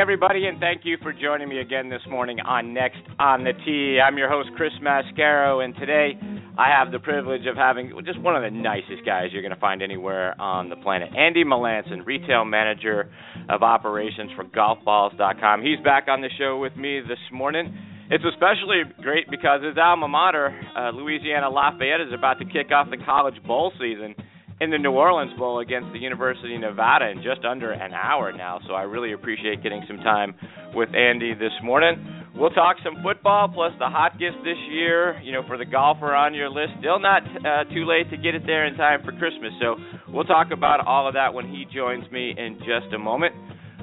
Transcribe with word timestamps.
Everybody, 0.00 0.46
and 0.46 0.58
thank 0.58 0.86
you 0.86 0.96
for 1.02 1.12
joining 1.12 1.46
me 1.46 1.60
again 1.60 1.90
this 1.90 2.00
morning 2.08 2.40
on 2.40 2.72
Next 2.72 3.02
on 3.18 3.44
the 3.44 3.52
Tee. 3.66 4.00
I'm 4.02 4.16
your 4.16 4.30
host, 4.30 4.48
Chris 4.56 4.72
Mascaro, 4.82 5.62
and 5.62 5.74
today 5.76 6.18
I 6.56 6.70
have 6.70 6.90
the 6.90 6.98
privilege 6.98 7.42
of 7.46 7.54
having 7.54 7.92
just 8.06 8.18
one 8.18 8.34
of 8.34 8.42
the 8.42 8.50
nicest 8.50 9.04
guys 9.04 9.26
you're 9.30 9.42
going 9.42 9.54
to 9.54 9.60
find 9.60 9.82
anywhere 9.82 10.40
on 10.40 10.70
the 10.70 10.76
planet, 10.76 11.10
Andy 11.14 11.44
Melancon, 11.44 12.06
retail 12.06 12.46
manager 12.46 13.12
of 13.50 13.62
operations 13.62 14.30
for 14.36 14.44
GolfBalls.com. 14.44 15.62
He's 15.62 15.84
back 15.84 16.06
on 16.08 16.22
the 16.22 16.30
show 16.38 16.56
with 16.56 16.74
me 16.76 17.00
this 17.06 17.20
morning. 17.30 17.76
It's 18.10 18.24
especially 18.24 18.84
great 19.02 19.30
because 19.30 19.62
his 19.62 19.76
alma 19.76 20.08
mater, 20.08 20.58
uh, 20.78 20.92
Louisiana 20.92 21.50
Lafayette, 21.50 22.00
is 22.00 22.12
about 22.16 22.38
to 22.38 22.46
kick 22.46 22.72
off 22.72 22.88
the 22.88 23.04
college 23.04 23.36
bowl 23.46 23.70
season 23.78 24.14
in 24.60 24.70
the 24.70 24.78
New 24.78 24.92
Orleans 24.92 25.32
Bowl 25.38 25.60
against 25.60 25.92
the 25.92 25.98
University 25.98 26.54
of 26.54 26.60
Nevada 26.60 27.10
in 27.10 27.22
just 27.22 27.44
under 27.44 27.72
an 27.72 27.92
hour 27.94 28.32
now. 28.32 28.60
So 28.66 28.74
I 28.74 28.82
really 28.82 29.12
appreciate 29.12 29.62
getting 29.62 29.82
some 29.88 29.98
time 29.98 30.34
with 30.74 30.94
Andy 30.94 31.32
this 31.34 31.52
morning. 31.62 32.20
We'll 32.36 32.50
talk 32.50 32.76
some 32.84 33.02
football 33.02 33.48
plus 33.48 33.72
the 33.78 33.88
hot 33.88 34.18
gifts 34.18 34.36
this 34.44 34.58
year, 34.70 35.18
you 35.20 35.32
know, 35.32 35.42
for 35.46 35.58
the 35.58 35.64
golfer 35.64 36.14
on 36.14 36.34
your 36.34 36.48
list. 36.48 36.72
Still 36.78 37.00
not 37.00 37.22
uh, 37.24 37.64
too 37.72 37.84
late 37.84 38.10
to 38.10 38.16
get 38.16 38.34
it 38.34 38.42
there 38.46 38.66
in 38.66 38.76
time 38.76 39.00
for 39.04 39.12
Christmas. 39.12 39.52
So 39.60 39.76
we'll 40.08 40.24
talk 40.24 40.48
about 40.52 40.86
all 40.86 41.08
of 41.08 41.14
that 41.14 41.34
when 41.34 41.48
he 41.48 41.64
joins 41.74 42.10
me 42.12 42.34
in 42.36 42.58
just 42.58 42.94
a 42.94 42.98
moment. 42.98 43.34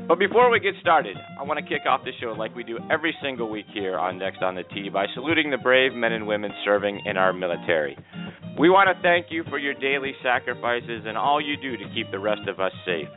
But 0.08 0.20
before 0.20 0.50
we 0.50 0.61
get 0.61 0.73
started, 0.80 1.17
I 1.38 1.44
want 1.44 1.59
to 1.59 1.66
kick 1.66 1.86
off 1.86 2.05
the 2.05 2.11
show 2.22 2.28
like 2.28 2.55
we 2.55 2.64
do 2.64 2.80
every 2.89 3.14
single 3.22 3.50
week 3.50 3.66
here 3.73 3.98
on 4.00 4.17
Next 4.17 4.42
on 4.42 4.55
the 4.55 4.64
Tee 4.64 4.88
by 4.88 5.05
saluting 5.14 5.52
the 5.52 5.58
brave 5.58 5.94
men 5.94 6.14
and 6.14 6.25
women 6.25 6.52
serving 6.64 7.02
in 7.05 7.17
our 7.17 7.33
military. 7.33 7.98
We 8.58 8.69
want 8.69 8.89
to 8.89 9.00
thank 9.03 9.27
you 9.30 9.44
for 9.52 9.59
your 9.59 9.75
daily 9.75 10.13
sacrifices 10.23 11.03
and 11.05 11.16
all 11.16 11.39
you 11.39 11.58
do 11.58 11.77
to 11.77 11.83
keep 11.94 12.09
the 12.09 12.17
rest 12.17 12.41
of 12.47 12.59
us 12.59 12.72
safe. 12.88 13.08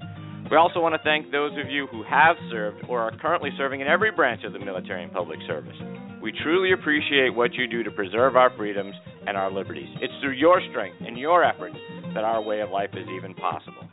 We 0.51 0.57
also 0.59 0.81
want 0.81 0.95
to 0.95 1.01
thank 1.03 1.33
those 1.33 1.53
of 1.53 1.71
you 1.71 1.87
who 1.87 2.03
have 2.03 2.37
served 2.51 2.85
or 2.89 3.01
are 3.01 3.17
currently 3.17 3.49
serving 3.57 3.81
in 3.81 3.87
every 3.87 4.11
branch 4.11 4.45
of 4.45 4.53
the 4.53 4.59
military 4.59 5.03
and 5.03 5.11
public 5.11 5.39
service. 5.47 5.77
We 6.21 6.33
truly 6.43 6.73
appreciate 6.73 7.35
what 7.35 7.55
you 7.55 7.67
do 7.67 7.83
to 7.83 7.91
preserve 7.91 8.37
our 8.37 8.55
freedoms 8.55 8.95
and 9.27 9.35
our 9.35 9.51
liberties. 9.51 9.89
It's 10.03 10.13
through 10.21 10.33
your 10.33 10.61
strength 10.69 10.99
and 11.01 11.17
your 11.17 11.43
efforts 11.43 11.77
that 12.13 12.25
our 12.25 12.43
way 12.43 12.61
of 12.61 12.69
life 12.69 12.91
is 12.93 13.09
even 13.17 13.33
possible. 13.33 13.89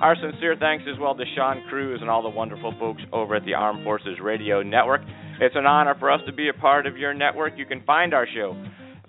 Our 0.00 0.14
sincere 0.14 0.54
thanks 0.54 0.84
as 0.92 1.00
well 1.00 1.16
to 1.16 1.24
Sean 1.34 1.64
Cruz 1.68 1.98
and 2.00 2.10
all 2.10 2.22
the 2.22 2.28
wonderful 2.28 2.74
folks 2.78 3.02
over 3.12 3.34
at 3.34 3.44
the 3.44 3.54
Armed 3.54 3.82
Forces 3.82 4.18
Radio 4.22 4.62
Network. 4.62 5.00
It's 5.40 5.56
an 5.56 5.66
honor 5.66 5.96
for 5.98 6.12
us 6.12 6.20
to 6.26 6.32
be 6.32 6.48
a 6.48 6.52
part 6.52 6.86
of 6.86 6.96
your 6.96 7.12
network. 7.12 7.54
You 7.56 7.66
can 7.66 7.82
find 7.82 8.14
our 8.14 8.26
show 8.32 8.56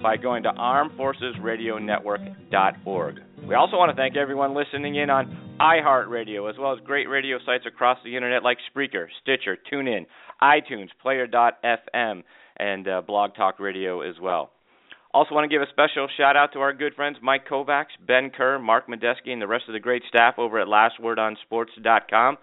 by 0.04 0.18
going 0.18 0.44
to 0.44 0.52
armedforcesradionetwork.org. 0.52 3.20
We 3.48 3.56
also 3.56 3.78
want 3.78 3.90
to 3.90 3.96
thank 3.96 4.16
everyone 4.16 4.54
listening 4.54 4.94
in 4.96 5.10
on 5.10 5.56
iHeartRadio, 5.60 6.48
as 6.50 6.58
well 6.60 6.74
as 6.74 6.80
great 6.86 7.10
radio 7.10 7.40
sites 7.46 7.66
across 7.66 7.98
the 8.04 8.16
internet 8.16 8.44
like 8.44 8.60
Spreaker, 8.76 9.08
Stitcher, 9.22 9.58
TuneIn, 9.72 10.06
iTunes, 10.42 10.90
Player.fm, 11.02 12.24
and 12.58 12.88
uh, 12.88 13.02
Blog 13.02 13.34
Talk 13.36 13.60
Radio 13.60 14.02
as 14.02 14.16
well. 14.22 14.52
Also, 15.14 15.34
want 15.36 15.50
to 15.50 15.56
give 15.56 15.62
a 15.62 15.68
special 15.72 16.08
shout 16.18 16.36
out 16.36 16.52
to 16.54 16.60
our 16.60 16.74
good 16.74 16.94
friends 16.96 17.18
Mike 17.22 17.48
Kovacs, 17.48 17.86
Ben 18.06 18.30
Kerr, 18.30 18.60
Mark 18.60 18.88
Medeski, 18.88 19.30
and 19.30 19.42
the 19.42 19.48
rest 19.48 19.64
of 19.68 19.74
the 19.74 19.80
great 19.80 20.04
staff 20.10 20.36
over 20.38 20.60
at 20.60 20.68
LastWordOnSports.com. 20.68 22.38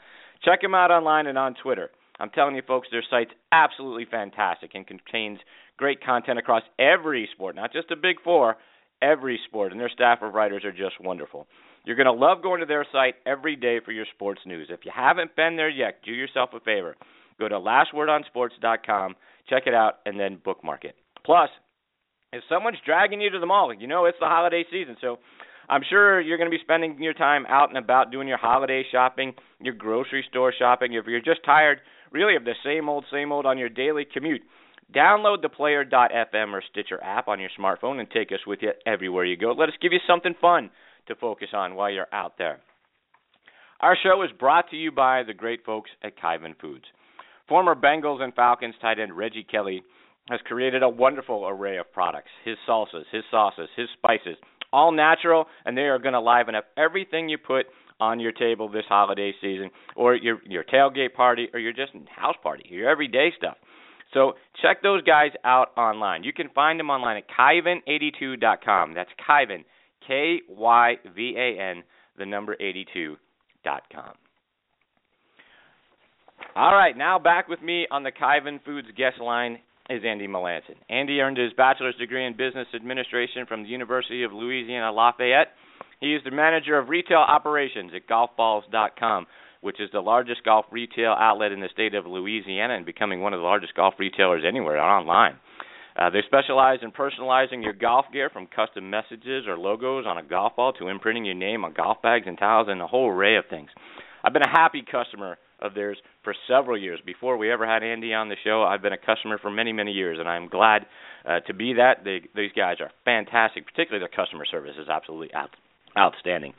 Check 0.44 0.62
them 0.62 0.74
out 0.74 0.90
online 0.90 1.26
and 1.26 1.36
on 1.36 1.54
Twitter. 1.62 1.90
I'm 2.20 2.30
telling 2.30 2.54
you, 2.54 2.62
folks, 2.66 2.88
their 2.90 3.04
site's 3.10 3.32
absolutely 3.50 4.06
fantastic 4.08 4.70
and 4.74 4.86
contains 4.86 5.40
great 5.80 6.04
content 6.04 6.38
across 6.38 6.62
every 6.78 7.28
sport, 7.32 7.56
not 7.56 7.72
just 7.72 7.88
the 7.88 7.96
big 7.96 8.20
four, 8.22 8.56
every 9.00 9.40
sport, 9.48 9.72
and 9.72 9.80
their 9.80 9.88
staff 9.88 10.18
of 10.20 10.34
writers 10.34 10.62
are 10.64 10.70
just 10.70 11.00
wonderful. 11.00 11.46
You're 11.86 11.96
going 11.96 12.04
to 12.04 12.12
love 12.12 12.42
going 12.42 12.60
to 12.60 12.66
their 12.66 12.86
site 12.92 13.14
every 13.26 13.56
day 13.56 13.80
for 13.82 13.90
your 13.90 14.04
sports 14.14 14.42
news. 14.44 14.68
If 14.70 14.80
you 14.84 14.92
haven't 14.94 15.34
been 15.34 15.56
there 15.56 15.70
yet, 15.70 16.02
do 16.04 16.12
yourself 16.12 16.50
a 16.52 16.60
favor. 16.60 16.96
Go 17.38 17.48
to 17.48 17.54
lastwordonsports.com, 17.54 19.16
check 19.48 19.62
it 19.66 19.72
out, 19.72 19.94
and 20.04 20.20
then 20.20 20.38
bookmark 20.44 20.84
it. 20.84 20.96
Plus, 21.24 21.48
if 22.34 22.44
someone's 22.46 22.76
dragging 22.84 23.22
you 23.22 23.30
to 23.30 23.38
the 23.38 23.46
mall, 23.46 23.72
you 23.72 23.86
know 23.86 24.04
it's 24.04 24.18
the 24.20 24.26
holiday 24.26 24.64
season, 24.70 24.96
so 25.00 25.18
I'm 25.70 25.82
sure 25.88 26.20
you're 26.20 26.36
going 26.36 26.50
to 26.50 26.56
be 26.56 26.62
spending 26.62 27.02
your 27.02 27.14
time 27.14 27.46
out 27.48 27.70
and 27.70 27.78
about 27.78 28.12
doing 28.12 28.28
your 28.28 28.36
holiday 28.36 28.84
shopping, 28.92 29.32
your 29.62 29.74
grocery 29.74 30.24
store 30.28 30.52
shopping. 30.56 30.92
If 30.92 31.06
you're 31.06 31.20
just 31.20 31.42
tired, 31.44 31.80
really, 32.12 32.36
of 32.36 32.44
the 32.44 32.54
same 32.62 32.90
old, 32.90 33.06
same 33.10 33.32
old 33.32 33.46
on 33.46 33.56
your 33.56 33.70
daily 33.70 34.04
commute, 34.04 34.42
download 34.94 35.42
the 35.42 35.48
Player.fm 35.48 36.52
or 36.52 36.62
Stitcher 36.70 37.02
app 37.02 37.28
on 37.28 37.40
your 37.40 37.50
smartphone 37.58 38.00
and 38.00 38.10
take 38.10 38.32
us 38.32 38.40
with 38.46 38.60
you 38.62 38.72
everywhere 38.86 39.24
you 39.24 39.36
go. 39.36 39.52
Let 39.52 39.68
us 39.68 39.74
give 39.80 39.92
you 39.92 40.00
something 40.06 40.34
fun 40.40 40.70
to 41.08 41.14
focus 41.14 41.48
on 41.52 41.74
while 41.74 41.90
you're 41.90 42.06
out 42.12 42.38
there. 42.38 42.60
Our 43.80 43.96
show 44.02 44.22
is 44.22 44.30
brought 44.38 44.70
to 44.70 44.76
you 44.76 44.92
by 44.92 45.22
the 45.22 45.32
great 45.32 45.64
folks 45.64 45.90
at 46.02 46.18
Kyvan 46.18 46.58
Foods. 46.60 46.84
Former 47.48 47.74
Bengals 47.74 48.20
and 48.20 48.34
Falcons 48.34 48.74
tight 48.80 48.98
end 48.98 49.16
Reggie 49.16 49.46
Kelly 49.50 49.82
has 50.28 50.40
created 50.44 50.82
a 50.82 50.88
wonderful 50.88 51.48
array 51.48 51.78
of 51.78 51.92
products 51.92 52.30
his 52.44 52.56
salsas, 52.68 53.04
his 53.10 53.24
sauces, 53.30 53.68
his 53.76 53.88
spices, 53.96 54.36
all 54.72 54.92
natural, 54.92 55.46
and 55.64 55.76
they 55.76 55.82
are 55.82 55.98
going 55.98 56.12
to 56.12 56.20
liven 56.20 56.54
up 56.54 56.66
everything 56.76 57.28
you 57.28 57.38
put 57.38 57.66
on 57.98 58.20
your 58.20 58.32
table 58.32 58.68
this 58.68 58.84
holiday 58.88 59.32
season, 59.40 59.70
or 59.96 60.14
your 60.14 60.38
your 60.46 60.64
tailgate 60.64 61.14
party, 61.14 61.48
or 61.52 61.58
your 61.58 61.72
just 61.72 61.92
house 62.14 62.36
party, 62.42 62.64
your 62.68 62.88
everyday 62.88 63.30
stuff. 63.36 63.56
So 64.12 64.32
check 64.60 64.82
those 64.82 65.02
guys 65.02 65.30
out 65.44 65.68
online. 65.76 66.24
You 66.24 66.32
can 66.32 66.48
find 66.54 66.78
them 66.80 66.90
online 66.90 67.16
at 67.18 67.24
Kyvan82.com. 67.28 68.94
That's 68.94 69.10
Kyvan, 69.28 69.64
K 70.06 70.40
Y 70.48 70.94
V 71.14 71.34
A 71.36 71.60
N, 71.60 71.82
the 72.18 72.26
number 72.26 72.56
82.com. 72.60 74.14
All 76.56 76.74
right, 76.74 76.96
now 76.96 77.18
back 77.18 77.48
with 77.48 77.62
me 77.62 77.86
on 77.90 78.02
the 78.02 78.10
Kyvan 78.10 78.64
Foods 78.64 78.88
guest 78.96 79.20
line 79.20 79.58
is 79.88 80.02
Andy 80.06 80.26
Melancon. 80.26 80.76
Andy 80.88 81.20
earned 81.20 81.36
his 81.36 81.52
bachelor's 81.56 81.96
degree 81.96 82.26
in 82.26 82.36
business 82.36 82.66
administration 82.74 83.46
from 83.46 83.62
the 83.62 83.68
University 83.68 84.22
of 84.22 84.32
Louisiana 84.32 84.92
Lafayette. 84.92 85.48
He 86.00 86.14
is 86.14 86.22
the 86.24 86.30
manager 86.30 86.78
of 86.78 86.88
retail 86.88 87.18
operations 87.18 87.92
at 87.94 88.08
golfballs.com, 88.08 89.26
which 89.60 89.80
is 89.80 89.90
the 89.92 90.00
largest 90.00 90.44
golf 90.44 90.64
retail 90.70 91.14
outlet 91.18 91.52
in 91.52 91.60
the 91.60 91.68
state 91.72 91.94
of 91.94 92.06
Louisiana 92.06 92.74
and 92.74 92.86
becoming 92.86 93.20
one 93.20 93.34
of 93.34 93.40
the 93.40 93.44
largest 93.44 93.74
golf 93.74 93.94
retailers 93.98 94.42
anywhere 94.46 94.80
online. 94.80 95.36
Uh, 95.98 96.08
they 96.08 96.20
specialize 96.26 96.78
in 96.82 96.92
personalizing 96.92 97.62
your 97.62 97.72
golf 97.72 98.06
gear 98.12 98.30
from 98.30 98.46
custom 98.46 98.88
messages 98.88 99.44
or 99.46 99.58
logos 99.58 100.06
on 100.06 100.18
a 100.18 100.22
golf 100.22 100.56
ball 100.56 100.72
to 100.72 100.88
imprinting 100.88 101.24
your 101.24 101.34
name 101.34 101.64
on 101.64 101.74
golf 101.74 102.00
bags 102.02 102.26
and 102.26 102.38
towels 102.38 102.68
and 102.70 102.80
a 102.80 102.86
whole 102.86 103.08
array 103.08 103.36
of 103.36 103.44
things. 103.50 103.68
I've 104.24 104.32
been 104.32 104.42
a 104.42 104.48
happy 104.48 104.82
customer 104.90 105.36
of 105.60 105.74
theirs 105.74 105.98
for 106.24 106.34
several 106.48 106.78
years. 106.78 107.00
Before 107.04 107.36
we 107.36 107.52
ever 107.52 107.66
had 107.66 107.82
Andy 107.82 108.14
on 108.14 108.28
the 108.28 108.36
show, 108.44 108.62
I've 108.62 108.82
been 108.82 108.92
a 108.92 108.98
customer 108.98 109.38
for 109.38 109.50
many, 109.50 109.72
many 109.72 109.92
years, 109.92 110.18
and 110.18 110.28
I'm 110.28 110.48
glad 110.48 110.86
uh, 111.26 111.40
to 111.40 111.54
be 111.54 111.74
that. 111.74 112.04
They, 112.04 112.22
these 112.34 112.52
guys 112.56 112.76
are 112.80 112.90
fantastic. 113.04 113.66
Particularly 113.66 114.00
their 114.00 114.24
customer 114.24 114.46
service 114.46 114.76
is 114.80 114.88
absolutely 114.88 115.34
out, 115.34 115.50
outstanding. 115.98 116.54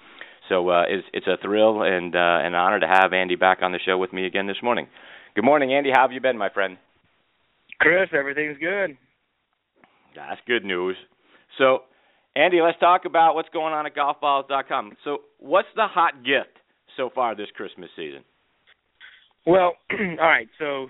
So 0.52 0.68
uh, 0.68 0.84
it's, 0.90 1.08
it's 1.14 1.28
a 1.28 1.38
thrill 1.42 1.82
and 1.82 2.14
uh, 2.14 2.20
an 2.20 2.56
honor 2.56 2.82
to 2.82 2.88
have 2.88 3.14
Andy 3.14 3.38
back 3.38 3.60
on 3.62 3.72
the 3.72 3.80
show 3.86 3.98
with 3.98 4.12
me 4.12 4.26
again 4.26 4.48
this 4.48 4.58
morning. 4.62 4.88
Good 5.34 5.46
morning, 5.46 5.74
Andy. 5.74 5.92
How 5.94 6.02
have 6.02 6.12
you 6.12 6.20
been, 6.20 6.38
my 6.38 6.50
friend? 6.50 6.78
Chris, 7.80 8.10
everything's 8.14 8.58
good. 8.58 8.98
That's 10.14 10.42
good 10.46 10.66
news. 10.66 10.98
So, 11.58 11.84
Andy, 12.36 12.60
let's 12.62 12.78
talk 12.80 13.06
about 13.06 13.34
what's 13.36 13.48
going 13.54 13.74
on 13.74 13.86
at 13.86 13.96
golfballs.com. 13.96 14.98
So, 15.06 15.20
what's 15.40 15.70
the 15.78 15.88
hot 15.88 16.16
gift 16.26 16.58
so 16.98 17.10
far 17.16 17.34
this 17.34 17.48
Christmas 17.56 17.90
season? 17.96 18.26
Well, 19.48 19.76
all 19.92 20.28
right. 20.28 20.50
So 20.60 20.88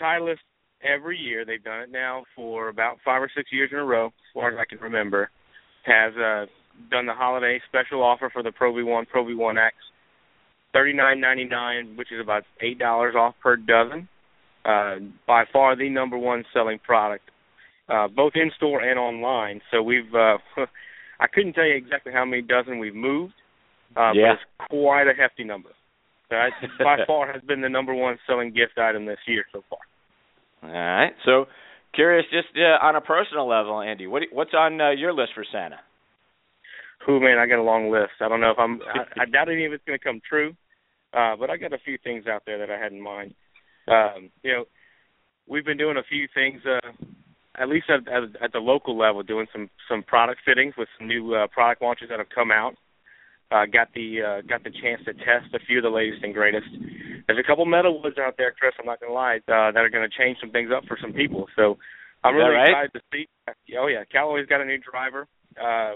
Titleist 0.00 0.36
every 0.80 1.18
year. 1.18 1.44
They've 1.44 1.62
done 1.62 1.80
it 1.80 1.90
now 1.90 2.22
for 2.36 2.68
about 2.68 2.98
five 3.04 3.20
or 3.20 3.30
six 3.36 3.50
years 3.52 3.70
in 3.72 3.78
a 3.78 3.84
row, 3.84 4.06
as 4.06 4.12
far 4.32 4.52
as 4.52 4.58
I 4.60 4.64
can 4.64 4.82
remember. 4.82 5.28
Has 5.84 6.12
uh, 6.16 6.46
done 6.90 7.06
the 7.06 7.14
holiday 7.14 7.60
special 7.68 8.02
offer 8.02 8.30
for 8.32 8.42
the 8.42 8.52
Pro 8.52 8.72
V1, 8.72 9.08
Pro 9.08 9.24
V1X, 9.24 9.72
thirty 10.72 10.92
nine 10.92 11.20
ninety 11.20 11.44
nine, 11.44 11.96
which 11.96 12.12
is 12.12 12.20
about 12.20 12.44
eight 12.60 12.78
dollars 12.78 13.14
off 13.16 13.34
per 13.42 13.56
dozen. 13.56 14.08
Uh, 14.64 14.96
by 15.26 15.44
far 15.52 15.74
the 15.76 15.88
number 15.88 16.16
one 16.16 16.44
selling 16.52 16.78
product, 16.78 17.24
uh, 17.88 18.06
both 18.06 18.32
in 18.36 18.50
store 18.56 18.80
and 18.80 18.98
online. 18.98 19.60
So 19.70 19.82
we've 19.82 20.14
uh, 20.14 20.38
I 21.20 21.26
couldn't 21.32 21.54
tell 21.54 21.64
you 21.64 21.74
exactly 21.74 22.12
how 22.12 22.24
many 22.24 22.42
dozen 22.42 22.78
we've 22.78 22.94
moved, 22.94 23.34
uh, 23.96 24.12
yeah. 24.12 24.22
but 24.22 24.32
it's 24.32 24.70
quite 24.70 25.06
a 25.08 25.14
hefty 25.14 25.44
number. 25.44 25.70
So 26.28 26.36
that 26.36 26.50
by 26.78 27.04
far 27.06 27.32
has 27.32 27.42
been 27.42 27.60
the 27.60 27.68
number 27.68 27.94
one 27.94 28.18
selling 28.26 28.52
gift 28.52 28.78
item 28.78 29.06
this 29.06 29.18
year 29.26 29.44
so 29.52 29.62
far. 29.68 29.78
All 30.62 30.76
right. 30.76 31.12
So 31.24 31.46
curious, 31.94 32.24
just 32.30 32.48
uh, 32.56 32.84
on 32.84 32.96
a 32.96 33.00
personal 33.00 33.48
level, 33.48 33.80
Andy, 33.80 34.06
what 34.06 34.22
what's 34.32 34.54
on 34.54 34.80
uh, 34.80 34.90
your 34.90 35.12
list 35.12 35.32
for 35.34 35.44
Santa? 35.50 35.80
Who 37.06 37.20
man, 37.20 37.38
I 37.38 37.46
got 37.46 37.58
a 37.58 37.62
long 37.62 37.90
list. 37.90 38.20
I 38.20 38.28
don't 38.28 38.40
know 38.40 38.50
if 38.50 38.58
I'm. 38.58 38.80
I, 38.82 39.22
I 39.22 39.24
doubt 39.26 39.50
any 39.50 39.64
of 39.66 39.72
it's 39.72 39.84
going 39.84 39.98
to 39.98 40.04
come 40.04 40.20
true, 40.28 40.54
uh, 41.12 41.36
but 41.36 41.50
I 41.50 41.56
got 41.56 41.72
a 41.72 41.78
few 41.84 41.98
things 42.02 42.26
out 42.26 42.42
there 42.46 42.58
that 42.58 42.70
I 42.70 42.78
had 42.78 42.92
in 42.92 43.00
mind. 43.00 43.34
Um, 43.88 44.30
you 44.42 44.52
know, 44.52 44.64
we've 45.48 45.64
been 45.64 45.78
doing 45.78 45.96
a 45.96 46.06
few 46.08 46.28
things, 46.32 46.62
uh, 46.64 46.92
at 47.60 47.68
least 47.68 47.86
at, 47.90 48.06
at, 48.08 48.22
at 48.42 48.52
the 48.52 48.60
local 48.60 48.96
level, 48.96 49.22
doing 49.22 49.46
some 49.52 49.68
some 49.88 50.02
product 50.02 50.40
fittings 50.46 50.74
with 50.78 50.88
some 50.98 51.08
new 51.08 51.34
uh, 51.34 51.46
product 51.48 51.82
launches 51.82 52.08
that 52.10 52.18
have 52.18 52.30
come 52.34 52.50
out. 52.50 52.74
Uh, 53.50 53.66
got 53.66 53.88
the 53.94 54.22
uh, 54.22 54.40
got 54.48 54.62
the 54.64 54.70
chance 54.70 55.02
to 55.04 55.12
test 55.12 55.52
a 55.54 55.58
few 55.66 55.78
of 55.78 55.82
the 55.82 55.90
latest 55.90 56.22
and 56.22 56.32
greatest. 56.32 56.66
There's 57.26 57.38
a 57.38 57.46
couple 57.46 57.66
metal 57.66 58.00
woods 58.02 58.16
out 58.18 58.34
there, 58.38 58.54
Chris. 58.58 58.72
I'm 58.78 58.86
not 58.86 59.00
gonna 59.00 59.12
lie, 59.12 59.36
uh, 59.48 59.72
that 59.72 59.76
are 59.76 59.90
going 59.90 60.08
to 60.08 60.16
change 60.16 60.38
some 60.40 60.50
things 60.50 60.70
up 60.74 60.84
for 60.86 60.96
some 61.00 61.12
people. 61.12 61.46
So 61.56 61.76
I'm 62.24 62.34
really 62.34 62.54
right? 62.54 62.70
excited 62.70 62.92
to 62.94 63.00
see. 63.12 63.28
Oh 63.76 63.88
yeah, 63.88 64.04
Callaway's 64.10 64.46
got 64.46 64.60
a 64.60 64.64
new 64.64 64.78
driver 64.78 65.26
uh, 65.60 65.94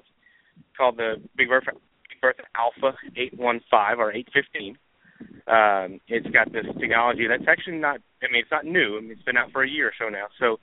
called 0.77 0.97
the 0.97 1.17
Big 1.37 1.49
Bertha, 1.49 1.73
Big 2.09 2.21
Bertha 2.21 2.43
Alpha 2.55 2.97
815 3.17 4.01
or 4.01 4.13
815. 4.13 4.79
Um, 5.47 6.01
it's 6.09 6.27
got 6.29 6.53
this 6.53 6.67
technology 6.79 7.27
that's 7.29 7.49
actually 7.49 7.79
not. 7.79 8.01
I 8.23 8.31
mean, 8.33 8.43
it's 8.43 8.51
not 8.51 8.65
new. 8.65 8.99
I 8.99 9.01
mean, 9.01 9.13
it's 9.13 9.23
been 9.23 9.37
out 9.37 9.53
for 9.53 9.63
a 9.63 9.69
year 9.69 9.89
or 9.89 9.93
so 9.99 10.09
now. 10.09 10.27
So 10.39 10.59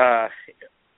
uh, 0.00 0.28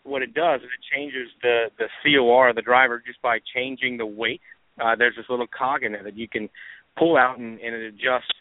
what 0.04 0.22
it 0.22 0.32
does 0.34 0.60
is 0.60 0.66
it 0.66 0.96
changes 0.96 1.28
the 1.42 1.66
the 1.78 1.88
COR 2.02 2.50
of 2.50 2.56
the 2.56 2.62
driver 2.62 3.02
just 3.04 3.20
by 3.20 3.38
changing 3.54 3.98
the 3.98 4.06
weight. 4.06 4.40
Uh, 4.80 4.94
there's 4.96 5.16
this 5.16 5.26
little 5.28 5.46
cog 5.46 5.82
in 5.82 5.92
there 5.92 6.04
that 6.04 6.16
you 6.16 6.28
can 6.28 6.48
pull 6.96 7.16
out 7.16 7.38
and, 7.38 7.58
and 7.60 7.74
it 7.74 7.94
adjusts 7.94 8.32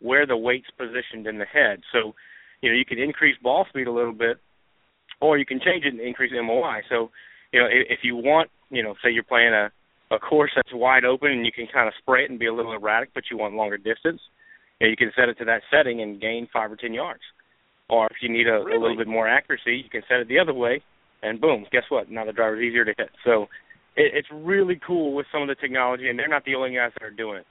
where 0.00 0.26
the 0.26 0.36
weight's 0.36 0.70
positioned 0.76 1.26
in 1.26 1.38
the 1.38 1.44
head. 1.44 1.80
So, 1.92 2.14
you 2.60 2.70
know, 2.70 2.76
you 2.76 2.84
can 2.84 2.98
increase 2.98 3.36
ball 3.42 3.66
speed 3.68 3.86
a 3.86 3.92
little 3.92 4.12
bit, 4.12 4.38
or 5.20 5.38
you 5.38 5.46
can 5.46 5.60
change 5.60 5.84
it 5.84 5.94
and 5.94 6.00
increase 6.00 6.32
MOI. 6.34 6.80
So, 6.88 7.10
you 7.52 7.60
know, 7.60 7.66
if, 7.66 7.86
if 7.90 7.98
you 8.02 8.16
want, 8.16 8.50
you 8.70 8.82
know, 8.82 8.94
say 9.02 9.10
you're 9.10 9.22
playing 9.22 9.52
a 9.52 9.70
a 10.10 10.18
course 10.18 10.50
that's 10.54 10.68
wide 10.72 11.04
open 11.04 11.30
and 11.30 11.46
you 11.46 11.52
can 11.52 11.66
kind 11.72 11.88
of 11.88 11.94
spray 11.98 12.24
it 12.24 12.30
and 12.30 12.38
be 12.38 12.46
a 12.46 12.54
little 12.54 12.72
erratic, 12.74 13.10
but 13.14 13.24
you 13.30 13.38
want 13.38 13.54
longer 13.54 13.78
distance, 13.78 14.20
you, 14.78 14.86
know, 14.86 14.90
you 14.90 14.96
can 14.96 15.10
set 15.16 15.28
it 15.28 15.38
to 15.38 15.44
that 15.46 15.62
setting 15.70 16.02
and 16.02 16.20
gain 16.20 16.46
five 16.52 16.70
or 16.70 16.76
ten 16.76 16.92
yards. 16.92 17.22
Or 17.88 18.06
if 18.06 18.16
you 18.20 18.28
need 18.30 18.46
a, 18.46 18.62
Really? 18.64 18.76
a 18.76 18.80
little 18.80 18.96
bit 18.96 19.08
more 19.08 19.26
accuracy, 19.26 19.82
you 19.82 19.90
can 19.90 20.02
set 20.08 20.18
it 20.18 20.28
the 20.28 20.38
other 20.38 20.54
way, 20.54 20.82
and 21.22 21.40
boom, 21.40 21.66
guess 21.72 21.84
what? 21.88 22.10
Now 22.10 22.24
the 22.24 22.32
driver's 22.32 22.62
easier 22.62 22.84
to 22.84 22.94
hit. 22.96 23.10
So 23.24 23.44
it, 23.96 24.12
it's 24.14 24.28
really 24.32 24.78
cool 24.86 25.14
with 25.14 25.26
some 25.32 25.42
of 25.42 25.48
the 25.48 25.54
technology, 25.54 26.08
and 26.08 26.18
they're 26.18 26.28
not 26.28 26.44
the 26.44 26.54
only 26.54 26.74
guys 26.74 26.92
that 26.98 27.04
are 27.04 27.10
doing 27.10 27.38
it. 27.38 27.46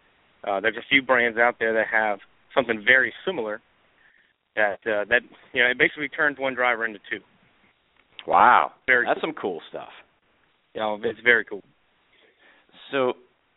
Uh, 0.48 0.60
there's 0.60 0.78
a 0.78 0.86
few 0.90 1.02
brands 1.02 1.38
out 1.38 1.56
there 1.60 1.74
that 1.74 1.88
have 1.92 2.20
something 2.54 2.84
very 2.86 3.14
similar. 3.26 3.62
That 4.56 4.80
uh, 4.86 5.06
that 5.10 5.22
you 5.54 5.64
know 5.64 5.70
it 5.72 5.80
basically 5.80 6.10
turns 6.10 6.38
one 6.38 6.54
driver 6.54 6.86
into 6.86 7.00
two. 7.10 7.20
Wow, 8.28 8.72
Very 8.86 9.06
that's 9.06 9.20
some 9.20 9.34
cool 9.34 9.62
stuff. 9.70 9.90
You 10.74 10.82
know, 10.82 11.00
it's 11.04 11.20
very 11.24 11.46
cool. 11.46 11.64
So, 12.92 13.14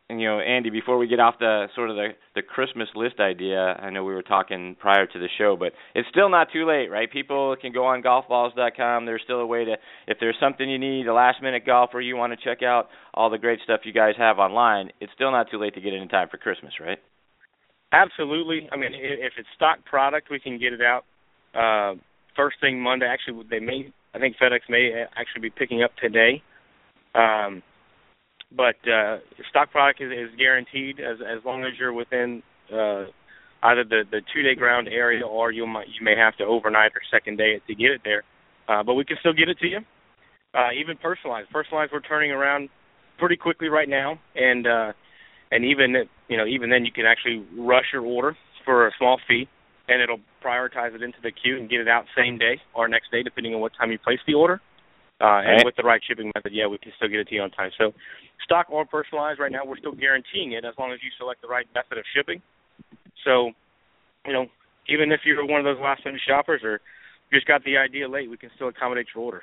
you 0.09 0.27
know, 0.27 0.39
Andy, 0.41 0.71
before 0.71 0.99
we 0.99 1.09
get 1.09 1.19
off 1.19 1.35
the 1.39 1.67
sort 1.75 1.91
of 1.91 1.97
the 1.97 2.09
the 2.35 2.43
Christmas 2.43 2.89
list 2.95 3.19
idea, 3.19 3.59
I 3.59 3.91
know 3.91 4.05
we 4.05 4.15
were 4.15 4.23
talking 4.23 4.77
prior 4.79 5.07
to 5.07 5.19
the 5.19 5.29
show, 5.39 5.57
but 5.59 5.73
it's 5.95 6.09
still 6.11 6.29
not 6.29 6.49
too 6.53 6.67
late, 6.67 6.89
right? 6.89 7.11
People 7.11 7.57
can 7.61 7.73
go 7.73 7.87
on 7.87 8.03
golfballs.com. 8.03 9.07
There's 9.07 9.23
still 9.25 9.41
a 9.41 9.47
way 9.47 9.65
to, 9.65 9.77
if 10.07 10.19
there's 10.21 10.37
something 10.39 10.69
you 10.69 10.79
need, 10.79 11.07
a 11.07 11.15
last 11.15 11.43
minute 11.43 11.65
golfer 11.67 12.01
you 12.01 12.17
want 12.17 12.39
to 12.39 12.45
check 12.45 12.63
out, 12.63 12.89
all 13.15 13.31
the 13.31 13.39
great 13.39 13.61
stuff 13.65 13.81
you 13.85 13.93
guys 13.93 14.15
have 14.19 14.39
online. 14.39 14.91
It's 15.01 15.13
still 15.15 15.33
not 15.33 15.51
too 15.51 15.59
late 15.59 15.75
to 15.75 15.81
get 15.81 15.93
it 15.93 16.03
in 16.03 16.09
time 16.09 16.29
for 16.31 16.37
Christmas, 16.37 16.75
right? 16.81 16.99
Absolutely. 17.93 18.69
I 18.71 18.77
mean, 18.77 18.91
if 18.93 19.33
it's 19.39 19.49
stock 19.57 19.85
product, 19.85 20.29
we 20.31 20.39
can 20.39 20.59
get 20.59 20.73
it 20.73 20.81
out 20.83 21.05
uh, 21.55 21.99
first 22.37 22.57
thing 22.61 22.81
Monday. 22.81 23.07
Actually, 23.07 23.45
they 23.51 23.61
may. 23.61 23.93
I 24.15 24.19
think 24.19 24.37
FedEx 24.41 24.61
may 24.69 25.05
actually 25.17 25.43
be 25.43 25.51
picking 25.51 25.83
up 25.83 25.91
today. 26.01 26.43
Um, 27.17 27.63
but 28.55 28.77
uh, 28.89 29.19
stock 29.51 29.71
product 29.71 30.01
is, 30.01 30.13
is 30.13 30.39
guaranteed 30.39 31.01
as 31.01 31.19
as 31.21 31.45
long 31.45 31.65
as 31.65 31.73
you're 31.79 31.93
within 31.93 32.43
uh, 32.73 33.07
either 33.65 33.85
the 33.85 34.03
the 34.11 34.21
two 34.35 34.43
day 34.43 34.55
ground 34.55 34.89
area 34.89 35.27
or 35.27 35.51
you 35.51 35.67
might 35.67 35.89
you 35.89 36.05
may 36.05 36.17
have 36.17 36.37
to 36.37 36.45
overnight 36.45 36.93
or 36.93 37.01
second 37.11 37.39
day 37.39 37.61
to 37.67 37.75
get 37.75 37.91
it 37.91 38.01
there. 38.05 38.23
Uh, 38.69 38.83
but 38.83 38.95
we 38.95 39.05
can 39.05 39.17
still 39.21 39.33
get 39.33 39.49
it 39.49 39.59
to 39.59 39.67
you. 39.67 39.79
Uh, 40.55 40.71
even 40.79 40.97
personalized. 40.97 41.51
Personalized, 41.51 41.93
we're 41.93 42.01
turning 42.01 42.31
around 42.31 42.69
pretty 43.19 43.37
quickly 43.37 43.69
right 43.69 43.89
now, 43.89 44.19
and 44.35 44.67
uh, 44.67 44.93
and 45.51 45.65
even 45.65 45.95
you 46.29 46.37
know 46.37 46.47
even 46.47 46.71
then 46.71 46.85
you 46.85 46.93
can 46.93 47.05
actually 47.07 47.45
rush 47.59 47.87
your 47.93 48.03
order 48.03 48.37
for 48.65 48.87
a 48.87 48.91
small 48.99 49.19
fee, 49.29 49.49
and 49.89 50.01
it'll 50.01 50.21
prioritize 50.45 50.95
it 50.95 51.03
into 51.03 51.19
the 51.23 51.31
queue 51.31 51.57
and 51.57 51.69
get 51.69 51.81
it 51.81 51.89
out 51.89 52.05
same 52.17 52.39
day 52.39 52.61
or 52.75 52.89
next 52.89 53.11
day 53.11 53.23
depending 53.23 53.55
on 53.55 53.61
what 53.61 53.73
time 53.79 53.91
you 53.91 53.99
place 53.99 54.19
the 54.27 54.35
order. 54.35 54.55
Uh, 54.55 54.61
Uh, 55.21 55.41
and 55.41 55.57
Right. 55.57 55.65
with 55.65 55.77
the 55.77 55.83
right 55.83 56.03
shipping 56.05 56.31
method, 56.35 56.53
yeah, 56.53 56.67
we 56.67 56.77
can 56.79 56.93
still 56.97 57.09
get 57.09 57.21
it 57.21 57.29
to 57.29 57.35
you 57.35 57.43
on 57.43 57.51
time. 57.51 57.71
So, 57.79 57.95
stock 58.45 58.67
or 58.69 58.85
personalized, 58.85 59.41
right 59.41 59.51
now 59.51 59.65
we're 59.65 59.79
still 59.79 59.93
guaranteeing 59.93 60.53
it 60.53 60.65
as 60.65 60.75
long 60.79 60.93
as 60.93 61.03
you 61.03 61.11
select 61.17 61.41
the 61.41 61.49
right 61.49 61.67
method 61.75 61.97
of 61.97 62.05
shipping. 62.15 62.43
So, 63.25 63.53
you 64.27 64.33
know, 64.35 64.47
even 64.89 65.13
if 65.13 65.21
you're 65.25 65.45
one 65.47 65.59
of 65.59 65.65
those 65.65 65.83
last 65.83 66.05
minute 66.05 66.21
shoppers 66.27 66.63
or 66.63 66.81
just 67.33 67.47
got 67.47 67.65
the 67.65 67.79
idea 67.79 68.09
late, 68.09 68.31
we 68.31 68.37
can 68.37 68.51
still 68.57 68.69
accommodate 68.69 69.07
your 69.15 69.25
orders. 69.25 69.43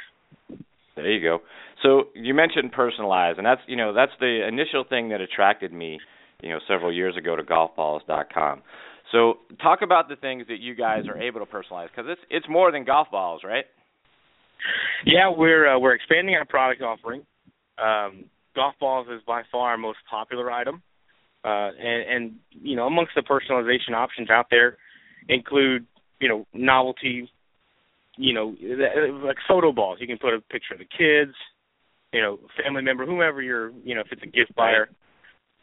There 0.96 1.10
you 1.10 1.22
go. 1.22 1.40
So 1.82 2.10
you 2.14 2.34
mentioned 2.34 2.72
personalized, 2.72 3.40
and 3.40 3.46
that's 3.46 3.62
you 3.68 3.76
know 3.76 3.94
that's 3.94 4.12
the 4.20 4.48
initial 4.48 4.84
thing 4.88 5.10
that 5.10 5.22
attracted 5.22 5.74
me, 5.74 6.00
you 6.42 6.50
know, 6.50 6.60
several 6.68 6.94
years 6.94 7.18
ago 7.18 7.36
to 7.36 7.44
golfballs.com. 7.44 8.62
So 9.12 9.40
talk 9.62 9.82
about 9.82 10.08
the 10.08 10.16
things 10.16 10.46
that 10.48 10.60
you 10.60 10.76
guys 10.76 11.04
are 11.08 11.18
able 11.18 11.40
to 11.40 11.46
personalize 11.46 11.88
because 11.88 12.06
it's 12.08 12.22
it's 12.30 12.46
more 12.48 12.72
than 12.72 12.84
golf 12.84 13.10
balls, 13.12 13.42
right? 13.44 13.66
Yeah, 15.06 15.32
we're 15.36 15.76
uh, 15.76 15.80
we're 15.80 15.94
expanding 15.94 16.36
our 16.36 16.46
product 16.46 16.82
offering. 16.82 17.26
Um, 17.78 18.26
golf 18.56 18.76
balls 18.80 19.08
is 19.12 19.22
by 19.26 19.44
far 19.52 19.72
our 19.72 19.78
most 19.78 20.00
popular 20.10 20.52
item, 20.52 20.82
uh, 21.44 21.70
and, 21.80 22.10
and 22.10 22.36
you 22.52 22.76
know 22.76 22.86
amongst 22.88 23.14
the 23.16 23.22
personalization 23.22 23.94
options 23.96 24.30
out 24.30 24.48
there 24.50 24.78
include 25.28 25.86
you 26.20 26.30
know 26.30 26.46
novelty, 26.54 27.30
you 28.18 28.34
know 28.34 28.56
like 29.26 29.38
photo 29.48 29.72
balls. 29.72 29.98
You 30.00 30.08
can 30.08 30.18
put 30.18 30.34
a 30.34 30.42
picture 30.42 30.74
of 30.74 30.80
the 30.80 30.86
kids, 30.86 31.36
you 32.14 32.22
know, 32.22 32.40
family 32.64 32.84
member, 32.84 33.06
whomever 33.06 33.42
you're, 33.42 33.72
you 33.84 33.96
know, 33.96 34.02
if 34.02 34.08
it's 34.12 34.22
a 34.22 34.28
gift 34.28 34.56
buyer, 34.56 34.88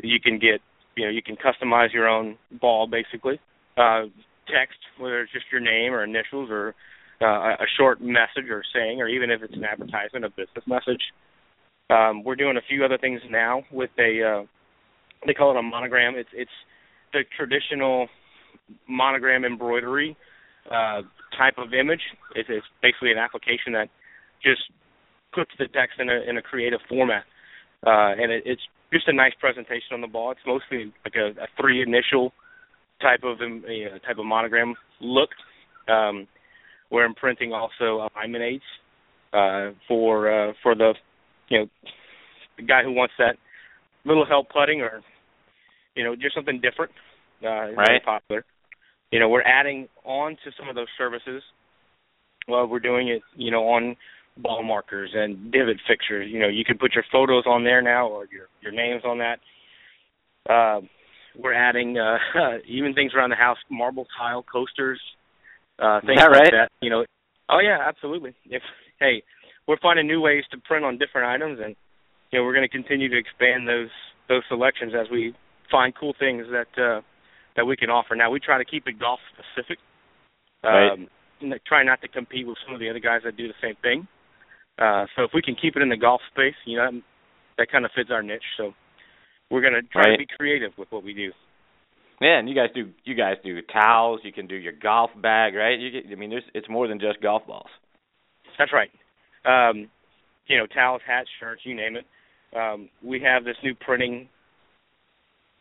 you 0.02 0.20
can 0.20 0.38
get, 0.38 0.60
you 0.96 1.04
know, 1.04 1.10
you 1.10 1.22
can 1.22 1.36
customize 1.36 1.92
your 1.92 2.08
own 2.08 2.36
ball 2.60 2.88
basically. 2.88 3.40
Uh, 3.76 4.02
text, 4.48 4.78
whether 4.98 5.20
it's 5.22 5.32
just 5.32 5.46
your 5.52 5.60
name 5.60 5.92
or 5.94 6.02
initials 6.02 6.50
or 6.50 6.74
uh, 7.22 7.54
a 7.58 7.66
short 7.76 8.00
message 8.00 8.48
or 8.50 8.62
saying, 8.74 9.00
or 9.00 9.08
even 9.08 9.30
if 9.30 9.42
it's 9.42 9.54
an 9.54 9.64
advertisement, 9.64 10.24
a 10.24 10.30
business 10.30 10.64
message. 10.66 11.02
Um, 11.90 12.22
we're 12.24 12.36
doing 12.36 12.56
a 12.56 12.62
few 12.68 12.84
other 12.84 12.98
things 12.98 13.20
now 13.30 13.64
with 13.72 13.90
a, 13.98 14.22
uh, 14.22 14.46
they 15.26 15.34
call 15.34 15.50
it 15.50 15.58
a 15.58 15.62
monogram. 15.62 16.14
It's 16.16 16.28
it's 16.32 16.50
the 17.12 17.20
traditional 17.36 18.08
monogram 18.88 19.44
embroidery 19.44 20.16
uh, 20.70 21.02
type 21.36 21.54
of 21.58 21.74
image. 21.74 22.00
It's, 22.34 22.48
it's 22.50 22.66
basically 22.82 23.12
an 23.12 23.18
application 23.18 23.72
that 23.72 23.88
just 24.42 24.62
puts 25.34 25.50
the 25.58 25.66
text 25.66 25.98
in 25.98 26.08
a 26.08 26.20
in 26.28 26.38
a 26.38 26.42
creative 26.42 26.80
format, 26.88 27.24
uh, 27.86 28.14
and 28.16 28.32
it, 28.32 28.44
it's 28.46 28.62
just 28.92 29.08
a 29.08 29.12
nice 29.12 29.32
presentation 29.38 29.92
on 29.92 30.00
the 30.00 30.06
ball. 30.06 30.30
It's 30.30 30.40
mostly 30.46 30.92
like 31.04 31.14
a, 31.16 31.40
a 31.42 31.46
three 31.60 31.82
initial 31.82 32.32
type 33.00 33.20
of 33.24 33.40
um, 33.40 33.64
uh, 33.66 33.98
type 34.06 34.18
of 34.18 34.26
monogram 34.26 34.74
look. 35.00 35.30
Um, 35.88 36.26
we're 36.90 37.04
imprinting 37.04 37.52
also 37.52 38.08
alignment 38.14 38.44
aids 38.44 38.62
uh, 39.32 39.70
for 39.86 40.30
uh, 40.30 40.52
for 40.62 40.74
the 40.74 40.94
you 41.48 41.60
know 41.60 41.66
the 42.56 42.62
guy 42.64 42.82
who 42.82 42.92
wants 42.92 43.14
that 43.18 43.36
little 44.04 44.26
help 44.26 44.48
putting 44.50 44.80
or 44.80 45.02
you 45.94 46.04
know 46.04 46.14
just 46.14 46.34
something 46.34 46.60
different. 46.60 46.92
Uh, 47.42 47.72
Right. 47.74 48.04
popular. 48.04 48.44
You 49.10 49.18
know 49.20 49.28
we're 49.28 49.42
adding 49.42 49.88
on 50.04 50.32
to 50.44 50.50
some 50.58 50.68
of 50.68 50.74
those 50.74 50.88
services. 50.98 51.42
Well, 52.48 52.66
we're 52.66 52.80
doing 52.80 53.08
it 53.08 53.22
you 53.36 53.50
know 53.50 53.68
on 53.68 53.96
ball 54.36 54.62
markers 54.62 55.10
and 55.14 55.52
divot 55.52 55.76
fixtures. 55.86 56.28
You 56.30 56.40
know 56.40 56.48
you 56.48 56.64
can 56.64 56.78
put 56.78 56.94
your 56.94 57.04
photos 57.10 57.44
on 57.46 57.64
there 57.64 57.82
now 57.82 58.08
or 58.08 58.26
your 58.32 58.48
your 58.60 58.72
names 58.72 59.02
on 59.04 59.18
that. 59.18 59.38
Uh, 60.48 60.80
we're 61.38 61.54
adding 61.54 61.96
uh, 61.98 62.18
even 62.66 62.94
things 62.94 63.12
around 63.14 63.30
the 63.30 63.36
house, 63.36 63.58
marble 63.70 64.06
tile 64.18 64.42
coasters, 64.42 65.00
uh, 65.80 66.00
things 66.04 66.20
that 66.20 66.30
like 66.30 66.40
right? 66.42 66.52
that. 66.52 66.72
You 66.80 66.90
know, 66.90 67.04
oh 67.48 67.60
yeah, 67.60 67.78
absolutely. 67.86 68.34
If 68.46 68.62
hey, 68.98 69.22
we're 69.66 69.78
finding 69.80 70.06
new 70.06 70.20
ways 70.20 70.44
to 70.52 70.58
print 70.58 70.84
on 70.84 70.98
different 70.98 71.26
items, 71.28 71.58
and 71.62 71.74
you 72.30 72.38
know 72.38 72.44
we're 72.44 72.54
going 72.54 72.68
to 72.68 72.72
continue 72.72 73.08
to 73.08 73.18
expand 73.18 73.66
those 73.68 73.90
those 74.28 74.42
selections 74.48 74.92
as 74.98 75.08
we 75.10 75.34
find 75.70 75.94
cool 75.98 76.14
things 76.18 76.46
that 76.50 76.82
uh, 76.82 77.00
that 77.56 77.64
we 77.64 77.76
can 77.76 77.90
offer. 77.90 78.14
Now 78.14 78.30
we 78.30 78.40
try 78.40 78.58
to 78.58 78.64
keep 78.64 78.86
it 78.86 78.98
golf 78.98 79.20
specific. 79.32 79.78
Right. 80.62 80.92
Um, 80.92 81.08
try 81.66 81.82
not 81.82 82.02
to 82.02 82.08
compete 82.08 82.46
with 82.46 82.58
some 82.66 82.74
of 82.74 82.80
the 82.80 82.90
other 82.90 83.00
guys 83.00 83.22
that 83.24 83.36
do 83.36 83.48
the 83.48 83.54
same 83.62 83.76
thing. 83.80 84.06
Uh, 84.78 85.06
so 85.16 85.24
if 85.24 85.30
we 85.34 85.40
can 85.42 85.54
keep 85.54 85.76
it 85.76 85.82
in 85.82 85.88
the 85.88 85.96
golf 85.96 86.20
space, 86.30 86.54
you 86.66 86.76
know, 86.76 86.90
that, 86.90 87.02
that 87.58 87.72
kind 87.72 87.84
of 87.84 87.90
fits 87.94 88.10
our 88.12 88.22
niche. 88.22 88.44
So 88.56 88.72
we're 89.50 89.62
going 89.62 89.72
to 89.74 89.82
try 89.82 90.02
Right. 90.02 90.12
to 90.12 90.18
be 90.18 90.26
creative 90.38 90.72
with 90.76 90.88
what 90.92 91.02
we 91.02 91.14
do. 91.14 91.32
And 92.20 92.48
you 92.48 92.54
guys 92.54 92.68
do 92.74 92.90
you 93.04 93.14
guys 93.14 93.36
do 93.42 93.58
towels. 93.72 94.20
You 94.24 94.32
can 94.32 94.46
do 94.46 94.54
your 94.54 94.74
golf 94.74 95.10
bag, 95.22 95.54
right? 95.54 95.78
You 95.78 95.90
get, 95.90 96.04
I 96.12 96.16
mean, 96.16 96.30
there's 96.30 96.44
it's 96.54 96.68
more 96.68 96.86
than 96.86 97.00
just 97.00 97.22
golf 97.22 97.46
balls. 97.46 97.70
That's 98.58 98.72
right. 98.72 98.90
Um, 99.46 99.88
you 100.46 100.58
know, 100.58 100.66
towels, 100.66 101.00
hats, 101.06 101.28
shirts, 101.38 101.62
you 101.64 101.74
name 101.74 101.96
it. 101.96 102.04
Um, 102.54 102.90
we 103.02 103.20
have 103.20 103.44
this 103.44 103.56
new 103.62 103.74
printing. 103.74 104.28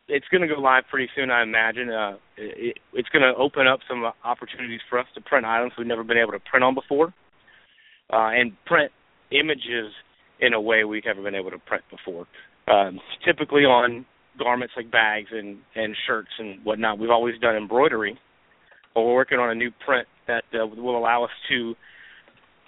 It's 0.09 0.25
going 0.31 0.41
to 0.41 0.53
go 0.53 0.59
live 0.59 0.83
pretty 0.89 1.07
soon, 1.15 1.29
I 1.29 1.43
imagine. 1.43 1.89
Uh, 1.89 2.17
it, 2.35 2.77
it's 2.93 3.09
going 3.09 3.21
to 3.21 3.39
open 3.39 3.67
up 3.67 3.79
some 3.87 4.03
opportunities 4.25 4.81
for 4.89 4.99
us 4.99 5.05
to 5.15 5.21
print 5.21 5.45
items 5.45 5.73
we've 5.77 5.87
never 5.87 6.03
been 6.03 6.17
able 6.17 6.31
to 6.31 6.39
print 6.39 6.63
on 6.63 6.73
before, 6.73 7.13
uh, 8.11 8.29
and 8.33 8.53
print 8.65 8.91
images 9.31 9.93
in 10.41 10.53
a 10.53 10.59
way 10.59 10.83
we've 10.83 11.05
never 11.05 11.21
been 11.21 11.35
able 11.35 11.51
to 11.51 11.59
print 11.59 11.83
before. 11.91 12.25
Um, 12.67 12.99
typically 13.25 13.61
on 13.61 14.05
garments 14.39 14.73
like 14.75 14.91
bags 14.91 15.29
and 15.31 15.57
and 15.75 15.95
shirts 16.07 16.29
and 16.39 16.63
whatnot, 16.63 16.97
we've 16.97 17.09
always 17.09 17.39
done 17.39 17.55
embroidery. 17.55 18.17
But 18.95 19.01
we're 19.01 19.13
working 19.13 19.39
on 19.39 19.49
a 19.51 19.55
new 19.55 19.71
print 19.85 20.07
that 20.27 20.43
uh, 20.53 20.65
will 20.65 20.97
allow 20.97 21.23
us 21.23 21.29
to 21.49 21.75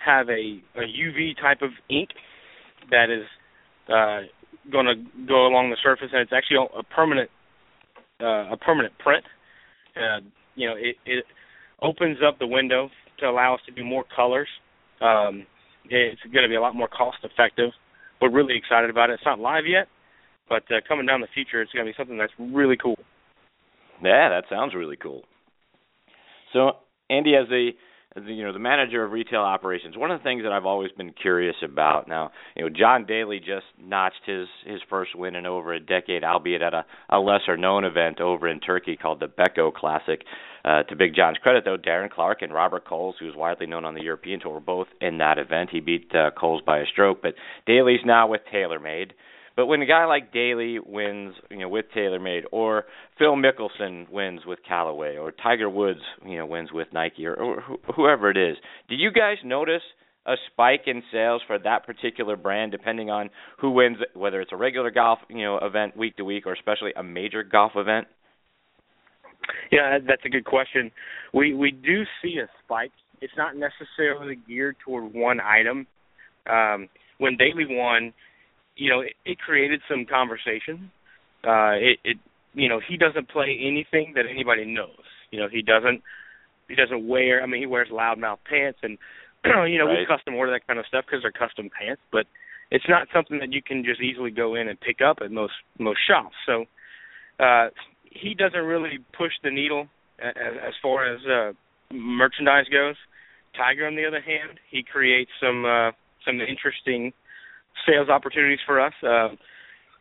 have 0.05 0.29
a, 0.29 0.61
a 0.75 0.81
UV 0.81 1.39
type 1.41 1.61
of 1.61 1.71
ink 1.89 2.09
that 2.89 3.09
is 3.09 3.25
uh, 3.89 4.27
going 4.71 4.85
to 4.85 4.95
go 5.27 5.47
along 5.47 5.69
the 5.69 5.77
surface, 5.83 6.09
and 6.11 6.21
it's 6.21 6.31
actually 6.33 6.57
a 6.77 6.83
permanent 6.83 7.29
uh, 8.21 8.53
a 8.53 8.57
permanent 8.57 8.97
print. 8.99 9.25
Uh, 9.95 10.19
you 10.55 10.67
know, 10.67 10.75
it, 10.77 10.95
it 11.05 11.25
opens 11.81 12.17
up 12.25 12.37
the 12.39 12.47
window 12.47 12.89
to 13.19 13.25
allow 13.25 13.55
us 13.55 13.61
to 13.65 13.71
do 13.71 13.83
more 13.83 14.03
colors. 14.15 14.47
Um, 15.01 15.45
it's 15.89 16.21
going 16.31 16.43
to 16.43 16.49
be 16.49 16.55
a 16.55 16.61
lot 16.61 16.75
more 16.75 16.87
cost 16.87 17.17
effective. 17.23 17.71
We're 18.21 18.31
really 18.31 18.55
excited 18.55 18.89
about 18.89 19.09
it. 19.09 19.13
It's 19.13 19.25
not 19.25 19.39
live 19.39 19.65
yet, 19.65 19.87
but 20.51 20.63
uh, 20.69 20.81
coming 20.85 21.05
down 21.05 21.21
the 21.21 21.27
future, 21.33 21.61
it's 21.61 21.71
going 21.71 21.85
to 21.85 21.91
be 21.91 21.95
something 21.97 22.17
that's 22.17 22.33
really 22.37 22.75
cool. 22.75 22.97
Yeah, 24.03 24.27
that 24.29 24.43
sounds 24.49 24.75
really 24.75 24.97
cool. 24.97 25.23
So, 26.51 26.71
Andy, 27.09 27.35
as 27.35 27.47
a 27.49 27.69
as 28.19 28.25
the, 28.25 28.33
you 28.33 28.43
know 28.43 28.51
the 28.51 28.59
manager 28.59 29.05
of 29.05 29.13
retail 29.13 29.39
operations, 29.39 29.95
one 29.95 30.11
of 30.11 30.19
the 30.19 30.23
things 30.23 30.43
that 30.43 30.51
I've 30.51 30.65
always 30.65 30.91
been 30.91 31.13
curious 31.13 31.55
about. 31.63 32.09
Now, 32.09 32.31
you 32.57 32.63
know, 32.63 32.69
John 32.69 33.05
Daly 33.05 33.39
just 33.39 33.63
notched 33.81 34.25
his 34.25 34.47
his 34.65 34.81
first 34.89 35.15
win 35.15 35.35
in 35.35 35.45
over 35.45 35.73
a 35.73 35.79
decade, 35.79 36.25
albeit 36.25 36.61
at 36.61 36.73
a, 36.73 36.85
a 37.09 37.19
lesser 37.19 37.55
known 37.55 37.85
event 37.85 38.19
over 38.19 38.49
in 38.49 38.59
Turkey 38.59 38.97
called 38.97 39.21
the 39.21 39.27
Beko 39.27 39.73
Classic. 39.73 40.21
Uh, 40.63 40.83
to 40.83 40.95
Big 40.95 41.15
John's 41.15 41.39
credit, 41.39 41.65
though, 41.65 41.75
Darren 41.75 42.11
Clarke 42.11 42.43
and 42.43 42.53
Robert 42.53 42.85
Coles, 42.85 43.15
who's 43.19 43.35
widely 43.35 43.65
known 43.65 43.83
on 43.83 43.95
the 43.95 44.03
European 44.03 44.39
tour, 44.39 44.53
were 44.53 44.59
both 44.59 44.85
in 44.99 45.17
that 45.17 45.39
event. 45.39 45.71
He 45.71 45.79
beat 45.79 46.13
uh, 46.13 46.29
Coles 46.39 46.61
by 46.63 46.77
a 46.79 46.85
stroke, 46.85 47.19
but 47.23 47.33
Daly's 47.65 48.01
now 48.05 48.27
with 48.27 48.41
TaylorMade. 48.53 49.13
But 49.55 49.67
when 49.67 49.81
a 49.81 49.85
guy 49.85 50.05
like 50.05 50.33
Daly 50.33 50.79
wins, 50.79 51.35
you 51.49 51.59
know, 51.59 51.69
with 51.69 51.85
TaylorMade, 51.95 52.43
or 52.51 52.85
Phil 53.17 53.35
Mickelson 53.35 54.09
wins 54.09 54.41
with 54.45 54.59
Callaway, 54.67 55.17
or 55.17 55.31
Tiger 55.31 55.69
Woods, 55.69 55.99
you 56.25 56.37
know, 56.37 56.45
wins 56.45 56.71
with 56.71 56.87
Nike, 56.93 57.25
or, 57.25 57.35
or 57.35 57.61
wh- 57.61 57.95
whoever 57.95 58.29
it 58.29 58.37
is, 58.37 58.57
do 58.89 58.95
you 58.95 59.11
guys 59.11 59.37
notice 59.43 59.81
a 60.25 60.35
spike 60.51 60.83
in 60.85 61.01
sales 61.11 61.41
for 61.47 61.57
that 61.59 61.85
particular 61.85 62.35
brand, 62.35 62.71
depending 62.71 63.09
on 63.09 63.29
who 63.59 63.71
wins, 63.71 63.97
whether 64.13 64.39
it's 64.39 64.51
a 64.53 64.57
regular 64.57 64.91
golf, 64.91 65.19
you 65.29 65.43
know, 65.43 65.57
event 65.57 65.97
week 65.97 66.15
to 66.17 66.23
week, 66.23 66.45
or 66.45 66.53
especially 66.53 66.91
a 66.95 67.03
major 67.03 67.43
golf 67.43 67.73
event? 67.75 68.07
Yeah, 69.71 69.97
that's 70.07 70.21
a 70.25 70.29
good 70.29 70.45
question. 70.45 70.91
We 71.33 71.53
we 71.53 71.71
do 71.71 72.03
see 72.21 72.37
a 72.37 72.47
spike. 72.63 72.91
It's 73.21 73.33
not 73.37 73.55
necessarily 73.55 74.37
geared 74.47 74.75
toward 74.83 75.13
one 75.13 75.39
item. 75.39 75.87
Um, 76.49 76.89
when 77.17 77.37
Daly 77.37 77.65
won, 77.69 78.13
you 78.81 78.89
know, 78.89 79.01
it, 79.01 79.13
it 79.25 79.37
created 79.37 79.79
some 79.87 80.07
conversation. 80.09 80.89
Uh, 81.45 81.77
it, 81.77 81.99
it, 82.03 82.17
you 82.53 82.67
know, 82.67 82.81
he 82.81 82.97
doesn't 82.97 83.29
play 83.29 83.55
anything 83.61 84.13
that 84.15 84.25
anybody 84.27 84.65
knows. 84.65 85.05
You 85.29 85.39
know, 85.39 85.47
he 85.49 85.61
doesn't, 85.61 86.01
he 86.67 86.73
doesn't 86.73 87.07
wear. 87.07 87.43
I 87.43 87.45
mean, 87.45 87.61
he 87.61 87.67
wears 87.67 87.89
loudmouth 87.89 88.39
pants, 88.49 88.79
and 88.81 88.97
you 89.69 89.77
know, 89.77 89.85
we 89.85 90.05
custom 90.07 90.33
order 90.33 90.51
that 90.53 90.65
kind 90.65 90.79
of 90.79 90.87
stuff 90.87 91.05
because 91.05 91.21
they're 91.21 91.31
custom 91.31 91.69
pants. 91.69 92.01
But 92.11 92.25
it's 92.71 92.89
not 92.89 93.07
something 93.13 93.37
that 93.39 93.53
you 93.53 93.61
can 93.61 93.85
just 93.85 94.01
easily 94.01 94.31
go 94.31 94.55
in 94.55 94.67
and 94.67 94.79
pick 94.81 94.97
up 94.99 95.17
at 95.23 95.31
most 95.31 95.53
most 95.77 95.99
shops. 96.07 96.35
So, 96.47 96.65
uh, 97.39 97.69
he 98.09 98.33
doesn't 98.33 98.65
really 98.65 98.97
push 99.15 99.33
the 99.43 99.51
needle 99.51 99.87
as, 100.17 100.33
as 100.69 100.73
far 100.81 101.05
as 101.05 101.19
uh, 101.29 101.53
merchandise 101.93 102.65
goes. 102.71 102.95
Tiger, 103.55 103.85
on 103.85 103.95
the 103.95 104.07
other 104.07 104.21
hand, 104.21 104.59
he 104.71 104.81
creates 104.81 105.31
some 105.39 105.65
uh, 105.65 105.91
some 106.25 106.41
interesting 106.41 107.13
sales 107.85 108.09
opportunities 108.09 108.59
for 108.65 108.79
us. 108.79 108.93
Uh, 109.03 109.29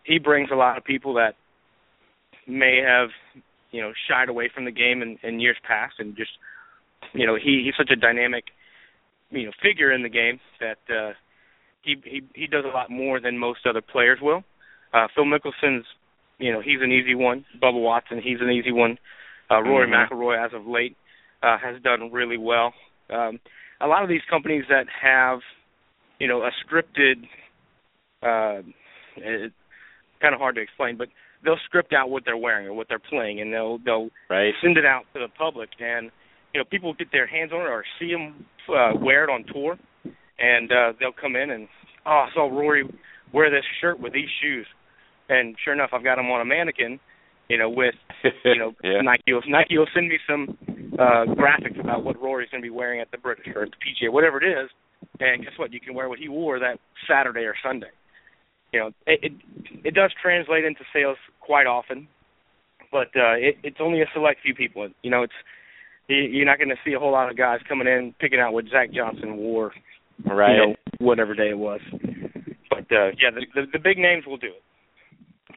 he 0.05 0.19
brings 0.19 0.51
a 0.51 0.57
lot 0.57 0.77
of 0.77 0.85
people 0.85 1.15
that 1.15 1.35
may 2.47 2.81
have, 2.87 3.11
you 3.71 3.81
know, 3.81 3.93
shied 4.09 4.29
away 4.29 4.51
from 4.53 4.65
the 4.65 4.71
game 4.71 5.03
in, 5.03 5.19
in 5.23 5.41
years 5.41 5.57
past, 5.67 5.95
and 5.99 6.17
just, 6.17 6.31
you 7.13 7.27
know, 7.27 7.37
he 7.37 7.63
he's 7.65 7.75
such 7.77 7.91
a 7.91 7.97
dynamic, 7.97 8.45
you 9.31 9.47
know, 9.47 9.53
figure 9.63 9.93
in 9.93 10.03
the 10.03 10.09
game 10.09 10.41
that 10.59 10.79
uh, 10.95 11.13
he 11.83 11.97
he 12.05 12.23
he 12.35 12.47
does 12.47 12.65
a 12.65 12.75
lot 12.75 12.91
more 12.91 13.21
than 13.21 13.39
most 13.39 13.61
other 13.67 13.81
players 13.83 14.19
will. 14.21 14.43
Uh, 14.93 15.07
Phil 15.15 15.25
Mickelson's, 15.25 15.87
you 16.39 16.53
know, 16.53 16.61
he's 16.61 16.81
an 16.81 16.91
easy 16.91 17.15
one. 17.15 17.45
Bubba 17.63 17.81
Watson, 17.81 18.21
he's 18.23 18.41
an 18.41 18.51
easy 18.51 18.73
one. 18.73 18.99
Uh, 19.51 19.63
Rory 19.63 19.87
Mhm. 19.87 20.09
McIlroy, 20.09 20.45
as 20.45 20.53
of 20.53 20.67
late, 20.67 20.97
uh, 21.43 21.59
has 21.59 21.81
done 21.83 22.11
really 22.11 22.37
well. 22.39 22.73
Um, 23.11 23.41
a 23.81 23.87
lot 23.87 24.03
of 24.03 24.09
these 24.09 24.25
companies 24.29 24.65
that 24.69 24.87
have, 24.89 25.41
you 26.19 26.29
know, 26.29 26.43
a 26.43 26.51
scripted, 26.65 27.29
uh, 28.23 28.61
it's 29.17 29.55
kind 30.21 30.35
of 30.35 30.41
hard 30.41 30.55
to 30.57 30.61
explain, 30.61 30.97
but 30.97 31.09
they'll 31.45 31.59
script 31.65 31.93
out 31.93 32.11
what 32.11 32.25
they're 32.25 32.37
wearing 32.37 32.67
or 32.67 32.75
what 32.75 32.89
they're 32.89 32.99
playing, 32.99 33.41
and 33.41 33.53
they'll 33.53 33.79
they'll 33.79 34.09
Right. 34.29 34.55
send 34.63 34.77
it 34.77 34.85
out 34.85 35.05
to 35.15 35.21
the 35.21 35.29
public, 35.39 35.71
and 35.81 36.11
you 36.53 36.61
know, 36.61 36.65
people 36.71 36.93
get 36.95 37.13
their 37.13 37.27
hands 37.27 37.53
on 37.53 37.61
it 37.61 37.71
or 37.71 37.85
see 37.99 38.11
them 38.13 38.45
uh, 38.69 38.93
wear 39.01 39.25
it 39.25 39.31
on 39.31 39.45
tour, 39.53 39.77
and 40.39 40.71
uh, 40.73 40.93
they'll 40.99 41.13
come 41.13 41.37
in 41.37 41.51
and 41.51 41.69
oh, 42.07 42.27
I 42.27 42.29
saw 42.35 42.49
Rory 42.49 42.85
wear 43.33 43.51
this 43.51 43.65
shirt 43.81 44.01
with 44.01 44.13
these 44.13 44.29
shoes, 44.43 44.67
and 45.29 45.55
sure 45.65 45.73
enough, 45.73 45.91
I've 45.93 46.05
got 46.05 46.17
them 46.17 46.31
on 46.31 46.41
a 46.41 46.45
mannequin, 46.45 46.99
you 47.49 47.57
know, 47.59 47.71
with 47.71 47.95
you 48.45 48.59
know 48.59 48.73
yeah. 48.85 49.01
Nike 49.03 49.33
will 49.33 49.43
Nike 49.49 49.79
will 49.79 49.89
send 49.95 50.09
me 50.09 50.19
some 50.29 50.57
uh 50.99 51.25
graphics 51.35 51.79
about 51.81 52.05
what 52.05 52.21
Rory's 52.21 52.51
going 52.51 52.63
to 52.63 52.67
be 52.67 52.71
wearing 52.75 53.01
at 53.01 53.11
the 53.11 53.19
British 53.19 53.47
or 53.55 53.63
at 53.63 53.71
the 53.71 53.77
PGA, 54.07 54.13
whatever 54.13 54.43
it 54.43 54.47
is, 54.49 54.69
and 55.21 55.43
guess 55.43 55.53
what? 55.57 55.73
You 55.73 55.81
can 55.81 55.95
wear 55.95 56.09
what 56.09 56.19
he 56.19 56.29
wore 56.29 56.59
that 56.59 56.79
Saturday 57.09 57.43
or 57.43 57.55
Sunday. 57.63 57.91
You 58.73 58.81
know, 58.81 58.87
it 59.07 59.21
it, 59.23 59.33
it 59.85 59.95
does 59.95 60.13
translate 60.21 60.65
into 60.65 60.81
sales 60.93 61.17
quite 61.41 61.67
often, 61.67 62.07
but 62.93 63.09
uh 63.17 63.35
it, 63.35 63.57
it's 63.63 63.79
only 63.81 64.01
a 64.03 64.07
select 64.15 64.41
few 64.43 64.55
people. 64.55 64.89
You 65.03 65.11
know, 65.11 65.23
it's 65.23 65.33
you- 66.09 66.17
you're 66.17 66.47
not 66.47 66.59
going 66.59 66.71
to 66.71 66.77
see 66.85 66.93
a 66.93 66.99
whole 66.99 67.13
lot 67.13 67.31
of 67.31 67.37
guys 67.37 67.61
coming 67.69 67.87
in 67.87 68.15
picking 68.21 68.41
out 68.41 68.53
what 68.53 68.65
Zach 68.71 68.91
Johnson 68.93 69.37
wore, 69.37 69.73
Right. 70.25 70.53
you 70.53 70.57
know, 70.59 70.75
whatever 70.99 71.35
day 71.35 71.51
it 71.51 71.59
was. 71.59 71.81
But 72.69 72.87
uh 72.93 73.11
yeah, 73.19 73.31
the, 73.35 73.47
the 73.55 73.67
the 73.73 73.79
big 73.79 73.99
names 73.99 74.27
will 74.27 74.37
do 74.37 74.49
it. 74.49 74.63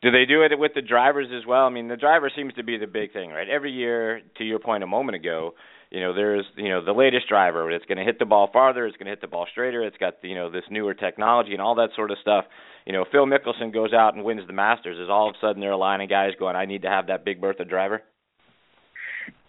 Do 0.02 0.12
they 0.12 0.26
do 0.26 0.44
it 0.44 0.58
with 0.58 0.74
the 0.76 0.82
drivers 0.82 1.28
as 1.36 1.46
well? 1.46 1.66
I 1.66 1.70
mean, 1.70 1.88
the 1.88 1.98
driver 1.98 2.32
seems 2.36 2.54
to 2.56 2.64
be 2.64 2.78
the 2.78 2.88
big 2.88 3.14
thing, 3.14 3.30
right? 3.30 3.48
Every 3.48 3.72
year, 3.72 4.22
to 4.38 4.44
your 4.44 4.60
point 4.60 4.84
a 4.84 4.88
moment 4.88 5.16
ago, 5.16 5.54
you 5.92 6.00
know, 6.02 6.14
there's 6.14 6.46
you 6.56 6.70
know 6.70 6.84
the 6.84 6.92
latest 6.92 7.30
driver. 7.30 7.70
It's 7.70 7.86
going 7.86 8.00
to 8.00 8.04
hit 8.04 8.18
the 8.18 8.26
ball 8.26 8.50
farther. 8.52 8.88
It's 8.88 8.98
going 8.98 9.06
to 9.06 9.12
hit 9.12 9.22
the 9.22 9.28
ball 9.28 9.46
straighter. 9.52 9.84
It's 9.84 9.98
got 9.98 10.16
you 10.24 10.36
know 10.36 10.50
this 10.50 10.64
newer 10.72 10.94
technology 10.94 11.52
and 11.52 11.62
all 11.62 11.76
that 11.76 11.90
sort 11.96 12.12
of 12.12 12.18
stuff. 12.22 12.46
You 12.86 12.94
know, 12.94 13.06
Phil 13.12 13.28
Mickelson 13.28 13.74
goes 13.74 13.94
out 13.94 14.16
and 14.16 14.24
wins 14.24 14.42
the 14.48 14.54
Masters. 14.54 14.98
Is 14.98 15.10
all 15.10 15.30
of 15.30 15.36
a 15.36 15.38
sudden 15.40 15.62
there 15.62 15.72
a 15.72 15.78
line 15.78 16.02
of 16.02 16.10
guys 16.10 16.32
going, 16.38 16.56
I 16.56 16.66
need 16.66 16.82
to 16.82 16.90
have 16.90 17.08
that 17.08 17.24
Big 17.24 17.40
Bertha 17.40 17.64
driver? 17.64 18.02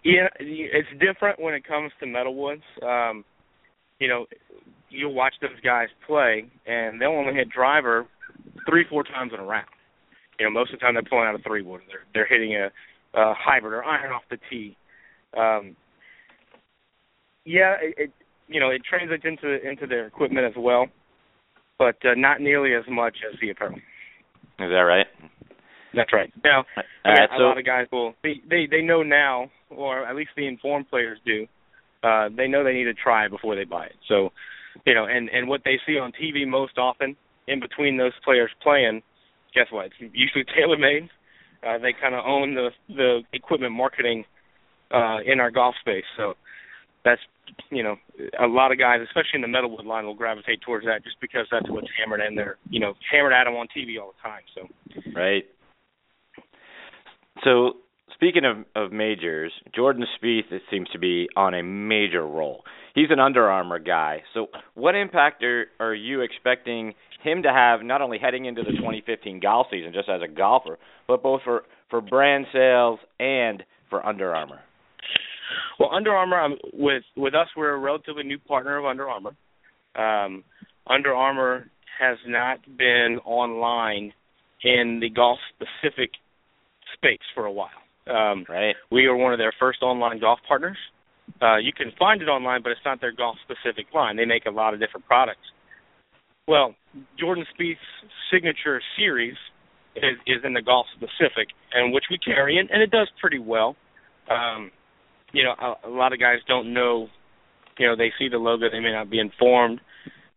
Yeah, 0.03 0.27
it's 0.39 0.87
different 0.99 1.39
when 1.39 1.55
it 1.55 1.67
comes 1.67 1.91
to 1.99 2.05
metalwoods. 2.05 2.61
Um, 2.83 3.25
you 3.99 4.07
know, 4.07 4.27
you'll 4.89 5.15
watch 5.15 5.33
those 5.41 5.59
guys 5.63 5.87
play, 6.05 6.45
and 6.67 7.01
they'll 7.01 7.09
only 7.09 7.33
hit 7.33 7.49
driver 7.49 8.05
three, 8.69 8.85
four 8.87 9.03
times 9.03 9.31
in 9.33 9.39
a 9.39 9.43
round. 9.43 9.65
You 10.39 10.45
know, 10.45 10.51
most 10.51 10.73
of 10.73 10.79
the 10.79 10.83
time 10.83 10.95
they're 10.95 11.03
pulling 11.03 11.27
out 11.27 11.35
a 11.35 11.39
three 11.39 11.61
wood. 11.61 11.81
They're 11.87 12.03
they're 12.13 12.27
hitting 12.27 12.55
a, 12.55 12.67
a 13.19 13.33
hybrid 13.33 13.73
or 13.73 13.83
iron 13.83 14.11
off 14.11 14.23
the 14.29 14.37
tee. 14.49 14.75
Um, 15.37 15.75
yeah, 17.45 17.75
it, 17.81 17.95
it 17.97 18.11
you 18.47 18.59
know 18.59 18.69
it 18.69 18.81
translates 18.87 19.23
into 19.25 19.67
into 19.67 19.87
their 19.87 20.07
equipment 20.07 20.45
as 20.45 20.53
well, 20.57 20.87
but 21.77 21.95
uh, 22.05 22.15
not 22.15 22.41
nearly 22.41 22.73
as 22.73 22.83
much 22.89 23.17
as 23.31 23.39
the 23.39 23.49
apparel. 23.51 23.75
Is 23.75 23.81
that 24.57 24.65
right? 24.65 25.07
That's 25.95 26.11
right. 26.11 26.31
Now, 26.43 26.65
I 26.75 26.81
All 27.05 27.13
mean, 27.13 27.21
right, 27.21 27.39
a 27.39 27.43
lot 27.43 27.57
of 27.57 27.65
guys 27.65 27.87
will 27.91 28.13
they 28.23 28.41
they 28.49 28.67
they 28.69 28.81
know 28.81 29.03
now, 29.03 29.49
or 29.69 30.05
at 30.05 30.15
least 30.15 30.31
the 30.35 30.47
informed 30.47 30.89
players 30.89 31.19
do, 31.25 31.47
uh, 32.03 32.29
they 32.35 32.47
know 32.47 32.63
they 32.63 32.73
need 32.73 32.85
to 32.85 32.93
try 32.93 33.27
before 33.27 33.55
they 33.55 33.63
buy 33.63 33.85
it. 33.85 33.95
So, 34.07 34.31
you 34.85 34.93
know, 34.93 35.05
and 35.05 35.29
and 35.29 35.47
what 35.47 35.61
they 35.63 35.79
see 35.85 35.97
on 35.97 36.11
TV 36.11 36.47
most 36.47 36.77
often 36.77 37.15
in 37.47 37.59
between 37.59 37.97
those 37.97 38.13
players 38.23 38.51
playing, 38.61 39.01
guess 39.55 39.67
what? 39.71 39.85
It's 39.87 39.95
usually 40.13 40.43
TaylorMade. 40.43 41.09
Uh, 41.65 41.79
they 41.79 41.93
kind 41.99 42.13
of 42.13 42.23
own 42.25 42.53
the 42.53 42.69
the 42.89 43.21
equipment 43.33 43.73
marketing 43.73 44.25
uh, 44.91 45.19
in 45.25 45.39
our 45.39 45.49
golf 45.49 45.73
space. 45.81 46.03
So 46.17 46.35
that's 47.03 47.21
you 47.71 47.81
know 47.81 47.95
a 48.39 48.45
lot 48.47 48.71
of 48.71 48.77
guys, 48.77 48.99
especially 49.01 49.35
in 49.35 49.41
the 49.41 49.47
metalwood 49.47 49.85
line, 49.85 50.05
will 50.05 50.13
gravitate 50.13 50.61
towards 50.61 50.85
that 50.85 51.03
just 51.03 51.19
because 51.21 51.47
that's 51.51 51.69
what's 51.69 51.87
hammered 51.97 52.21
in 52.21 52.35
there. 52.35 52.57
You 52.69 52.79
know, 52.79 52.93
hammered 53.09 53.33
at 53.33 53.45
them 53.45 53.55
on 53.55 53.67
TV 53.75 53.99
all 53.99 54.13
the 54.13 54.21
time. 54.21 54.43
So 54.53 55.01
right. 55.15 55.45
So 57.43 57.77
speaking 58.15 58.43
of 58.45 58.65
of 58.75 58.91
majors, 58.91 59.51
Jordan 59.73 60.05
Spieth 60.17 60.51
it 60.51 60.63
seems 60.71 60.89
to 60.89 60.99
be 60.99 61.27
on 61.35 61.53
a 61.53 61.63
major 61.63 62.25
roll. 62.25 62.63
He's 62.93 63.09
an 63.09 63.19
Under 63.19 63.49
Armour 63.49 63.79
guy. 63.79 64.23
So 64.33 64.47
what 64.73 64.95
impact 64.95 65.43
are 65.43 65.67
are 65.79 65.93
you 65.93 66.21
expecting 66.21 66.93
him 67.23 67.43
to 67.43 67.51
have 67.51 67.81
not 67.83 68.01
only 68.01 68.17
heading 68.19 68.45
into 68.45 68.61
the 68.63 68.71
2015 68.71 69.39
golf 69.39 69.67
season 69.71 69.91
just 69.93 70.09
as 70.09 70.21
a 70.21 70.27
golfer, 70.27 70.77
but 71.07 71.21
both 71.21 71.41
for 71.43 71.63
for 71.89 72.01
brand 72.01 72.45
sales 72.51 72.99
and 73.19 73.63
for 73.89 74.05
Under 74.05 74.35
Armour? 74.35 74.59
Well, 75.79 75.89
Under 75.93 76.11
Armour 76.11 76.39
um, 76.39 76.57
with 76.73 77.03
with 77.15 77.35
us, 77.35 77.47
we're 77.55 77.73
a 77.73 77.79
relatively 77.79 78.23
new 78.23 78.39
partner 78.39 78.77
of 78.77 78.85
Under 78.85 79.09
Armour. 79.09 79.35
Um, 79.95 80.43
Under 80.87 81.13
Armour 81.13 81.69
has 81.99 82.17
not 82.27 82.59
been 82.77 83.19
online 83.25 84.13
in 84.63 84.99
the 85.01 85.09
golf 85.09 85.39
specific 85.55 86.11
space 86.93 87.19
for 87.33 87.45
a 87.45 87.51
while. 87.51 87.69
Um, 88.07 88.45
right. 88.47 88.75
We 88.91 89.05
are 89.05 89.15
one 89.15 89.33
of 89.33 89.39
their 89.39 89.53
first 89.59 89.81
online 89.81 90.19
golf 90.19 90.39
partners. 90.47 90.77
Uh, 91.41 91.57
you 91.57 91.73
can 91.73 91.91
find 91.97 92.21
it 92.21 92.27
online, 92.27 92.61
but 92.61 92.71
it's 92.71 92.81
not 92.85 93.01
their 93.01 93.11
golf 93.11 93.37
specific 93.43 93.87
line. 93.93 94.15
They 94.15 94.25
make 94.25 94.45
a 94.45 94.51
lot 94.51 94.73
of 94.73 94.79
different 94.79 95.05
products. 95.07 95.41
Well, 96.47 96.75
Jordan 97.19 97.45
Spieth's 97.57 97.79
signature 98.31 98.79
series 98.97 99.35
is, 99.95 100.17
is 100.27 100.43
in 100.43 100.53
the 100.53 100.61
golf 100.61 100.85
specific, 100.95 101.49
and 101.73 101.91
which 101.93 102.05
we 102.11 102.19
carry, 102.19 102.59
and, 102.59 102.69
and 102.69 102.81
it 102.81 102.91
does 102.91 103.09
pretty 103.19 103.39
well. 103.39 103.75
Um, 104.29 104.71
you 105.33 105.43
know, 105.43 105.53
a, 105.59 105.87
a 105.87 105.91
lot 105.91 106.13
of 106.13 106.19
guys 106.19 106.37
don't 106.47 106.73
know. 106.73 107.07
You 107.79 107.87
know, 107.87 107.95
they 107.95 108.11
see 108.19 108.29
the 108.29 108.37
logo, 108.37 108.69
they 108.71 108.79
may 108.79 108.91
not 108.91 109.09
be 109.09 109.19
informed. 109.19 109.81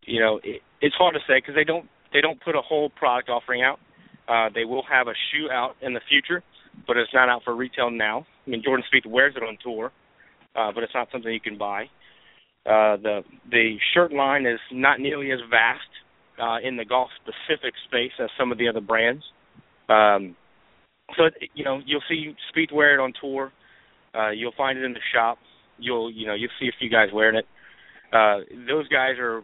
You 0.02 0.20
know, 0.20 0.40
it, 0.42 0.62
it's 0.80 0.94
hard 0.96 1.14
to 1.14 1.20
say 1.28 1.38
because 1.38 1.54
they 1.54 1.64
don't 1.64 1.86
they 2.12 2.20
don't 2.20 2.40
put 2.40 2.56
a 2.56 2.62
whole 2.62 2.88
product 2.90 3.28
offering 3.28 3.62
out. 3.62 3.78
Uh, 4.26 4.48
they 4.54 4.64
will 4.64 4.84
have 4.90 5.08
a 5.08 5.14
shoe 5.30 5.50
out 5.50 5.76
in 5.82 5.94
the 5.94 6.00
future, 6.08 6.42
but 6.86 6.96
it's 6.96 7.12
not 7.12 7.28
out 7.28 7.42
for 7.44 7.54
retail 7.54 7.90
now. 7.90 8.26
I 8.46 8.50
mean, 8.50 8.62
Jordan 8.64 8.84
Spieth 8.92 9.10
wears 9.10 9.34
it 9.36 9.42
on 9.42 9.58
tour, 9.62 9.92
uh, 10.56 10.72
but 10.74 10.82
it's 10.82 10.94
not 10.94 11.08
something 11.12 11.32
you 11.32 11.40
can 11.40 11.58
buy. 11.58 11.84
Uh, 12.66 12.96
the 12.96 13.20
the 13.50 13.76
shirt 13.94 14.12
line 14.12 14.46
is 14.46 14.60
not 14.72 15.00
nearly 15.00 15.32
as 15.32 15.38
vast 15.48 15.80
uh, 16.40 16.58
in 16.66 16.76
the 16.76 16.84
golf 16.84 17.08
specific 17.16 17.74
space 17.86 18.12
as 18.22 18.28
some 18.38 18.52
of 18.52 18.58
the 18.58 18.68
other 18.68 18.80
brands. 18.80 19.24
Um, 19.88 20.36
so 21.16 21.24
you 21.54 21.64
know 21.64 21.80
you'll 21.86 22.02
see 22.08 22.34
Spieth 22.52 22.72
wear 22.72 22.94
it 22.94 23.02
on 23.02 23.12
tour. 23.20 23.52
Uh, 24.14 24.30
you'll 24.30 24.54
find 24.56 24.78
it 24.78 24.84
in 24.84 24.92
the 24.92 25.00
shop. 25.14 25.38
You'll 25.78 26.10
you 26.10 26.26
know 26.26 26.34
you'll 26.34 26.50
see 26.60 26.68
a 26.68 26.76
few 26.78 26.90
guys 26.90 27.08
wearing 27.12 27.36
it. 27.36 27.46
Uh, 28.12 28.40
those 28.68 28.88
guys 28.88 29.18
are 29.18 29.42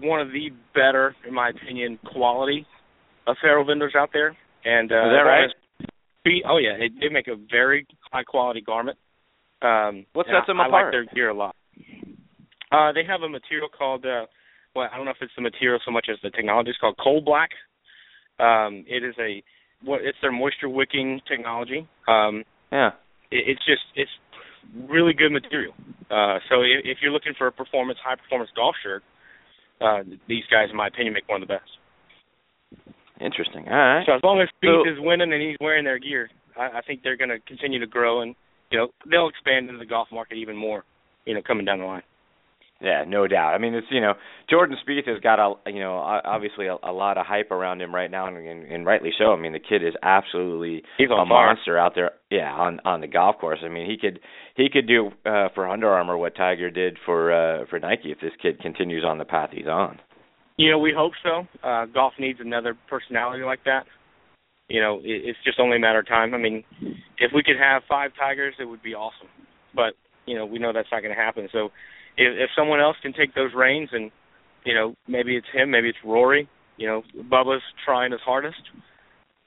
one 0.00 0.20
of 0.20 0.28
the 0.28 0.50
better, 0.74 1.14
in 1.26 1.34
my 1.34 1.50
opinion, 1.50 1.98
quality 2.12 2.66
apparel 3.26 3.64
vendors 3.64 3.94
out 3.96 4.10
there. 4.12 4.36
And 4.64 4.90
uh, 4.90 5.06
is 5.06 5.12
that 5.12 5.24
right? 5.26 5.50
Oh 6.48 6.58
yeah, 6.58 6.76
they, 6.78 6.88
they 7.00 7.12
make 7.12 7.28
a 7.28 7.36
very 7.50 7.86
high 8.12 8.24
quality 8.24 8.60
garment. 8.60 8.98
Um, 9.62 10.06
what 10.12 10.26
sets 10.26 10.46
them 10.46 10.60
I, 10.60 10.66
apart? 10.66 10.94
I 10.94 10.98
like 10.98 11.06
their 11.06 11.14
gear 11.14 11.30
a 11.30 11.34
lot. 11.34 11.56
Uh, 12.70 12.92
they 12.92 13.04
have 13.06 13.22
a 13.22 13.28
material 13.28 13.68
called 13.68 14.04
uh, 14.04 14.26
well, 14.74 14.88
I 14.92 14.96
don't 14.96 15.06
know 15.06 15.12
if 15.12 15.22
it's 15.22 15.32
the 15.36 15.42
material 15.42 15.80
so 15.84 15.90
much 15.90 16.06
as 16.10 16.18
the 16.22 16.30
technology. 16.30 16.70
It's 16.70 16.78
called 16.78 16.96
Cold 17.02 17.24
Black. 17.24 17.50
Um, 18.38 18.84
it 18.86 19.02
is 19.02 19.14
a 19.18 19.42
what 19.82 20.02
it's 20.02 20.18
their 20.20 20.32
moisture 20.32 20.68
wicking 20.68 21.20
technology. 21.28 21.88
Um, 22.08 22.44
yeah 22.70 22.90
it, 23.30 23.56
it's 23.56 23.64
just 23.64 23.82
it's 23.94 24.10
really 24.88 25.12
good 25.12 25.32
material. 25.32 25.74
Uh, 26.10 26.38
so 26.48 26.62
if, 26.62 26.84
if 26.84 26.98
you're 27.02 27.12
looking 27.12 27.34
for 27.36 27.46
a 27.46 27.52
performance, 27.52 27.98
high 28.04 28.16
performance 28.16 28.50
golf 28.54 28.74
shirt, 28.82 29.02
uh, 29.80 30.02
these 30.28 30.44
guys, 30.50 30.68
in 30.70 30.76
my 30.76 30.88
opinion, 30.88 31.14
make 31.14 31.28
one 31.28 31.42
of 31.42 31.48
the 31.48 31.54
best. 31.54 31.70
Interesting. 33.20 33.66
All 33.68 33.76
right. 33.76 34.04
So 34.06 34.12
as 34.14 34.20
long 34.22 34.40
as 34.40 34.48
Spieth 34.62 34.84
so, 34.84 34.90
is 34.90 34.98
winning 34.98 35.32
and 35.32 35.42
he's 35.42 35.56
wearing 35.60 35.84
their 35.84 35.98
gear, 35.98 36.28
I, 36.56 36.78
I 36.78 36.80
think 36.86 37.02
they're 37.02 37.16
going 37.16 37.30
to 37.30 37.38
continue 37.40 37.80
to 37.80 37.86
grow, 37.86 38.20
and 38.20 38.34
you 38.70 38.78
know 38.78 38.88
they'll 39.10 39.28
expand 39.28 39.68
into 39.68 39.78
the 39.78 39.86
golf 39.86 40.08
market 40.12 40.36
even 40.36 40.56
more. 40.56 40.84
You 41.24 41.34
know, 41.34 41.40
coming 41.46 41.64
down 41.64 41.80
the 41.80 41.86
line. 41.86 42.02
Yeah, 42.78 43.04
no 43.08 43.26
doubt. 43.26 43.54
I 43.54 43.58
mean, 43.58 43.72
it's 43.72 43.86
you 43.90 44.02
know 44.02 44.14
Jordan 44.50 44.76
Spieth 44.86 45.08
has 45.08 45.18
got 45.22 45.38
a 45.38 45.54
you 45.72 45.80
know 45.80 45.96
obviously 45.96 46.66
a, 46.66 46.76
a 46.82 46.92
lot 46.92 47.16
of 47.16 47.24
hype 47.24 47.50
around 47.50 47.80
him 47.80 47.94
right 47.94 48.10
now, 48.10 48.26
and, 48.28 48.36
and, 48.36 48.70
and 48.70 48.84
rightly 48.84 49.12
so. 49.18 49.32
I 49.32 49.36
mean, 49.40 49.54
the 49.54 49.58
kid 49.60 49.82
is 49.82 49.94
absolutely 50.02 50.82
He's 50.98 51.08
a 51.08 51.16
fire. 51.16 51.26
monster 51.26 51.78
out 51.78 51.94
there. 51.94 52.10
Yeah, 52.30 52.52
on 52.52 52.80
on 52.84 53.00
the 53.00 53.06
golf 53.06 53.38
course. 53.38 53.60
I 53.64 53.68
mean, 53.68 53.88
he 53.88 53.96
could 53.96 54.20
he 54.56 54.68
could 54.70 54.86
do 54.86 55.08
uh, 55.24 55.48
for 55.54 55.66
Under 55.66 55.88
Armour 55.88 56.18
what 56.18 56.36
Tiger 56.36 56.70
did 56.70 56.98
for 57.06 57.32
uh, 57.32 57.64
for 57.70 57.78
Nike 57.78 58.12
if 58.12 58.20
this 58.20 58.32
kid 58.42 58.60
continues 58.60 59.04
on 59.06 59.16
the 59.16 59.24
path 59.24 59.50
he's 59.52 59.66
on. 59.66 59.98
You 60.56 60.70
know, 60.70 60.78
we 60.78 60.92
hope 60.96 61.12
so. 61.22 61.46
Uh, 61.62 61.84
golf 61.86 62.14
needs 62.18 62.38
another 62.40 62.74
personality 62.88 63.44
like 63.44 63.64
that. 63.64 63.84
You 64.68 64.80
know, 64.80 64.98
it, 64.98 65.22
it's 65.24 65.38
just 65.44 65.60
only 65.60 65.76
a 65.76 65.80
matter 65.80 65.98
of 65.98 66.08
time. 66.08 66.34
I 66.34 66.38
mean, 66.38 66.64
if 67.18 67.32
we 67.34 67.42
could 67.42 67.58
have 67.58 67.82
five 67.88 68.12
Tigers, 68.18 68.54
it 68.58 68.64
would 68.64 68.82
be 68.82 68.94
awesome. 68.94 69.28
But 69.74 69.94
you 70.26 70.34
know, 70.36 70.46
we 70.46 70.58
know 70.58 70.72
that's 70.72 70.88
not 70.90 71.02
going 71.02 71.14
to 71.14 71.20
happen. 71.20 71.48
So 71.52 71.66
if, 72.16 72.32
if 72.36 72.50
someone 72.56 72.80
else 72.80 72.96
can 73.02 73.12
take 73.12 73.34
those 73.34 73.50
reins 73.54 73.90
and 73.92 74.10
you 74.64 74.74
know 74.74 74.94
maybe 75.06 75.36
it's 75.36 75.46
him, 75.52 75.70
maybe 75.70 75.88
it's 75.88 75.98
Rory. 76.04 76.48
You 76.78 76.86
know, 76.88 77.02
Bubba's 77.30 77.62
trying 77.84 78.12
his 78.12 78.20
hardest, 78.24 78.60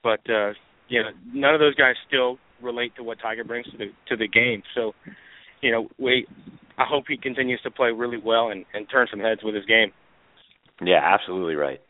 but 0.03 0.21
uh, 0.29 0.53
you 0.87 1.01
know 1.01 1.09
none 1.33 1.53
of 1.53 1.59
those 1.59 1.75
guys 1.75 1.95
still 2.07 2.37
relate 2.61 2.95
to 2.97 3.03
what 3.03 3.19
Tiger 3.19 3.43
brings 3.43 3.65
to 3.71 3.77
the 3.77 3.85
to 4.09 4.15
the 4.15 4.27
game. 4.27 4.61
So 4.75 4.93
you 5.61 5.71
know 5.71 5.87
we 5.97 6.27
I 6.77 6.85
hope 6.87 7.05
he 7.07 7.17
continues 7.17 7.61
to 7.63 7.71
play 7.71 7.91
really 7.91 8.19
well 8.23 8.49
and, 8.49 8.63
and 8.73 8.87
turn 8.89 9.07
some 9.09 9.19
heads 9.19 9.41
with 9.43 9.55
his 9.55 9.65
game. 9.65 9.91
Yeah, 10.81 10.99
absolutely 11.03 11.55
right. 11.55 11.81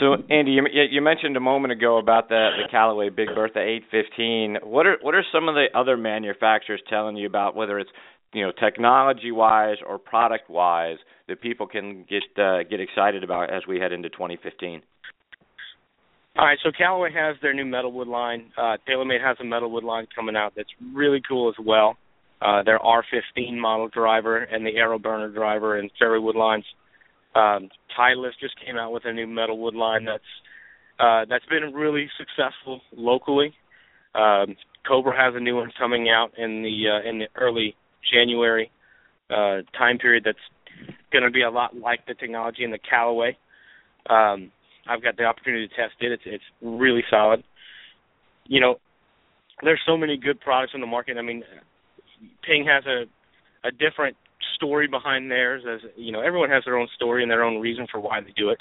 So 0.00 0.14
Andy, 0.30 0.52
you, 0.52 0.64
you 0.90 1.02
mentioned 1.02 1.36
a 1.36 1.40
moment 1.40 1.72
ago 1.72 1.98
about 1.98 2.28
the 2.28 2.50
the 2.56 2.68
Callaway 2.70 3.10
Big 3.10 3.28
Bertha 3.34 3.58
815. 3.58 4.58
What 4.62 4.86
are 4.86 4.96
what 5.02 5.14
are 5.14 5.24
some 5.32 5.48
of 5.48 5.54
the 5.54 5.66
other 5.74 5.96
manufacturers 5.96 6.80
telling 6.88 7.16
you 7.16 7.26
about 7.26 7.54
whether 7.54 7.78
it's 7.78 7.90
you 8.32 8.42
know 8.42 8.52
technology 8.52 9.32
wise 9.32 9.76
or 9.86 9.98
product 9.98 10.48
wise 10.48 10.96
that 11.28 11.40
people 11.40 11.66
can 11.66 12.06
get 12.08 12.22
uh, 12.42 12.62
get 12.62 12.80
excited 12.80 13.22
about 13.22 13.52
as 13.52 13.62
we 13.68 13.78
head 13.78 13.92
into 13.92 14.08
2015? 14.08 14.82
All 16.38 16.46
right, 16.46 16.58
so 16.64 16.70
Callaway 16.76 17.12
has 17.12 17.36
their 17.42 17.52
new 17.52 17.66
metalwood 17.66 18.06
line. 18.06 18.50
Uh, 18.56 18.78
TaylorMade 18.88 19.22
has 19.22 19.36
a 19.40 19.44
metalwood 19.44 19.82
line 19.82 20.06
coming 20.16 20.34
out 20.34 20.54
that's 20.56 20.70
really 20.94 21.20
cool 21.28 21.50
as 21.50 21.62
well. 21.62 21.96
Uh, 22.40 22.62
their 22.62 22.78
R15 22.78 23.58
model 23.58 23.88
driver 23.88 24.38
and 24.38 24.64
the 24.64 24.70
AeroBurner 24.70 25.34
driver 25.34 25.78
and 25.78 25.90
Fairway 25.98 26.32
lines. 26.34 26.64
Um, 27.34 27.70
Titleist 27.98 28.38
just 28.40 28.54
came 28.64 28.76
out 28.76 28.92
with 28.92 29.04
a 29.06 29.12
new 29.12 29.26
metalwood 29.26 29.74
line 29.74 30.04
that's 30.04 30.22
uh, 31.00 31.24
that's 31.28 31.44
been 31.46 31.72
really 31.72 32.08
successful 32.18 32.80
locally. 32.94 33.54
Um, 34.14 34.56
Cobra 34.86 35.16
has 35.16 35.34
a 35.34 35.40
new 35.40 35.56
one 35.56 35.70
coming 35.78 36.08
out 36.10 36.32
in 36.36 36.62
the 36.62 36.84
uh, 36.88 37.08
in 37.08 37.20
the 37.20 37.28
early 37.36 37.74
January 38.12 38.70
uh, 39.30 39.62
time 39.76 39.98
period 39.98 40.24
that's 40.24 40.38
going 41.12 41.24
to 41.24 41.30
be 41.30 41.42
a 41.42 41.50
lot 41.50 41.76
like 41.76 42.06
the 42.06 42.14
technology 42.14 42.64
in 42.64 42.70
the 42.70 42.78
Callaway. 42.78 43.36
Um, 44.08 44.50
I've 44.88 45.02
got 45.02 45.16
the 45.16 45.24
opportunity 45.24 45.68
to 45.68 45.74
test 45.74 45.94
it. 46.00 46.12
It's 46.12 46.22
it's 46.26 46.44
really 46.60 47.04
solid. 47.08 47.42
You 48.46 48.60
know, 48.60 48.74
there's 49.62 49.80
so 49.86 49.96
many 49.96 50.16
good 50.16 50.40
products 50.40 50.72
on 50.74 50.80
the 50.80 50.86
market. 50.86 51.16
I 51.16 51.22
mean, 51.22 51.44
Ping 52.42 52.66
has 52.66 52.84
a 52.86 53.04
a 53.66 53.70
different 53.70 54.16
story 54.54 54.86
behind 54.86 55.30
theirs. 55.30 55.64
As 55.68 55.80
you 55.96 56.12
know, 56.12 56.20
everyone 56.20 56.50
has 56.50 56.64
their 56.64 56.76
own 56.76 56.88
story 56.94 57.22
and 57.22 57.30
their 57.30 57.44
own 57.44 57.60
reason 57.60 57.86
for 57.90 58.00
why 58.00 58.20
they 58.20 58.32
do 58.36 58.50
it. 58.50 58.58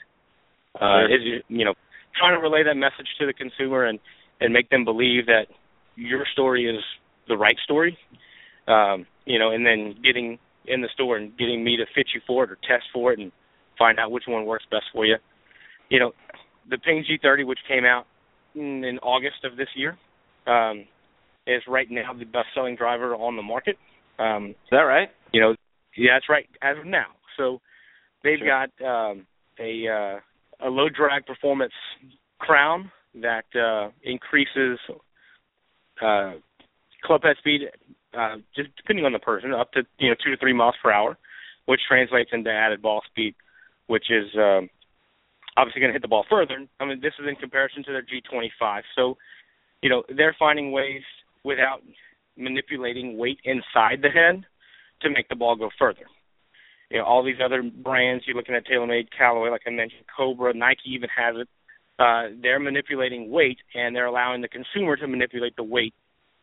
Uh, 0.79 1.05
is 1.05 1.43
you 1.47 1.65
know, 1.65 1.73
trying 2.17 2.35
to 2.35 2.41
relay 2.41 2.63
that 2.63 2.75
message 2.75 3.07
to 3.19 3.25
the 3.25 3.33
consumer 3.33 3.85
and 3.85 3.99
and 4.39 4.53
make 4.53 4.69
them 4.69 4.85
believe 4.85 5.25
that 5.27 5.45
your 5.95 6.25
story 6.31 6.65
is 6.65 6.81
the 7.27 7.37
right 7.37 7.57
story 7.63 7.97
um, 8.67 9.05
you 9.25 9.39
know, 9.39 9.51
and 9.51 9.65
then 9.65 9.95
getting 10.03 10.39
in 10.65 10.81
the 10.81 10.89
store 10.93 11.17
and 11.17 11.37
getting 11.37 11.63
me 11.63 11.77
to 11.77 11.85
fit 11.95 12.07
you 12.13 12.21
for 12.27 12.43
it 12.43 12.51
or 12.51 12.55
test 12.55 12.85
for 12.93 13.11
it 13.11 13.19
and 13.19 13.31
find 13.77 13.99
out 13.99 14.11
which 14.11 14.23
one 14.27 14.45
works 14.45 14.65
best 14.69 14.85
for 14.93 15.05
you. 15.05 15.15
You 15.89 15.99
know, 15.99 16.11
the 16.69 16.77
Ping 16.77 17.03
G30, 17.03 17.45
which 17.45 17.59
came 17.67 17.85
out 17.85 18.05
in, 18.55 18.83
in 18.83 18.99
August 18.99 19.43
of 19.43 19.57
this 19.57 19.67
year, 19.75 19.97
um, 20.47 20.85
is 21.47 21.63
right 21.67 21.87
now 21.89 22.13
the 22.13 22.25
best-selling 22.25 22.75
driver 22.75 23.15
on 23.15 23.35
the 23.35 23.41
market. 23.41 23.77
Um, 24.19 24.49
is 24.49 24.71
that 24.71 24.77
right? 24.77 25.09
You 25.33 25.41
know, 25.41 25.55
yeah, 25.97 26.15
that's 26.15 26.29
right 26.29 26.47
as 26.61 26.77
of 26.77 26.85
now. 26.85 27.07
So 27.37 27.61
they've 28.23 28.39
sure. 28.39 28.47
got 28.47 28.85
um, 28.85 29.25
a 29.59 29.87
uh, 29.87 30.67
a 30.67 30.69
low 30.69 30.89
drag 30.89 31.25
performance 31.25 31.73
crown 32.39 32.91
that 33.15 33.45
uh, 33.55 33.89
increases 34.03 34.79
uh, 36.01 36.33
club 37.03 37.23
head 37.23 37.35
speed 37.39 37.61
uh, 38.17 38.37
just 38.55 38.69
depending 38.75 39.05
on 39.05 39.13
the 39.13 39.19
person, 39.19 39.53
up 39.53 39.71
to 39.73 39.83
you 39.99 40.09
know 40.09 40.15
two 40.23 40.31
to 40.31 40.37
three 40.37 40.53
miles 40.53 40.75
per 40.81 40.91
hour, 40.91 41.17
which 41.65 41.81
translates 41.87 42.31
into 42.33 42.49
added 42.49 42.81
ball 42.81 43.01
speed, 43.09 43.35
which 43.87 44.05
is 44.09 44.29
um, 44.35 44.69
obviously 45.57 45.79
going 45.79 45.89
to 45.89 45.93
hit 45.93 46.01
the 46.01 46.07
ball 46.07 46.25
further. 46.29 46.65
I 46.79 46.85
mean, 46.85 46.99
this 47.01 47.13
is 47.19 47.27
in 47.27 47.35
comparison 47.35 47.83
to 47.85 47.91
their 47.91 48.03
G25. 48.03 48.81
So, 48.95 49.17
you 49.81 49.89
know, 49.89 50.03
they're 50.15 50.35
finding 50.37 50.71
ways 50.71 51.01
without 51.43 51.81
manipulating 52.37 53.17
weight 53.17 53.39
inside 53.43 54.01
the 54.01 54.09
head 54.09 54.43
to 55.01 55.09
make 55.09 55.29
the 55.29 55.35
ball 55.35 55.55
go 55.55 55.69
further. 55.77 56.05
You 56.89 56.99
know, 56.99 57.05
all 57.05 57.23
these 57.23 57.39
other 57.43 57.63
brands, 57.63 58.25
you're 58.27 58.35
looking 58.35 58.55
at 58.55 58.67
TaylorMade, 58.67 59.07
Callaway, 59.17 59.49
like 59.49 59.61
I 59.65 59.69
mentioned, 59.69 60.03
Cobra, 60.15 60.53
Nike 60.53 60.91
even 60.93 61.09
has 61.15 61.35
it. 61.37 61.47
Uh, 61.97 62.35
they're 62.41 62.59
manipulating 62.59 63.31
weight 63.31 63.59
and 63.75 63.95
they're 63.95 64.07
allowing 64.07 64.41
the 64.41 64.47
consumer 64.47 64.97
to 64.97 65.07
manipulate 65.07 65.55
the 65.55 65.63
weight 65.63 65.93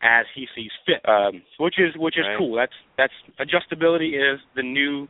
as 0.03 0.27
he 0.35 0.47
sees 0.55 0.71
fit, 0.87 1.07
um, 1.09 1.43
which 1.59 1.75
is 1.79 1.95
which 1.97 2.17
is 2.17 2.25
right. 2.25 2.39
cool. 2.39 2.55
That's 2.55 2.73
that's 2.97 3.13
adjustability 3.41 4.15
is 4.15 4.39
the 4.55 4.63
new 4.63 5.09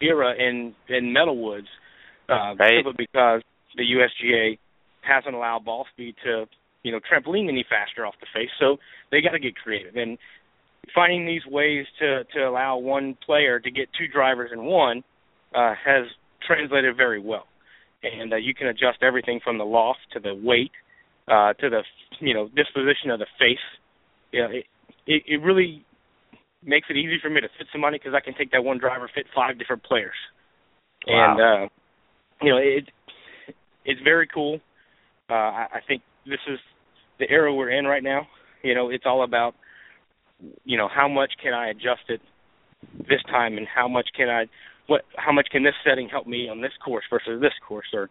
era 0.00 0.34
in 0.36 0.74
in 0.88 1.12
metal 1.12 1.42
woods, 1.42 1.68
uh, 2.28 2.54
right. 2.58 2.82
simply 2.84 3.06
because 3.06 3.42
the 3.76 3.84
USGA 3.84 4.58
hasn't 5.02 5.34
allowed 5.34 5.64
ball 5.64 5.86
speed 5.92 6.16
to 6.24 6.46
you 6.82 6.92
know 6.92 6.98
trampoline 6.98 7.48
any 7.48 7.64
faster 7.68 8.04
off 8.04 8.14
the 8.20 8.26
face, 8.34 8.50
so 8.58 8.78
they 9.10 9.20
got 9.20 9.30
to 9.30 9.38
get 9.38 9.54
creative 9.54 9.94
and 9.94 10.18
finding 10.94 11.26
these 11.26 11.42
ways 11.46 11.86
to 12.00 12.24
to 12.34 12.40
allow 12.48 12.76
one 12.78 13.16
player 13.24 13.58
to 13.60 13.70
get 13.70 13.88
two 13.98 14.06
drivers 14.08 14.50
in 14.52 14.64
one 14.64 15.02
uh, 15.54 15.74
has 15.84 16.04
translated 16.46 16.96
very 16.96 17.20
well, 17.20 17.46
and 18.02 18.32
uh, 18.32 18.36
you 18.36 18.54
can 18.54 18.68
adjust 18.68 18.98
everything 19.02 19.40
from 19.42 19.58
the 19.58 19.64
loft 19.64 20.00
to 20.12 20.20
the 20.20 20.34
weight 20.34 20.70
uh, 21.28 21.52
to 21.54 21.68
the 21.70 21.82
you 22.20 22.34
know 22.34 22.48
disposition 22.54 23.10
of 23.10 23.18
the 23.18 23.26
face 23.38 23.58
you 24.32 24.42
know, 24.42 24.48
it, 24.50 24.64
it 25.06 25.22
it 25.26 25.36
really 25.42 25.84
makes 26.64 26.88
it 26.90 26.96
easy 26.96 27.18
for 27.22 27.30
me 27.30 27.40
to 27.40 27.48
fit 27.58 27.66
somebody 27.72 27.98
because 27.98 28.12
I 28.14 28.20
can 28.20 28.34
take 28.34 28.50
that 28.52 28.64
one 28.64 28.78
driver 28.78 29.08
fit 29.14 29.26
five 29.34 29.58
different 29.58 29.82
players, 29.84 30.16
Wow. 31.06 31.32
and 31.32 31.40
uh, 31.40 31.68
you 32.42 32.50
know 32.50 32.58
it 32.58 32.84
it's 33.84 34.00
very 34.02 34.26
cool. 34.32 34.60
Uh, 35.30 35.34
I, 35.34 35.66
I 35.76 35.80
think 35.86 36.02
this 36.26 36.40
is 36.50 36.58
the 37.18 37.30
era 37.30 37.54
we're 37.54 37.70
in 37.70 37.84
right 37.86 38.02
now. 38.02 38.26
You 38.62 38.74
know, 38.74 38.90
it's 38.90 39.04
all 39.06 39.22
about 39.24 39.54
you 40.64 40.76
know 40.76 40.88
how 40.88 41.08
much 41.08 41.32
can 41.42 41.54
I 41.54 41.68
adjust 41.70 42.08
it 42.08 42.20
this 43.08 43.22
time, 43.28 43.56
and 43.58 43.66
how 43.66 43.88
much 43.88 44.08
can 44.16 44.28
I 44.28 44.46
what 44.86 45.02
how 45.16 45.32
much 45.32 45.48
can 45.50 45.62
this 45.62 45.74
setting 45.84 46.08
help 46.08 46.26
me 46.26 46.48
on 46.48 46.60
this 46.60 46.72
course 46.84 47.04
versus 47.10 47.40
this 47.40 47.54
course, 47.66 47.86
or 47.94 48.08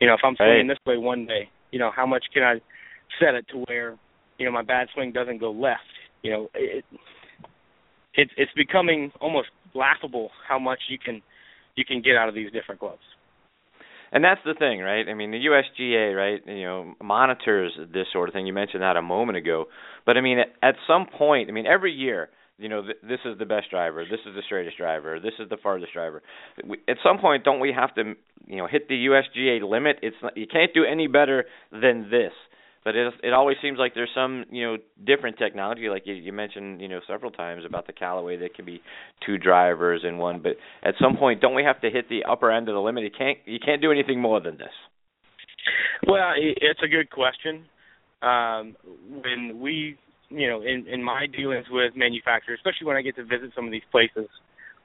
you 0.00 0.06
know 0.06 0.14
if 0.14 0.20
I'm 0.24 0.36
swinging 0.36 0.68
Right. 0.68 0.76
this 0.76 0.86
way 0.86 0.96
one 0.96 1.26
day, 1.26 1.48
you 1.70 1.78
know 1.78 1.90
how 1.94 2.06
much 2.06 2.24
can 2.32 2.42
I 2.42 2.60
set 3.20 3.34
it 3.34 3.46
to 3.52 3.64
where 3.68 3.96
you 4.38 4.46
know 4.46 4.52
my 4.52 4.62
bad 4.62 4.88
swing 4.94 5.12
doesn't 5.12 5.38
go 5.38 5.50
left. 5.50 5.82
You 6.22 6.32
know, 6.32 6.50
it, 6.54 6.84
it's 8.14 8.32
it's 8.36 8.52
becoming 8.56 9.12
almost 9.20 9.48
laughable 9.74 10.30
how 10.46 10.58
much 10.58 10.80
you 10.88 10.98
can 10.98 11.22
you 11.76 11.84
can 11.84 12.02
get 12.02 12.16
out 12.16 12.28
of 12.28 12.34
these 12.34 12.50
different 12.52 12.80
gloves. 12.80 13.02
And 14.12 14.24
that's 14.24 14.40
the 14.44 14.54
thing, 14.54 14.80
right? 14.80 15.06
I 15.08 15.14
mean, 15.14 15.30
the 15.30 15.38
USGA, 15.38 16.16
right? 16.16 16.40
You 16.46 16.64
know, 16.64 16.94
monitors 17.02 17.72
this 17.92 18.06
sort 18.12 18.28
of 18.28 18.32
thing. 18.32 18.46
You 18.46 18.52
mentioned 18.52 18.82
that 18.82 18.96
a 18.96 19.02
moment 19.02 19.38
ago, 19.38 19.66
but 20.06 20.16
I 20.16 20.20
mean, 20.20 20.38
at, 20.62 20.74
some 20.86 21.06
point, 21.06 21.48
I 21.48 21.52
mean, 21.52 21.66
every 21.66 21.92
year, 21.92 22.30
you 22.58 22.68
know, 22.68 22.82
th- 22.82 22.96
this 23.02 23.20
is 23.24 23.38
the 23.38 23.44
best 23.44 23.70
driver, 23.70 24.04
this 24.04 24.20
is 24.26 24.34
the 24.34 24.42
straightest 24.44 24.78
driver, 24.78 25.20
this 25.20 25.34
is 25.38 25.48
the 25.48 25.58
farthest 25.62 25.92
driver. 25.92 26.22
We, 26.66 26.78
at 26.88 26.96
some 27.02 27.18
point, 27.18 27.44
don't 27.44 27.60
we 27.60 27.72
have 27.72 27.94
to, 27.96 28.14
you 28.46 28.56
know, 28.56 28.66
hit 28.66 28.88
the 28.88 29.06
USGA 29.06 29.68
limit? 29.68 29.98
It's 30.02 30.16
not, 30.22 30.36
you 30.36 30.46
can't 30.46 30.72
do 30.74 30.84
any 30.84 31.06
better 31.06 31.44
than 31.70 32.08
this. 32.10 32.32
But 32.88 32.96
it 32.96 33.12
it 33.22 33.34
always 33.34 33.58
seems 33.60 33.78
like 33.78 33.92
there's 33.94 34.08
some 34.14 34.46
you 34.50 34.64
know 34.64 34.76
different 35.06 35.36
technology, 35.36 35.90
like 35.90 36.04
you, 36.06 36.14
you 36.14 36.32
mentioned 36.32 36.80
you 36.80 36.88
know 36.88 37.00
several 37.06 37.30
times 37.30 37.64
about 37.66 37.86
the 37.86 37.92
Callaway 37.92 38.38
that 38.38 38.54
can 38.54 38.64
be 38.64 38.80
two 39.26 39.36
drivers 39.36 40.06
in 40.08 40.16
one. 40.16 40.40
But 40.40 40.52
at 40.82 40.94
some 40.98 41.18
point, 41.18 41.42
don't 41.42 41.54
we 41.54 41.64
have 41.64 41.82
to 41.82 41.90
hit 41.90 42.08
the 42.08 42.24
upper 42.24 42.50
end 42.50 42.66
of 42.70 42.74
the 42.74 42.80
limit? 42.80 43.04
You 43.04 43.10
can't 43.10 43.36
you 43.44 43.58
can't 43.62 43.82
do 43.82 43.92
anything 43.92 44.22
more 44.22 44.40
than 44.40 44.56
this. 44.56 44.72
Well, 46.06 46.32
it's 46.38 46.80
a 46.82 46.88
good 46.88 47.10
question. 47.10 47.66
Um, 48.22 48.74
when 49.22 49.60
we, 49.60 49.98
you 50.30 50.48
know, 50.48 50.62
in 50.62 50.86
in 50.88 51.04
my 51.04 51.26
dealings 51.26 51.66
with 51.70 51.94
manufacturers, 51.94 52.58
especially 52.58 52.86
when 52.86 52.96
I 52.96 53.02
get 53.02 53.16
to 53.16 53.22
visit 53.22 53.50
some 53.54 53.66
of 53.66 53.70
these 53.70 53.86
places, 53.92 54.30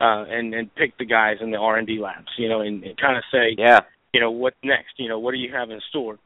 uh, 0.02 0.26
and 0.28 0.54
and 0.54 0.76
pick 0.76 0.98
the 0.98 1.06
guys 1.06 1.38
in 1.39 1.52
the 1.52 1.58
R 1.58 1.78
and 1.78 1.88
D 1.88 2.00
labs, 2.02 2.28
you 2.38 2.50
know, 2.50 2.60
and, 2.60 2.84
and 2.84 2.98
kind 3.00 3.16
of 3.16 3.24
say, 3.32 3.56
Yeah, 3.58 3.80
you 4.13 4.20
know, 4.20 4.32
what's 4.32 4.58
next? 4.62 4.96
You 4.98 5.08
know, 5.08 5.20
what 5.20 5.32
do 5.32 5.38
you 5.38 5.54
have 5.54 5.70
in 5.70 5.80
store? 5.89 6.20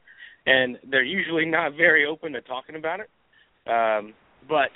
And 0.48 0.78
they're 0.90 1.04
usually 1.04 1.44
not 1.44 1.72
very 1.76 2.06
open 2.06 2.32
to 2.32 2.40
talking 2.40 2.76
about 2.76 3.00
it, 3.00 3.10
um, 3.70 4.14
but 4.48 4.70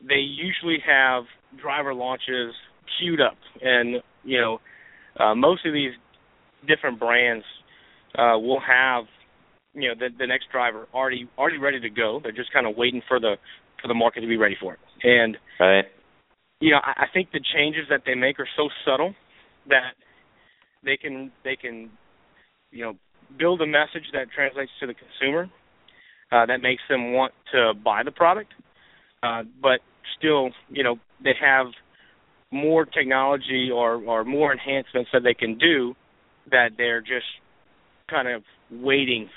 they 0.00 0.16
usually 0.16 0.78
have 0.84 1.24
driver 1.60 1.94
launches 1.94 2.52
queued 2.98 3.20
up, 3.20 3.36
and 3.62 4.02
you 4.24 4.40
know, 4.40 4.58
uh, 5.18 5.34
most 5.34 5.64
of 5.66 5.72
these 5.72 5.92
different 6.66 6.98
brands 6.98 7.44
uh, 8.18 8.38
will 8.38 8.60
have 8.60 9.04
you 9.74 9.88
know 9.88 9.94
the, 9.98 10.08
the 10.18 10.26
next 10.26 10.46
driver 10.50 10.88
already 10.92 11.28
already 11.38 11.58
ready 11.58 11.80
to 11.80 11.90
go. 11.90 12.20
They're 12.22 12.32
just 12.32 12.52
kind 12.52 12.66
of 12.66 12.76
waiting 12.76 13.02
for 13.06 13.20
the 13.20 13.36
for 13.80 13.88
the 13.88 13.94
market 13.94 14.20
to 14.22 14.26
be 14.26 14.36
ready 14.36 14.56
for 14.60 14.74
it. 14.74 14.78
And 15.02 15.36
right. 15.60 15.84
you 16.60 16.70
know, 16.70 16.78
I, 16.82 17.04
I 17.04 17.06
think 17.12 17.30
the 17.32 17.40
changes 17.54 17.84
that 17.90 18.02
they 18.06 18.14
make 18.14 18.40
are 18.40 18.48
so 18.56 18.68
subtle 18.84 19.14
that 19.68 19.94
they 20.84 20.96
can 20.96 21.30
they 21.44 21.56
can 21.56 21.90
you 22.70 22.84
know 22.84 22.94
build 23.38 23.60
a 23.62 23.66
message 23.66 24.04
that 24.12 24.26
translates 24.34 24.70
to 24.80 24.86
the 24.86 24.94
consumer 24.94 25.48
uh, 26.32 26.46
that 26.46 26.62
makes 26.62 26.82
them 26.88 27.12
want 27.12 27.32
to 27.52 27.72
buy 27.84 28.02
the 28.02 28.10
product, 28.10 28.52
uh, 29.22 29.42
but 29.62 29.80
still 30.18 30.50
you 30.68 30.82
know 30.82 30.96
they 31.22 31.34
have 31.40 31.66
more 32.50 32.84
technology 32.84 33.70
or 33.72 33.96
or 33.96 34.24
more 34.24 34.52
enhancements 34.52 35.10
that 35.12 35.22
they 35.22 35.34
can 35.34 35.58
do 35.58 35.94
that 36.50 36.70
they're 36.76 37.00
just 37.00 37.26
kind 38.10 38.28
of 38.28 38.42
waiting 38.70 39.28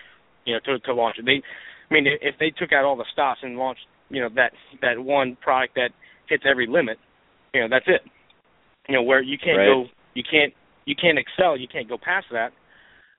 you 0.46 0.54
know 0.54 0.60
to 0.66 0.80
to 0.80 0.94
launch 0.94 1.18
it. 1.20 1.26
They 1.26 1.42
I 1.90 1.94
mean 1.94 2.06
if 2.08 2.36
they 2.40 2.52
took 2.52 2.72
out 2.74 2.86
all 2.86 2.96
the 2.96 3.06
stops 3.12 3.40
and 3.44 3.58
launched 3.58 3.82
you 4.10 4.22
know 4.22 4.30
that 4.36 4.52
that 4.82 5.00
one 5.00 5.38
product 5.42 5.76
that 5.76 5.90
hits 6.30 6.44
every 6.50 6.68
limit, 6.68 6.98
you 7.54 7.62
know 7.62 7.68
that's 7.70 7.88
it. 7.88 8.02
You 8.88 8.96
know 8.96 9.04
where 9.04 9.22
you 9.22 9.38
can't 9.38 9.58
Right. 9.58 9.68
go 9.68 9.86
you 10.14 10.24
can't 10.30 10.54
you 10.86 10.96
can't 10.96 11.18
excel, 11.20 11.58
you 11.58 11.68
can't 11.68 11.88
go 11.90 11.98
past 11.98 12.28
that. 12.32 12.52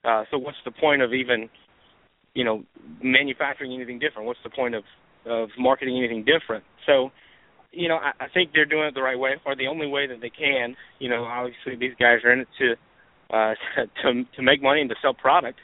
Uh 0.05 0.25
so 0.31 0.39
what's 0.39 0.59
the 0.65 0.71
point 0.71 1.03
of 1.03 1.13
even 1.13 1.49
you 2.35 2.45
know 2.45 2.65
manufacturing 3.03 3.73
anything 3.73 3.99
different? 3.99 4.27
What's 4.27 4.43
the 4.45 4.51
point 4.51 4.75
of 4.75 4.85
of 5.27 5.51
marketing 5.59 5.99
anything 5.99 6.25
different? 6.25 6.65
So 6.87 7.11
you 7.71 7.89
know, 7.89 7.97
I, 7.97 8.25
I 8.25 8.29
think 8.33 8.51
they're 8.55 8.65
doing 8.65 8.85
it 8.85 8.95
the 8.95 9.03
right 9.03 9.19
way, 9.19 9.33
or 9.45 9.55
the 9.55 9.67
only 9.67 9.87
way 9.87 10.07
that 10.07 10.21
they 10.23 10.31
can. 10.31 10.75
You 10.99 11.11
know, 11.11 11.25
obviously 11.25 11.77
these 11.77 11.95
guys 12.01 12.25
are 12.25 12.33
in 12.33 12.41
it 12.41 12.49
to 12.59 12.73
uh 13.37 13.55
to 14.03 14.25
to 14.37 14.43
make 14.43 14.63
money 14.63 14.81
and 14.81 14.91
to 14.91 14.97
sell 15.03 15.15
product. 15.15 15.59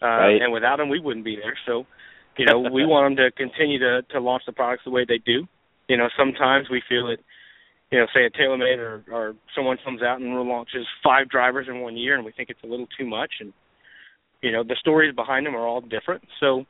Uh 0.00 0.06
Right. 0.06 0.42
and 0.42 0.52
without 0.52 0.76
them 0.76 0.88
we 0.88 1.00
wouldn't 1.00 1.24
be 1.24 1.36
there. 1.36 1.56
So, 1.66 1.86
you 2.38 2.46
know, 2.46 2.60
we 2.60 2.84
want 2.86 3.16
them 3.16 3.24
to 3.24 3.30
continue 3.32 3.78
to 3.78 4.02
to 4.12 4.20
launch 4.20 4.42
the 4.46 4.52
products 4.52 4.84
the 4.84 4.90
way 4.90 5.04
they 5.06 5.18
do. 5.18 5.46
You 5.88 5.96
know, 5.96 6.08
sometimes 6.16 6.68
we 6.70 6.82
feel 6.88 7.08
it 7.08 7.20
you 7.90 7.98
know, 7.98 8.06
say 8.14 8.24
a 8.24 8.30
TaylorMade 8.30 8.78
or 8.78 9.04
or 9.12 9.34
someone 9.54 9.78
comes 9.84 10.02
out 10.02 10.20
and 10.20 10.32
launches 10.48 10.86
five 11.04 11.28
drivers 11.28 11.66
in 11.68 11.80
one 11.80 11.96
year 11.96 12.14
and 12.16 12.24
we 12.24 12.32
think 12.32 12.50
it's 12.50 12.62
a 12.64 12.66
little 12.66 12.86
too 12.98 13.06
much 13.06 13.34
and 13.40 13.52
you 14.42 14.52
know, 14.52 14.62
the 14.64 14.76
stories 14.80 15.14
behind 15.14 15.46
them 15.46 15.54
are 15.54 15.66
all 15.66 15.80
different. 15.80 16.22
So, 16.40 16.64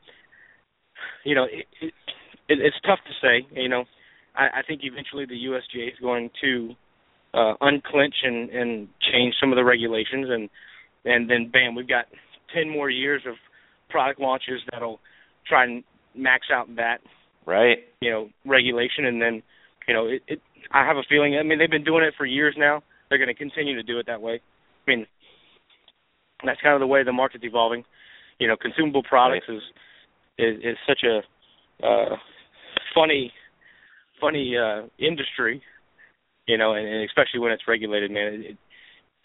you 1.25 1.35
know, 1.35 1.45
it, 1.45 1.65
it, 1.81 1.93
it 2.49 2.59
it's 2.59 2.77
tough 2.85 2.99
to 3.07 3.13
say, 3.21 3.47
you 3.59 3.69
know. 3.69 3.85
I, 4.35 4.59
I 4.59 4.61
think 4.67 4.81
eventually 4.83 5.25
the 5.25 5.35
USGA 5.45 5.89
is 5.89 5.99
going 6.01 6.31
to 6.41 6.73
uh, 7.33 7.53
unclench 7.61 8.15
and, 8.23 8.49
and 8.49 8.87
change 9.11 9.35
some 9.39 9.51
of 9.51 9.57
the 9.57 9.63
regulations, 9.63 10.27
and 10.29 10.49
and 11.05 11.29
then 11.29 11.49
bam, 11.51 11.75
we've 11.75 11.87
got 11.87 12.05
ten 12.53 12.69
more 12.69 12.89
years 12.89 13.21
of 13.27 13.35
product 13.89 14.19
launches 14.19 14.61
that'll 14.71 14.99
try 15.47 15.65
and 15.65 15.83
max 16.15 16.47
out 16.51 16.75
that 16.75 16.99
Right. 17.45 17.79
you 18.01 18.09
know 18.09 18.29
regulation, 18.45 19.05
and 19.05 19.21
then 19.21 19.43
you 19.87 19.93
know 19.93 20.07
it, 20.07 20.21
it. 20.27 20.41
I 20.71 20.85
have 20.85 20.97
a 20.97 21.03
feeling. 21.09 21.37
I 21.37 21.43
mean, 21.43 21.59
they've 21.59 21.69
been 21.69 21.83
doing 21.83 22.03
it 22.03 22.13
for 22.17 22.25
years 22.25 22.55
now. 22.57 22.81
They're 23.09 23.17
going 23.17 23.27
to 23.27 23.33
continue 23.33 23.75
to 23.75 23.83
do 23.83 23.99
it 23.99 24.07
that 24.07 24.21
way. 24.21 24.39
I 24.87 24.89
mean, 24.89 25.05
that's 26.45 26.61
kind 26.61 26.73
of 26.73 26.79
the 26.79 26.87
way 26.87 27.03
the 27.03 27.13
market's 27.13 27.43
evolving. 27.43 27.83
You 28.39 28.47
know, 28.47 28.55
consumable 28.55 29.03
products 29.03 29.45
is 29.49 29.61
is 30.37 30.57
is 30.63 30.77
such 30.87 31.03
a 31.03 31.21
uh, 31.85 32.15
funny 32.95 33.31
funny 34.19 34.55
uh 34.57 34.87
industry, 34.99 35.61
you 36.47 36.57
know, 36.57 36.73
and, 36.73 36.87
and 36.87 37.03
especially 37.05 37.39
when 37.39 37.51
it's 37.51 37.63
regulated, 37.67 38.11
man. 38.11 38.43
It, 38.45 38.57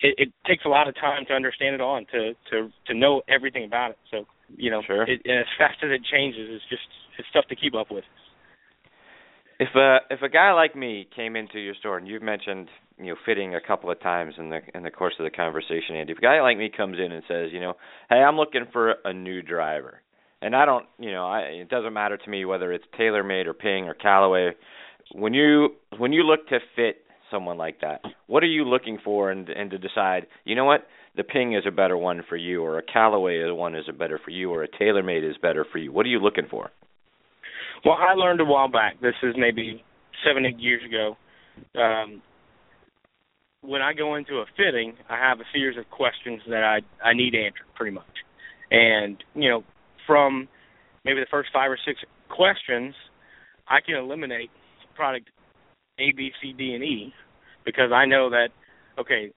it 0.00 0.14
it 0.18 0.32
takes 0.46 0.64
a 0.64 0.68
lot 0.68 0.88
of 0.88 0.94
time 0.94 1.24
to 1.26 1.34
understand 1.34 1.74
it 1.74 1.80
all 1.80 1.96
and 1.96 2.06
to 2.08 2.34
to 2.50 2.70
to 2.86 2.94
know 2.94 3.22
everything 3.28 3.64
about 3.64 3.90
it. 3.92 3.98
So, 4.10 4.24
you 4.56 4.70
know, 4.70 4.82
Sure. 4.86 5.02
it, 5.02 5.20
and 5.24 5.38
as 5.40 5.46
fast 5.58 5.78
as 5.82 5.90
it 5.90 6.02
changes, 6.10 6.48
it's 6.50 6.64
just 6.68 6.82
it's 7.18 7.28
tough 7.32 7.46
to 7.48 7.56
keep 7.56 7.74
up 7.74 7.90
with. 7.90 8.04
If 9.58 9.74
a 9.74 9.98
if 10.10 10.22
a 10.22 10.28
guy 10.28 10.52
like 10.52 10.76
me 10.76 11.08
came 11.14 11.34
into 11.34 11.58
your 11.58 11.74
store 11.74 11.98
and 11.98 12.06
you've 12.06 12.22
mentioned 12.22 12.68
you 12.98 13.06
know 13.06 13.16
fitting 13.24 13.54
a 13.54 13.60
couple 13.60 13.90
of 13.90 14.00
times 14.00 14.34
in 14.38 14.50
the 14.50 14.60
in 14.74 14.82
the 14.82 14.90
course 14.90 15.14
of 15.18 15.24
the 15.24 15.30
conversation, 15.30 15.96
Andy, 15.96 16.12
if 16.12 16.18
a 16.18 16.22
guy 16.22 16.40
like 16.40 16.58
me 16.58 16.70
comes 16.74 16.98
in 16.98 17.12
and 17.12 17.22
says, 17.28 17.48
you 17.52 17.60
know, 17.60 17.74
hey, 18.08 18.16
I'm 18.16 18.36
looking 18.36 18.66
for 18.72 18.94
a 19.04 19.12
new 19.12 19.42
driver, 19.42 20.00
and 20.42 20.54
I 20.54 20.64
don't, 20.64 20.86
you 20.98 21.12
know, 21.12 21.26
I 21.26 21.40
it 21.40 21.68
doesn't 21.68 21.92
matter 21.92 22.16
to 22.16 22.30
me 22.30 22.44
whether 22.44 22.72
it's 22.72 22.84
TaylorMade 22.98 23.46
or 23.46 23.54
Ping 23.54 23.88
or 23.88 23.94
Callaway, 23.94 24.50
when 25.12 25.34
you 25.34 25.70
when 25.98 26.12
you 26.12 26.22
look 26.22 26.48
to 26.48 26.58
fit 26.76 27.02
someone 27.30 27.58
like 27.58 27.80
that, 27.80 28.02
what 28.26 28.42
are 28.42 28.46
you 28.46 28.64
looking 28.64 28.98
for 29.04 29.30
and 29.30 29.48
and 29.48 29.70
to 29.70 29.78
decide, 29.78 30.26
you 30.44 30.54
know 30.54 30.64
what, 30.64 30.86
the 31.16 31.24
Ping 31.24 31.54
is 31.54 31.64
a 31.66 31.70
better 31.70 31.96
one 31.96 32.22
for 32.28 32.36
you, 32.36 32.62
or 32.62 32.78
a 32.78 32.82
Callaway 32.82 33.38
is 33.38 33.52
one 33.52 33.74
is 33.74 33.84
a 33.88 33.92
better 33.92 34.20
for 34.24 34.30
you, 34.30 34.50
or 34.50 34.62
a 34.62 34.68
TaylorMade 34.68 35.28
is 35.28 35.36
better 35.40 35.66
for 35.70 35.78
you. 35.78 35.92
What 35.92 36.06
are 36.06 36.10
you 36.10 36.20
looking 36.20 36.46
for? 36.50 36.70
Well, 37.84 37.96
I 37.98 38.14
learned 38.14 38.40
a 38.40 38.44
while 38.44 38.68
back. 38.68 39.00
This 39.00 39.14
is 39.22 39.34
maybe 39.36 39.82
seven, 40.26 40.44
eight 40.44 40.58
years 40.58 40.82
ago. 40.84 41.16
Um, 41.80 42.22
when 43.62 43.82
I 43.82 43.92
go 43.92 44.14
into 44.14 44.34
a 44.36 44.44
fitting, 44.56 44.94
I 45.08 45.16
have 45.16 45.40
a 45.40 45.44
series 45.52 45.78
of 45.78 45.88
questions 45.90 46.42
that 46.48 46.62
I 46.62 46.80
I 47.06 47.14
need 47.14 47.34
answered, 47.34 47.66
pretty 47.74 47.92
much. 47.92 48.06
And 48.70 49.22
you 49.34 49.48
know, 49.48 49.64
from 50.06 50.48
maybe 51.04 51.20
the 51.20 51.26
first 51.30 51.50
five 51.52 51.70
or 51.70 51.78
six 51.84 52.00
questions, 52.28 52.94
I 53.68 53.80
can 53.84 53.96
eliminate 53.96 54.50
product 54.94 55.30
A, 55.98 56.12
B, 56.16 56.30
C, 56.42 56.52
D, 56.56 56.74
and 56.74 56.84
E 56.84 57.12
because 57.64 57.92
I 57.92 58.04
know 58.06 58.30
that 58.30 58.48
okay, 58.98 59.32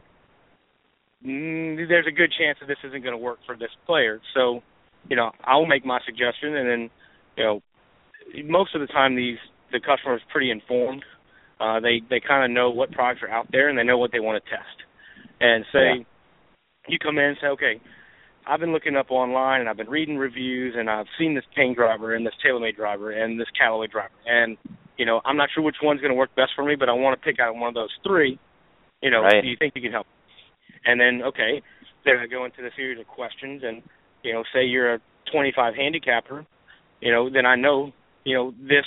mm, 1.25 1.87
there's 1.87 2.07
a 2.07 2.11
good 2.11 2.31
chance 2.37 2.57
that 2.59 2.67
this 2.67 2.77
isn't 2.83 3.03
going 3.03 3.13
to 3.13 3.17
work 3.17 3.39
for 3.45 3.55
this 3.55 3.69
player. 3.85 4.19
So, 4.33 4.61
you 5.09 5.15
know, 5.15 5.31
I'll 5.43 5.65
make 5.65 5.85
my 5.85 5.99
suggestion, 6.05 6.55
and 6.55 6.69
then, 6.69 6.89
you 7.37 7.43
know, 7.43 7.61
most 8.45 8.75
of 8.75 8.81
the 8.81 8.87
time 8.87 9.15
these 9.15 9.37
the 9.71 9.79
customer 9.79 10.15
is 10.15 10.21
pretty 10.31 10.51
informed. 10.51 11.03
Uh, 11.61 11.79
they 11.79 12.01
they 12.09 12.19
kind 12.19 12.43
of 12.43 12.51
know 12.51 12.71
what 12.71 12.91
products 12.91 13.21
are 13.21 13.29
out 13.29 13.47
there, 13.51 13.69
and 13.69 13.77
they 13.77 13.83
know 13.83 13.97
what 13.97 14.11
they 14.11 14.19
want 14.19 14.43
to 14.43 14.49
test. 14.49 14.77
And 15.39 15.65
say, 15.71 15.79
yeah. 15.97 16.03
you 16.87 16.97
come 16.99 17.17
in 17.17 17.25
and 17.25 17.37
say, 17.41 17.47
okay, 17.47 17.81
I've 18.47 18.59
been 18.59 18.73
looking 18.73 18.95
up 18.95 19.11
online 19.11 19.61
and 19.61 19.69
I've 19.69 19.77
been 19.77 19.89
reading 19.89 20.17
reviews 20.17 20.75
and 20.77 20.89
I've 20.89 21.05
seen 21.19 21.35
this 21.35 21.43
Ping 21.55 21.73
driver 21.73 22.15
and 22.15 22.25
this 22.25 22.33
TaylorMade 22.45 22.75
driver 22.75 23.11
and 23.11 23.39
this 23.39 23.47
Callaway 23.57 23.87
driver 23.87 24.13
and 24.25 24.57
you 24.97 25.05
know 25.05 25.21
I'm 25.25 25.37
not 25.37 25.49
sure 25.53 25.63
which 25.63 25.77
one's 25.81 26.01
going 26.01 26.11
to 26.11 26.17
work 26.17 26.35
best 26.35 26.51
for 26.55 26.65
me, 26.65 26.75
but 26.75 26.89
I 26.89 26.93
want 26.93 27.19
to 27.19 27.23
pick 27.23 27.39
out 27.39 27.55
one 27.55 27.69
of 27.69 27.73
those 27.73 27.91
three. 28.05 28.39
You 29.01 29.11
know, 29.11 29.21
right. 29.21 29.41
do 29.41 29.47
you 29.47 29.55
think 29.57 29.73
you 29.75 29.81
can 29.81 29.91
help? 29.91 30.07
And 30.85 30.99
then 30.99 31.21
okay, 31.27 31.61
then 32.05 32.15
I 32.17 32.27
go 32.27 32.45
into 32.45 32.61
the 32.61 32.71
series 32.75 32.99
of 32.99 33.07
questions 33.07 33.61
and 33.63 33.81
you 34.23 34.33
know 34.33 34.43
say 34.53 34.65
you're 34.65 34.95
a 34.95 34.99
25 35.31 35.75
handicapper, 35.75 36.45
you 36.99 37.11
know 37.11 37.29
then 37.29 37.45
I 37.45 37.55
know 37.55 37.91
you 38.23 38.35
know 38.35 38.53
this 38.61 38.85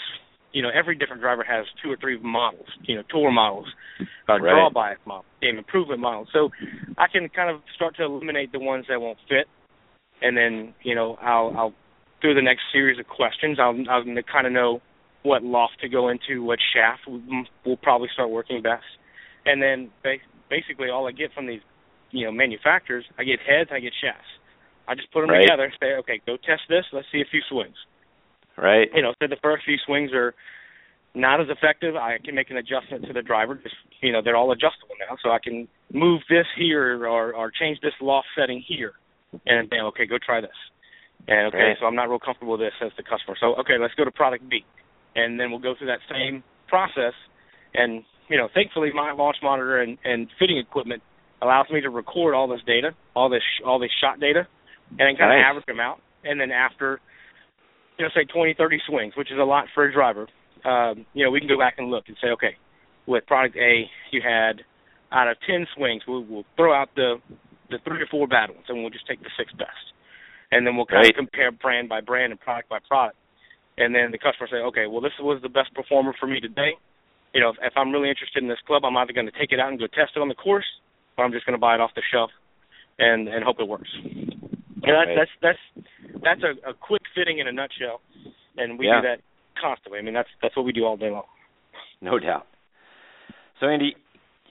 you 0.55 0.63
know 0.63 0.71
every 0.73 0.95
different 0.95 1.21
driver 1.21 1.45
has 1.45 1.67
two 1.83 1.91
or 1.91 1.97
three 2.01 2.19
models, 2.19 2.69
you 2.85 2.95
know 2.95 3.03
tour 3.11 3.31
models, 3.31 3.67
uh, 4.01 4.35
right. 4.35 4.41
draw 4.41 4.71
bias 4.71 4.99
models, 5.05 5.27
game 5.43 5.59
improvement 5.59 6.01
models. 6.01 6.29
So 6.33 6.49
I 6.97 7.09
can 7.13 7.29
kind 7.29 7.55
of 7.55 7.61
start 7.75 7.97
to 7.97 8.05
eliminate 8.05 8.53
the 8.53 8.61
ones 8.61 8.87
that 8.89 9.01
won't 9.01 9.19
fit, 9.29 9.47
and 10.23 10.37
then 10.37 10.73
you 10.83 10.95
know 10.95 11.19
I'll 11.21 11.53
I'll 11.57 11.75
through 12.21 12.35
the 12.35 12.43
next 12.43 12.63
series 12.73 12.99
of 12.99 13.07
questions 13.07 13.59
I'll 13.61 13.77
I'll 13.91 14.05
kind 14.33 14.47
of 14.47 14.53
know 14.53 14.81
what 15.25 15.43
loft 15.43 15.81
to 15.81 15.89
go 15.89 16.09
into, 16.09 16.43
what 16.43 16.59
shaft 16.75 17.01
will, 17.09 17.77
probably 17.79 18.09
start 18.13 18.31
working 18.31 18.63
best, 18.63 18.85
and 19.45 19.61
then 19.61 19.91
basically 20.49 20.89
all 20.89 21.09
I 21.09 21.13
get 21.13 21.33
from 21.35 21.47
these 21.47 21.63
you 22.13 22.25
know 22.25 22.33
manufacturers, 22.33 23.05
I 23.19 23.25
get 23.25 23.41
heads, 23.41 23.71
I 23.73 23.81
get 23.81 23.93
shafts. 24.01 24.31
I 24.87 24.95
just 24.95 25.11
put 25.13 25.23
them 25.23 25.31
right. 25.31 25.41
together, 25.41 25.73
say 25.81 25.95
okay, 25.99 26.21
go 26.27 26.37
test 26.37 26.63
this, 26.69 26.85
let's 26.93 27.07
see 27.11 27.21
a 27.21 27.31
few 27.31 27.41
swings. 27.51 27.77
Right. 28.57 28.89
You 28.95 29.03
know, 29.03 29.15
so 29.21 29.27
the 29.29 29.37
first 29.43 29.65
few 29.65 29.77
swings 29.85 30.13
are 30.13 30.35
not 31.15 31.41
as 31.41 31.47
effective. 31.49 31.97
I 31.97 32.19
can 32.25 32.35
make 32.35 32.51
an 32.51 32.57
adjustment 32.57 33.07
to 33.07 33.13
the 33.13 33.23
driver. 33.23 33.55
Just 33.57 33.75
you 34.01 34.13
know, 34.13 34.21
they're 34.23 34.37
all 34.37 34.53
adjustable 34.53 34.95
now, 35.09 35.17
so 35.23 35.31
I 35.31 35.39
can 35.43 35.69
move 35.93 36.23
this 36.29 36.47
here 36.57 37.07
or 37.07 37.35
or 37.35 37.51
change 37.51 37.81
this 37.81 37.95
loft 38.01 38.29
setting 38.39 38.63
here, 38.67 38.93
and 39.47 39.69
then 39.71 39.81
okay, 39.87 40.07
go 40.07 40.19
try 40.25 40.41
this. 40.41 40.51
And 41.27 41.49
okay, 41.49 41.59
right. 41.59 41.77
so 41.81 41.87
I'm 41.87 41.95
not 41.95 42.09
real 42.09 42.19
comfortable 42.19 42.59
with 42.59 42.61
this 42.61 42.75
as 42.85 42.93
the 42.97 43.03
customer. 43.03 43.37
So 43.41 43.55
okay, 43.61 43.75
let's 43.81 43.95
go 43.95 44.05
to 44.05 44.11
product 44.11 44.49
B, 44.49 44.65
and 45.15 45.39
then 45.39 45.51
we'll 45.51 45.61
go 45.61 45.75
through 45.77 45.89
that 45.89 46.01
same 46.11 46.43
process. 46.69 47.15
And 47.75 48.05
you 48.29 48.37
know, 48.37 48.49
thankfully, 48.53 48.91
my 48.95 49.13
launch 49.13 49.37
monitor 49.43 49.81
and 49.81 49.99
and 50.05 50.29
fitting 50.39 50.59
equipment 50.59 51.03
allows 51.43 51.67
me 51.71 51.81
to 51.81 51.91
record 51.91 52.35
all 52.35 52.49
this 52.49 52.61
data, 52.67 52.91
all 53.15 53.29
this 53.29 53.43
all 53.65 53.79
this 53.79 53.91
shot 54.01 54.21
data, 54.21 54.47
and 54.91 55.01
then 55.01 55.17
kind 55.17 55.31
nice. 55.31 55.45
of 55.45 55.51
average 55.51 55.67
them 55.67 55.81
out. 55.81 56.01
And 56.25 56.41
then 56.41 56.51
after, 56.51 57.01
you 57.99 58.05
know, 58.05 58.11
say 58.15 58.25
20, 58.25 58.55
30 58.57 58.79
swings, 58.89 59.15
which 59.17 59.31
is 59.31 59.39
a 59.39 59.45
lot 59.45 59.67
for 59.75 59.85
a 59.85 59.93
driver, 59.93 60.27
um, 60.65 61.07
you 61.13 61.25
know, 61.25 61.31
we 61.31 61.41
can 61.41 61.49
go 61.49 61.59
back 61.59 61.75
and 61.79 61.91
look 61.91 62.05
and 62.09 62.17
say, 62.23 62.29
okay, 62.29 62.57
with 63.07 63.27
product 63.27 63.57
A, 63.57 63.85
you 64.11 64.23
had 64.25 64.63
out 65.13 65.29
of 65.29 65.37
10 65.47 65.67
swings, 65.77 66.03
we'll, 66.09 66.25
we'll 66.25 66.45
throw 66.57 66.75
out 66.75 66.89
the 66.97 67.17
the 67.71 67.79
three 67.83 68.01
or 68.01 68.07
four 68.11 68.27
bad 68.29 68.51
ones, 68.51 68.67
and 68.69 68.81
we'll 68.81 68.91
just 68.91 69.07
take 69.07 69.21
the 69.23 69.31
six 69.39 69.51
best, 69.53 69.95
and 70.53 70.67
then 70.67 70.77
we'll 70.77 70.85
kind 70.87 71.03
right. 71.03 71.11
of 71.11 71.17
compare 71.17 71.51
brand 71.51 71.89
by 71.89 72.01
brand 72.01 72.31
and 72.31 72.39
product 72.39 72.69
by 72.69 72.79
product, 72.87 73.17
and 73.79 73.95
then 73.95 74.13
the 74.13 74.19
customer 74.19 74.47
say, 74.51 74.61
okay, 74.69 74.87
well, 74.87 75.01
this 75.01 75.17
was 75.19 75.41
the 75.43 75.49
best 75.49 75.73
performer 75.75 76.15
for 76.21 76.27
me 76.27 76.41
today. 76.41 76.77
You 77.33 77.41
know, 77.41 77.49
if, 77.49 77.57
if 77.63 77.73
I'm 77.75 77.91
really 77.91 78.11
interested 78.11 78.43
in 78.43 78.49
this 78.49 78.61
club, 78.67 78.85
I'm 78.85 78.97
either 78.97 79.15
going 79.15 79.27
to 79.27 79.39
take 79.39 79.51
it 79.51 79.59
out 79.59 79.71
and 79.71 79.79
go 79.79 79.87
test 79.87 80.13
it 80.15 80.21
on 80.21 80.29
the 80.29 80.37
course, 80.37 80.69
or 81.17 81.25
I'm 81.25 81.33
just 81.33 81.47
going 81.47 81.57
to 81.57 81.61
buy 81.61 81.75
it 81.75 81.81
off 81.81 81.91
the 81.97 82.03
shelf 82.13 82.31
and 82.99 83.29
and 83.29 83.43
hope 83.43 83.57
it 83.59 83.67
works. 83.67 83.91
And 84.87 85.09
that's 85.17 85.31
that's 85.43 85.59
that's 85.75 85.87
that's 86.23 86.43
a, 86.43 86.71
a 86.71 86.75
quick 86.75 87.03
fitting 87.15 87.39
in 87.39 87.49
a 87.49 87.53
nutshell, 87.53 88.01
and 88.57 88.79
we 88.79 88.87
Yeah. 88.87 89.01
do 89.01 89.09
that 89.09 89.19
constantly. 89.61 89.99
I 89.99 90.03
mean, 90.03 90.15
that's 90.15 90.29
that's 90.43 90.57
what 90.57 90.65
we 90.65 90.73
do 90.73 90.85
all 90.85 90.97
day 90.97 91.11
long. 91.11 91.25
No 92.01 92.19
doubt. 92.19 92.47
So 93.61 93.67
Andy, 93.69 93.97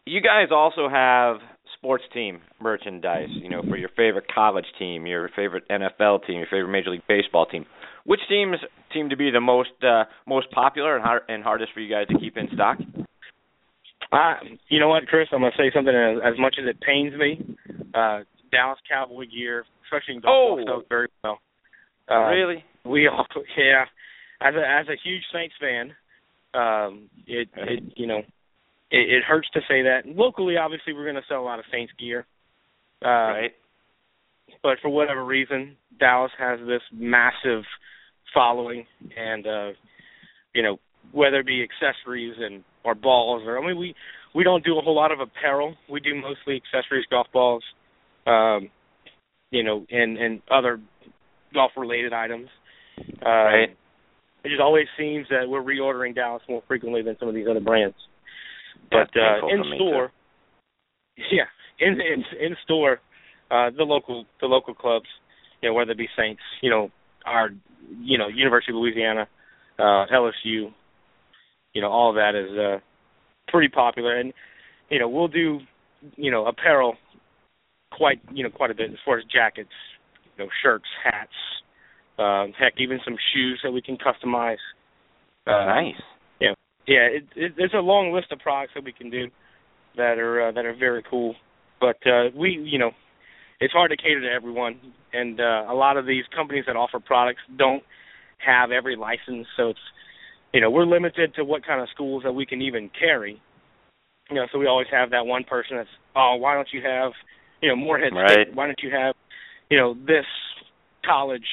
you 0.05 0.21
guys 0.21 0.47
also 0.51 0.89
have 0.89 1.37
sports 1.77 2.03
team 2.13 2.39
merchandise, 2.61 3.29
you 3.31 3.49
know, 3.49 3.61
for 3.67 3.75
your 3.75 3.89
favorite 3.89 4.25
college 4.33 4.65
team, 4.79 5.05
your 5.05 5.29
favorite 5.35 5.67
NFL 5.69 6.25
team, 6.25 6.37
your 6.37 6.47
favorite 6.49 6.71
Major 6.71 6.89
League 6.91 7.07
Baseball 7.07 7.45
team. 7.45 7.65
Which 8.05 8.21
teams 8.29 8.57
seem 8.93 9.09
to 9.09 9.17
be 9.17 9.31
the 9.31 9.41
most 9.41 9.71
uh, 9.81 10.05
most 10.27 10.49
popular 10.51 10.95
and, 10.95 11.03
hard, 11.03 11.23
and 11.29 11.43
hardest 11.43 11.73
for 11.73 11.79
you 11.79 11.93
guys 11.93 12.07
to 12.07 12.17
keep 12.19 12.37
in 12.37 12.47
stock? 12.53 12.77
Uh, 14.11 14.35
you 14.69 14.79
know 14.79 14.89
what, 14.89 15.07
Chris? 15.07 15.27
I'm 15.31 15.39
going 15.39 15.51
to 15.51 15.57
say 15.57 15.71
something 15.73 15.93
as, 15.95 16.33
as 16.33 16.39
much 16.39 16.55
as 16.61 16.67
it 16.67 16.79
pains 16.81 17.13
me. 17.17 17.55
Uh, 17.93 18.19
Dallas 18.53 18.79
Cowboy 18.89 19.25
gear, 19.25 19.65
especially 19.85 20.15
in 20.15 20.21
golf, 20.21 20.59
Oh. 20.61 20.65
sells 20.65 20.85
very 20.89 21.07
well. 21.23 21.39
Uh, 22.09 22.27
really? 22.29 22.63
We 22.85 23.07
all, 23.11 23.25
yeah. 23.57 23.85
As 24.41 24.55
a 24.55 24.63
as 24.67 24.87
a 24.87 24.97
huge 25.03 25.23
Saints 25.33 25.55
fan, 25.59 25.93
um, 26.53 27.09
it 27.27 27.49
it 27.55 27.83
you 27.95 28.07
know, 28.07 28.19
it, 28.91 29.09
it 29.09 29.23
hurts 29.23 29.49
to 29.53 29.61
say 29.67 29.83
that. 29.83 30.01
Locally, 30.05 30.57
obviously, 30.57 30.93
we're 30.93 31.03
going 31.09 31.15
to 31.15 31.27
sell 31.29 31.41
a 31.41 31.43
lot 31.45 31.59
of 31.59 31.65
Saints 31.71 31.93
gear. 31.99 32.25
Uh, 33.03 33.07
right. 33.07 33.51
but 34.61 34.77
for 34.81 34.89
whatever 34.89 35.23
reason, 35.25 35.75
Dallas 35.99 36.31
has 36.39 36.59
this 36.65 36.81
massive 36.93 37.63
following, 38.33 38.85
and 39.17 39.45
uh, 39.47 39.69
you 40.53 40.63
know 40.63 40.77
whether 41.11 41.39
it 41.39 41.45
be 41.45 41.63
accessories 41.63 42.35
and 42.39 42.63
or 42.83 42.95
balls, 42.95 43.43
or 43.45 43.57
I 43.61 43.65
mean 43.65 43.77
we 43.77 43.95
we 44.35 44.43
don't 44.43 44.63
do 44.65 44.77
a 44.77 44.81
whole 44.81 44.95
lot 44.95 45.11
of 45.11 45.19
apparel. 45.21 45.75
We 45.89 45.99
do 46.01 46.15
mostly 46.15 46.55
accessories, 46.61 47.05
golf 47.09 47.27
balls, 47.31 47.63
um, 48.25 48.69
you 49.51 49.63
know, 49.63 49.85
and 49.89 50.17
and 50.17 50.41
other 50.49 50.79
golf 51.53 51.71
related 51.77 52.13
items. 52.13 52.49
Uh, 53.25 53.29
Right. 53.29 53.77
It 54.43 54.49
just 54.49 54.61
always 54.61 54.87
seems 54.97 55.25
that 55.29 55.47
we're 55.47 55.63
reordering 55.63 56.13
Dallas 56.13 56.43
more 56.49 56.61
frequently 56.67 57.01
than 57.01 57.15
some 57.17 57.29
of 57.29 57.33
these 57.33 57.47
other 57.49 57.61
brands. 57.61 57.95
But 58.91 59.09
uh, 59.15 59.47
in 59.47 59.63
store, 59.75 60.11
yeah, 61.31 61.45
in 61.79 61.93
in 61.93 62.23
in 62.39 62.55
store, 62.65 62.99
uh, 63.49 63.69
the 63.75 63.83
local 63.83 64.25
the 64.41 64.47
local 64.47 64.73
clubs, 64.73 65.05
you 65.61 65.69
know, 65.69 65.73
whether 65.73 65.91
it 65.91 65.97
be 65.97 66.09
Saints, 66.17 66.41
you 66.61 66.69
know, 66.69 66.91
our 67.25 67.51
you 68.01 68.17
know 68.17 68.27
University 68.27 68.73
of 68.73 68.75
Louisiana, 68.75 69.27
uh, 69.79 70.05
LSU, 70.13 70.73
you 71.73 71.81
know, 71.81 71.89
all 71.89 72.09
of 72.09 72.15
that 72.15 72.35
is 72.35 72.57
uh, 72.57 72.79
pretty 73.47 73.69
popular, 73.69 74.19
and 74.19 74.33
you 74.89 74.99
know 74.99 75.07
we'll 75.07 75.29
do 75.29 75.59
you 76.17 76.31
know 76.31 76.45
apparel 76.47 76.95
quite 77.95 78.19
you 78.31 78.43
know 78.43 78.49
quite 78.49 78.71
a 78.71 78.75
bit 78.75 78.91
as 78.91 78.97
far 79.05 79.17
as 79.17 79.23
jackets, 79.25 79.71
you 80.37 80.43
know, 80.43 80.49
shirts, 80.61 80.85
hats, 81.03 81.31
um, 82.19 82.53
heck, 82.57 82.73
even 82.77 82.99
some 83.03 83.15
shoes 83.33 83.59
that 83.63 83.71
we 83.71 83.81
can 83.81 83.97
customize. 83.97 84.57
Uh, 85.45 85.65
nice. 85.65 86.01
yeah, 86.87 87.07
it, 87.07 87.23
it, 87.35 87.53
there's 87.57 87.73
a 87.73 87.81
long 87.81 88.11
list 88.13 88.31
of 88.31 88.39
products 88.39 88.73
that 88.75 88.83
we 88.83 88.91
can 88.93 89.09
do 89.09 89.27
that 89.95 90.17
are 90.17 90.49
uh, 90.49 90.51
that 90.51 90.65
are 90.65 90.75
very 90.75 91.03
cool. 91.09 91.35
But 91.79 91.97
uh, 92.05 92.29
we, 92.35 92.51
you 92.51 92.79
know, 92.79 92.91
it's 93.59 93.73
hard 93.73 93.91
to 93.91 93.97
cater 93.97 94.21
to 94.21 94.29
everyone, 94.33 94.79
and 95.11 95.39
uh, 95.39 95.65
a 95.69 95.73
lot 95.75 95.97
of 95.97 96.05
these 96.05 96.23
companies 96.35 96.65
that 96.67 96.75
offer 96.75 96.99
products 96.99 97.41
don't 97.57 97.83
have 98.45 98.71
every 98.71 98.95
license, 98.95 99.47
so 99.55 99.69
it's 99.69 99.79
you 100.53 100.61
know 100.61 100.69
we're 100.69 100.85
limited 100.85 101.33
to 101.35 101.43
what 101.43 101.65
kind 101.65 101.81
of 101.81 101.87
schools 101.93 102.23
that 102.23 102.33
we 102.33 102.45
can 102.45 102.61
even 102.61 102.89
carry. 102.97 103.41
You 104.29 104.35
know, 104.37 104.47
so 104.51 104.57
we 104.57 104.67
always 104.67 104.87
have 104.91 105.11
that 105.11 105.25
one 105.25 105.43
person 105.43 105.75
that's, 105.75 105.89
oh, 106.15 106.37
why 106.39 106.55
don't 106.55 106.69
you 106.71 106.81
have, 106.81 107.11
you 107.63 107.69
know, 107.69 107.75
Moorhead 107.75 108.13
Right. 108.13 108.29
State? 108.31 108.55
Why 108.55 108.67
don't 108.67 108.81
you 108.83 108.91
have, 108.91 109.15
you 109.69 109.77
know, 109.77 109.95
this 110.05 110.25
college, 111.05 111.47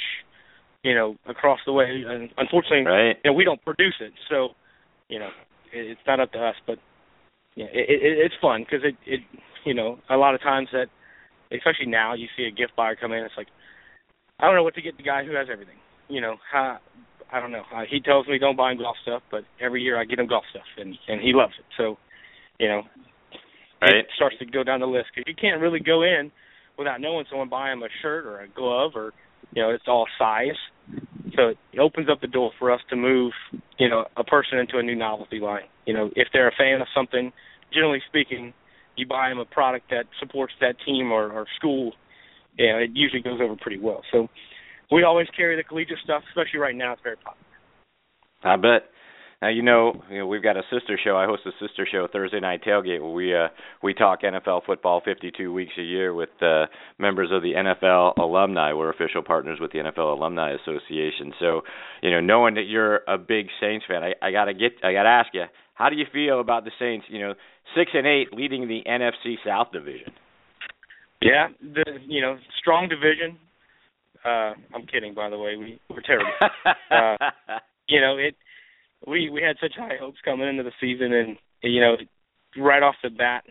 you 0.83 0.95
know, 0.95 1.17
across 1.27 1.61
the 1.65 1.73
way? 1.73 2.03
And 2.07 2.31
unfortunately, 2.37 2.85
Right. 2.85 3.17
you 3.25 3.31
know, 3.31 3.33
we 3.33 3.45
don't 3.45 3.65
produce 3.65 3.95
it, 4.01 4.13
so 4.29 4.51
you 5.09 5.19
know, 5.21 5.31
it, 5.73 5.93
it's 5.93 6.01
not 6.07 6.19
up 6.19 6.33
to 6.33 6.39
us. 6.39 6.57
But 6.67 6.79
yeah, 7.55 7.67
it, 7.73 7.87
it, 7.89 8.19
it's 8.19 8.35
fun 8.43 8.65
because 8.65 8.85
it, 8.85 8.97
it, 9.07 9.21
you 9.65 9.75
know, 9.75 9.99
a 10.11 10.17
lot 10.17 10.35
of 10.35 10.43
times 10.43 10.69
that, 10.73 10.89
especially 11.53 11.87
now, 11.87 12.15
you 12.15 12.27
see 12.37 12.45
a 12.45 12.51
gift 12.51 12.75
buyer 12.77 12.97
come 12.97 13.13
in, 13.13 13.25
it's 13.25 13.35
like, 13.37 13.49
I 14.39 14.47
don't 14.47 14.55
know 14.55 14.63
what 14.63 14.75
to 14.75 14.83
get 14.83 14.97
the 14.97 15.03
guy 15.03 15.25
who 15.25 15.35
has 15.35 15.49
everything. 15.53 15.77
You 16.09 16.21
know, 16.21 16.37
how, 16.51 16.79
I 17.33 17.39
don't 17.41 17.53
know. 17.53 17.63
Uh, 17.75 17.83
he 17.89 18.01
tells 18.01 18.27
me 18.27 18.39
don't 18.39 18.57
buy 18.57 18.73
him 18.73 18.79
golf 18.79 18.97
stuff, 19.03 19.23
but 19.31 19.45
every 19.61 19.83
year 19.83 20.01
I 20.01 20.05
get 20.05 20.19
him 20.19 20.27
golf 20.27 20.45
stuff, 20.51 20.67
and 20.77 20.97
and 21.09 21.21
he 21.21 21.33
loves 21.33 21.53
it. 21.59 21.67
So, 21.77 21.99
you 22.59 22.69
know, 22.69 22.83
right. 23.89 23.97
it 23.97 24.07
starts 24.17 24.37
to 24.39 24.47
go 24.47 24.63
down 24.63 24.81
the 24.81 24.87
list 24.87 25.07
because 25.15 25.25
you 25.27 25.35
can't 25.35 25.61
really 25.61 25.81
go 25.81 26.03
in 26.03 26.31
without 26.79 27.01
knowing 27.01 27.25
someone 27.29 27.49
buy 27.49 27.73
him 27.73 27.83
a 27.83 27.89
shirt 28.03 28.27
or 28.27 28.41
a 28.41 28.49
glove 28.49 28.93
or 28.95 29.13
you 29.53 29.63
know 29.63 29.71
it's 29.71 29.85
all 29.87 30.07
size. 30.19 30.59
So 31.37 31.49
it 31.73 31.79
opens 31.79 32.09
up 32.11 32.21
the 32.21 32.27
door 32.27 32.51
for 32.59 32.73
us 32.73 32.81
to 32.91 32.97
move, 32.97 33.33
you 33.79 33.89
know, 33.89 34.07
a 34.17 34.25
person 34.25 34.59
into 34.59 34.79
a 34.79 34.83
new 34.83 34.97
novelty 34.97 35.39
line. 35.39 35.69
You 35.87 35.95
know, 35.95 36.11
if 36.17 36.29
they're 36.33 36.49
a 36.49 36.57
fan 36.59 36.81
of 36.81 36.89
something, 36.95 37.33
generally 37.73 38.01
speaking, 38.09 38.53
you 38.97 39.07
buy 39.07 39.29
them 39.29 39.39
a 39.39 39.45
product 39.45 39.91
that 39.91 40.07
supports 40.19 40.53
that 40.61 40.75
team 40.85 41.13
or, 41.13 41.31
or 41.31 41.47
school. 41.57 41.93
Yeah, 42.59 42.77
it 42.79 42.91
usually 42.95 43.23
goes 43.23 43.41
over 43.41 43.55
pretty 43.57 43.79
well. 43.79 44.03
So 44.11 44.29
we 44.91 45.05
always 45.05 45.29
carry 45.37 45.57
the 45.57 45.63
collegiate 45.63 45.99
stuff, 46.03 46.23
especially 46.31 46.59
right 46.59 46.75
now. 46.75 46.93
It's 46.93 47.03
very 47.03 47.17
popular. 47.17 47.47
I 48.43 48.57
bet. 48.57 48.91
Now 49.43 49.49
you 49.49 49.63
know, 49.63 49.95
you 50.11 50.19
know 50.19 50.27
we've 50.27 50.43
got 50.43 50.59
a 50.59 50.63
sister 50.71 50.99
show. 51.03 51.17
I 51.17 51.25
host 51.25 51.43
a 51.47 51.53
sister 51.67 51.89
show 51.91 52.07
Thursday 52.13 52.41
night 52.41 52.63
tailgate 52.63 53.01
where 53.01 53.11
we 53.11 53.35
uh 53.35 53.49
we 53.83 53.95
talk 53.95 54.21
NFL 54.23 54.67
football 54.67 55.01
52 55.03 55.51
weeks 55.51 55.73
a 55.79 55.83
year 55.83 56.13
with 56.13 56.29
uh 56.43 56.67
members 56.99 57.31
of 57.33 57.43
the 57.43 57.53
NFL 57.55 58.19
alumni. 58.19 58.75
We're 58.75 58.91
official 58.91 59.23
partners 59.23 59.59
with 59.59 59.73
the 59.73 59.79
NFL 59.79 60.19
Alumni 60.19 60.53
Association. 60.53 61.33
So, 61.41 61.63
you 62.03 62.11
know, 62.11 62.21
knowing 62.21 62.55
that 62.55 62.65
you're 62.69 63.01
a 63.09 63.17
big 63.17 63.47
Saints 63.61 63.87
fan, 63.89 64.03
I 64.03 64.13
I 64.21 64.31
got 64.31 64.45
to 64.45 64.53
get 64.55 64.73
I 64.83 64.93
got 64.93 65.05
to 65.05 65.09
ask 65.09 65.29
you, 65.33 65.45
how 65.73 65.89
do 65.89 65.97
you 65.97 66.05
feel 66.13 66.41
about 66.41 66.65
the 66.65 66.73
Saints, 66.79 67.07
you 67.09 67.21
know, 67.21 67.35
6 67.75 67.91
and 67.95 68.07
8 68.07 68.35
leading 68.35 68.69
the 68.69 68.83
NFC 68.87 69.37
South 69.47 69.73
division? 69.73 70.13
Yeah, 71.23 71.49
the 71.63 71.85
you 72.07 72.21
know, 72.21 72.37
strong 72.59 72.91
division. 72.91 73.39
Uh 74.23 74.53
I'm 74.75 74.85
kidding 74.87 75.15
by 75.15 75.31
the 75.31 75.39
way. 75.39 75.57
We 75.57 75.81
we're 75.89 76.03
terrible. 76.03 76.31
uh 76.91 77.17
you 77.89 78.03
know, 78.03 78.19
it 78.19 78.37
we 79.07 79.31
we 79.31 79.43
had 79.43 79.57
such 79.61 79.73
high 79.77 79.97
hopes 80.01 80.19
coming 80.25 80.49
into 80.49 80.63
the 80.63 80.73
season, 80.81 81.13
and 81.13 81.37
you 81.63 81.81
know, 81.81 81.97
right 82.57 82.83
off 82.83 82.97
the 83.03 83.11
bat, 83.11 83.45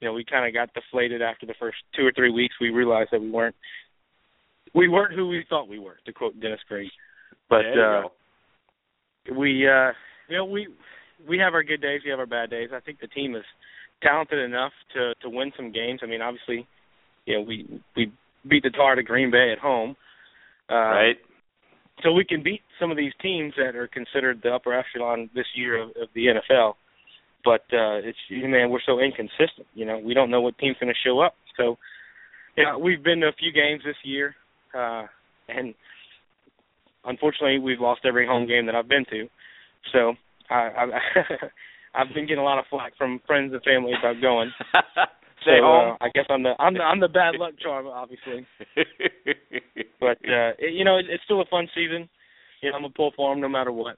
you 0.00 0.08
know, 0.08 0.14
we 0.14 0.24
kind 0.24 0.46
of 0.46 0.52
got 0.52 0.74
deflated 0.74 1.22
after 1.22 1.46
the 1.46 1.54
first 1.58 1.78
two 1.94 2.06
or 2.06 2.12
three 2.14 2.30
weeks. 2.30 2.54
We 2.60 2.70
realized 2.70 3.10
that 3.12 3.20
we 3.20 3.30
weren't 3.30 3.56
we 4.74 4.88
weren't 4.88 5.14
who 5.14 5.28
we 5.28 5.44
thought 5.48 5.68
we 5.68 5.78
were, 5.78 5.96
to 6.04 6.12
quote 6.12 6.38
Dennis 6.40 6.60
Green. 6.68 6.90
But 7.48 7.64
uh, 7.78 8.02
we 9.36 9.66
uh, 9.66 9.92
you 10.28 10.36
know 10.36 10.44
we 10.44 10.68
we 11.28 11.38
have 11.38 11.54
our 11.54 11.62
good 11.62 11.80
days, 11.80 12.02
we 12.04 12.10
have 12.10 12.20
our 12.20 12.26
bad 12.26 12.50
days. 12.50 12.70
I 12.74 12.80
think 12.80 13.00
the 13.00 13.08
team 13.08 13.34
is 13.34 13.44
talented 14.02 14.38
enough 14.38 14.72
to 14.94 15.14
to 15.22 15.30
win 15.30 15.52
some 15.56 15.72
games. 15.72 16.00
I 16.02 16.06
mean, 16.06 16.20
obviously, 16.20 16.66
you 17.24 17.34
know, 17.34 17.40
we 17.42 17.80
we 17.96 18.12
beat 18.46 18.62
the 18.62 18.70
Tar 18.70 18.94
to 18.94 19.02
Green 19.02 19.30
Bay 19.30 19.52
at 19.52 19.58
home. 19.58 19.96
Uh, 20.68 20.74
right 20.74 21.16
so 22.02 22.12
we 22.12 22.24
can 22.24 22.42
beat 22.42 22.62
some 22.80 22.90
of 22.90 22.96
these 22.96 23.12
teams 23.22 23.54
that 23.56 23.74
are 23.74 23.88
considered 23.88 24.40
the 24.42 24.50
upper 24.50 24.74
echelon 24.74 25.30
this 25.34 25.46
year 25.54 25.82
of, 25.82 25.90
of 25.90 26.08
the 26.14 26.26
NFL. 26.26 26.74
But 27.44 27.62
uh 27.72 28.02
it's 28.02 28.18
man, 28.30 28.70
we're 28.70 28.80
so 28.84 28.98
inconsistent. 28.98 29.66
You 29.74 29.86
know, 29.86 29.98
we 29.98 30.14
don't 30.14 30.30
know 30.30 30.40
what 30.40 30.58
team's 30.58 30.76
going 30.80 30.92
to 30.92 31.08
show 31.08 31.20
up. 31.20 31.34
So, 31.56 31.78
yeah, 32.56 32.76
we've 32.76 33.02
been 33.02 33.20
to 33.20 33.28
a 33.28 33.32
few 33.32 33.52
games 33.52 33.82
this 33.84 33.96
year, 34.02 34.34
uh, 34.74 35.06
and 35.48 35.74
unfortunately, 37.04 37.58
we've 37.58 37.80
lost 37.80 38.00
every 38.04 38.26
home 38.26 38.46
game 38.46 38.66
that 38.66 38.74
I've 38.74 38.88
been 38.88 39.04
to. 39.10 39.28
So, 39.92 40.14
I, 40.50 40.54
I 40.54 40.86
I've 41.94 42.12
been 42.14 42.26
getting 42.26 42.42
a 42.42 42.44
lot 42.44 42.58
of 42.58 42.66
flack 42.68 42.92
from 42.98 43.20
friends 43.26 43.52
and 43.52 43.62
family 43.62 43.92
about 43.98 44.20
going. 44.20 44.50
Stay 45.46 45.62
so, 45.62 45.64
home. 45.64 45.94
Uh, 45.94 46.04
I 46.04 46.08
guess 46.10 46.26
I'm 46.28 46.42
the 46.42 46.58
I'm 46.58 46.74
the 46.74 46.82
I'm 46.82 46.98
the 46.98 47.08
bad 47.08 47.38
luck 47.38 47.54
charm, 47.62 47.86
obviously. 47.86 48.42
but 50.02 50.18
uh 50.26 50.58
it, 50.58 50.74
you 50.74 50.82
know, 50.82 50.98
it, 50.98 51.06
it's 51.08 51.22
still 51.22 51.40
a 51.40 51.46
fun 51.46 51.68
season. 51.70 52.10
You 52.62 52.70
know, 52.70 52.76
I'm 52.76 52.82
gonna 52.82 52.94
pull 52.96 53.12
for 53.14 53.32
them 53.32 53.40
no 53.40 53.48
matter 53.48 53.70
what. 53.70 53.96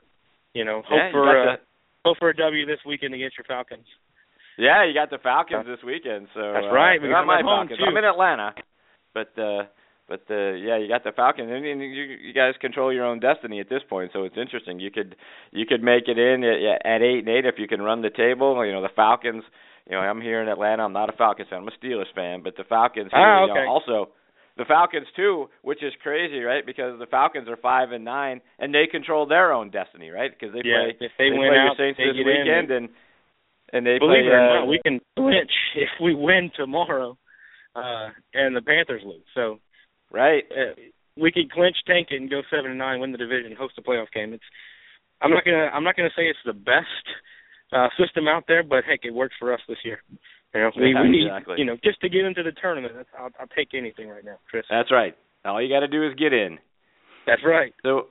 You 0.53 0.65
know, 0.65 0.83
hope 0.85 1.01
yeah, 1.01 1.11
for 1.11 1.25
uh, 1.25 1.57
hope 2.05 2.19
for 2.19 2.29
a 2.29 2.37
W 2.37 2.67
this 2.67 2.85
weekend 2.85 3.15
against 3.15 3.39
your 3.39 3.49
Falcons. 3.49 3.87
yeah, 4.59 4.85
you 4.85 4.93
got 4.93 5.09
the 5.09 5.17
Falcons 5.23 5.65
this 5.65 5.81
weekend, 5.85 6.29
so 6.35 6.53
That's 6.53 6.69
uh, 6.69 6.75
right. 6.75 7.01
We 7.01 7.09
got 7.09 7.25
my 7.25 7.41
home, 7.41 7.69
Falcons. 7.69 7.79
too. 7.79 7.85
I'm 7.89 7.97
in 7.97 8.05
Atlanta, 8.05 8.53
but 9.15 9.33
uh 9.41 9.65
but 10.05 10.29
uh 10.29 10.53
yeah, 10.53 10.77
you 10.77 10.89
got 10.89 11.05
the 11.05 11.17
Falcons, 11.17 11.49
and, 11.51 11.65
and 11.65 11.81
you 11.81 12.29
you 12.29 12.35
guys 12.35 12.61
control 12.61 12.93
your 12.93 13.07
own 13.07 13.21
destiny 13.21 13.61
at 13.61 13.71
this 13.71 13.83
point. 13.89 14.11
So 14.13 14.25
it's 14.25 14.37
interesting. 14.37 14.81
You 14.81 14.91
could 14.91 15.17
you 15.51 15.65
could 15.65 15.83
make 15.83 16.09
it 16.09 16.19
in 16.19 16.45
at, 16.45 16.85
at 16.85 17.01
eight 17.01 17.25
and 17.25 17.29
eight 17.29 17.47
if 17.47 17.57
you 17.57 17.69
can 17.69 17.81
run 17.81 18.03
the 18.03 18.11
table. 18.11 18.65
You 18.67 18.73
know, 18.73 18.83
the 18.83 18.93
Falcons. 18.95 19.45
You 19.89 19.95
know, 19.95 20.01
I'm 20.01 20.21
here 20.21 20.43
in 20.43 20.49
Atlanta. 20.49 20.85
I'm 20.85 20.93
not 20.93 21.09
a 21.09 21.17
Falcons 21.17 21.49
fan. 21.49 21.61
I'm 21.61 21.69
a 21.69 21.85
Steelers 21.85 22.13
fan, 22.15 22.43
but 22.43 22.57
the 22.57 22.65
Falcons. 22.65 23.11
Here, 23.13 23.21
Ah, 23.21 23.47
you 23.47 23.55
know, 23.55 23.69
also, 23.69 24.11
the 24.59 24.67
Falcons 24.67 25.07
too, 25.17 25.47
which 25.63 25.83
is 25.83 25.93
crazy, 26.03 26.41
right? 26.41 26.65
Because 26.67 26.99
the 26.99 27.07
Falcons 27.07 27.49
are 27.49 27.57
five 27.57 27.93
and 27.93 28.05
nine, 28.05 28.41
and 28.59 28.75
they 28.75 28.87
control 28.91 29.27
their 29.27 29.53
own 29.53 29.71
destiny, 29.71 30.11
right? 30.11 30.31
Because 30.31 30.53
they 30.53 30.61
yeah, 30.69 30.93
play 30.93 31.07
if 31.07 31.13
they, 31.17 31.31
win 31.31 31.49
play 31.49 31.57
out, 31.57 31.77
your 31.79 31.89
Saints 31.89 31.99
they 31.99 32.05
this 32.05 32.17
weekend, 32.27 32.71
in. 32.71 32.77
and 32.77 32.89
and 33.73 33.87
they 33.87 33.99
Believe 33.99 34.25
play. 34.25 34.33
it 34.33 34.35
or 34.35 34.51
uh, 34.51 34.61
not, 34.61 34.69
we 34.69 34.81
can 34.85 35.01
clinch 35.17 35.53
if 35.77 35.89
we 36.03 36.15
win 36.15 36.51
tomorrow, 36.55 37.17
uh, 37.75 38.09
and 38.35 38.55
the 38.55 38.63
Panthers 38.63 39.03
lose. 39.05 39.25
So 39.35 39.59
right. 40.13 40.45
uh, 40.51 40.75
we 41.17 41.33
could 41.33 41.51
clinch, 41.51 41.77
tank 41.87 42.09
it, 42.11 42.21
and 42.21 42.29
go 42.31 42.43
seven 42.51 42.71
and 42.71 42.79
nine, 42.79 43.01
win 43.01 43.13
the 43.13 43.19
division, 43.19 43.57
host 43.57 43.75
a 43.79 43.83
playoff 43.83 44.13
game. 44.13 44.33
It's 44.35 44.45
I'm 45.23 45.31
not 45.31 45.45
gonna 45.45 45.71
I'm 45.73 45.85
not 45.85 45.97
gonna 45.97 46.13
say 46.17 46.25
it's 46.25 46.39
the 46.45 46.53
best 46.53 47.07
uh, 47.73 47.89
system 47.99 48.29
out 48.29 48.45
there, 48.49 48.63
but 48.63 48.85
heck, 48.85 49.01
it 49.05 49.15
works 49.15 49.35
for 49.39 49.53
us 49.53 49.61
this 49.69 49.79
year. 49.85 50.03
You 50.55 50.61
know, 50.61 50.71
we, 50.77 50.93
Yeah, 50.93 51.03
we 51.03 51.09
need 51.09 51.27
exactly. 51.27 51.57
you 51.59 51.65
know 51.65 51.77
just 51.85 52.01
to 52.01 52.09
get 52.09 52.25
into 52.25 52.43
the 52.43 52.53
tournament. 52.53 52.95
That's, 52.97 53.09
I'll, 53.19 53.31
I'll 53.41 53.53
take 53.55 53.75
anything 53.75 54.09
right 54.09 54.25
now, 54.25 54.39
Chris. 54.51 54.65
That's 54.71 54.91
right. 54.91 55.15
All 55.45 55.63
you 55.63 55.69
got 55.69 55.81
to 55.81 55.89
do 55.89 56.07
is 56.07 56.15
get 56.15 56.33
in. 56.33 56.59
That's 57.27 57.43
right. 57.45 57.75
So, 57.83 58.09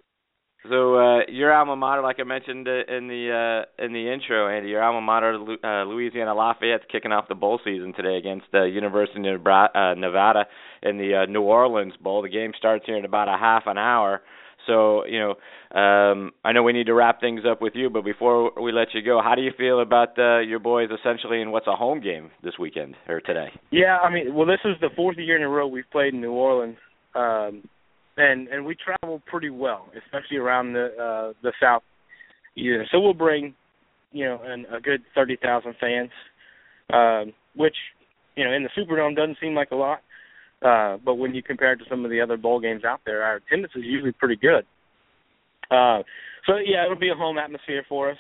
so 0.70 0.96
uh, 0.96 1.20
your 1.28 1.52
alma 1.52 1.76
mater, 1.76 2.02
like 2.02 2.18
I 2.20 2.24
mentioned 2.24 2.68
uh, 2.68 2.86
in 2.88 3.08
the 3.08 3.66
uh, 3.80 3.84
in 3.84 3.94
the 3.94 4.12
intro, 4.14 4.48
Andy, 4.48 4.70
your 4.70 4.84
alma 4.84 5.02
mater, 5.02 5.34
uh, 5.64 5.84
Louisiana 5.86 6.36
Lafayette's 6.36 6.86
kicking 6.92 7.12
off 7.12 7.28
the 7.28 7.36
bowl 7.36 7.60
season 7.66 7.94
today 7.96 8.18
against 8.18 8.46
the 8.52 8.64
University 8.64 9.28
of 9.30 9.46
uh, 9.46 9.94
Nevada 9.96 10.46
in 10.84 10.98
the 10.98 11.24
uh, 11.24 11.32
New 11.32 11.42
Orleans 11.42 11.94
Bowl. 12.02 12.22
The 12.22 12.30
game 12.30 12.52
starts 12.58 12.86
here 12.86 12.98
in 12.98 13.06
about 13.06 13.28
a 13.28 13.38
half 13.38 13.64
an 13.66 13.78
hour. 13.78 14.22
So, 14.68 15.06
you 15.06 15.20
know, 15.20 15.32
um, 15.80 16.32
I 16.44 16.52
know 16.52 16.62
we 16.62 16.74
need 16.74 16.88
to 16.88 16.94
wrap 16.94 17.20
things 17.20 17.42
up 17.50 17.62
with 17.62 17.74
you, 17.76 17.90
but 17.90 18.04
before 18.04 18.52
we 18.62 18.72
let 18.72 18.90
you 18.94 19.02
go, 19.02 19.22
how 19.24 19.34
do 19.34 19.42
you 19.42 19.52
feel 19.58 19.82
about 19.82 20.20
uh, 20.20 20.40
your 20.40 20.60
boys 20.60 20.90
essentially 20.92 21.42
in 21.42 21.52
what's 21.52 21.68
a 21.68 21.76
home 21.76 22.02
game 22.02 22.32
this 22.44 22.54
weekend 22.60 22.96
or 23.08 23.22
today? 23.22 23.48
Yeah, 23.72 23.98
I 23.98 24.12
mean, 24.12 24.36
well, 24.36 24.46
this 24.46 24.60
is 24.66 24.76
the 24.82 24.90
fourth 24.96 25.18
year 25.18 25.38
in 25.38 25.44
a 25.44 25.50
row 25.50 25.68
we've 25.68 25.90
played 25.92 26.14
in 26.14 26.22
New 26.22 26.34
Orleans, 26.34 26.78
um, 27.16 27.64
and 28.18 28.48
and 28.50 28.66
we 28.66 28.76
travel 28.76 29.22
pretty 29.26 29.50
well, 29.50 29.88
especially 30.06 30.38
around 30.38 30.74
the 30.74 30.88
uh, 31.00 31.34
the 31.42 31.54
South. 31.62 31.84
Yeah, 32.56 32.84
so 32.92 33.00
we'll 33.00 33.14
bring, 33.14 33.54
you 34.12 34.26
know, 34.26 34.40
an, 34.44 34.66
a 34.76 34.82
good 34.82 35.02
thirty 35.16 35.38
thousand 35.42 35.76
fans, 35.80 36.12
um, 36.92 37.34
which, 37.56 37.76
you 38.36 38.44
know, 38.44 38.52
in 38.52 38.64
the 38.64 38.70
Superdome 38.76 39.16
doesn't 39.16 39.38
seem 39.40 39.54
like 39.54 39.72
a 39.72 39.76
lot, 39.76 40.00
uh, 40.64 40.98
but 41.04 41.16
when 41.16 41.36
you 41.36 41.44
compare 41.44 41.74
it 41.74 41.78
to 41.78 41.86
some 41.90 42.04
of 42.04 42.12
the 42.12 42.22
other 42.22 42.38
bowl 42.38 42.60
games 42.60 42.84
out 42.84 43.02
there, 43.06 43.24
our 43.24 43.36
attendance 43.38 43.74
is 43.76 43.84
usually 43.86 44.12
pretty 44.12 44.36
good. 44.36 44.66
Uh, 45.70 46.02
so 46.46 46.56
yeah, 46.58 46.86
it'll 46.86 46.98
be 46.98 47.10
a 47.10 47.16
home 47.16 47.38
atmosphere 47.38 47.84
for 47.88 48.12
us. 48.12 48.18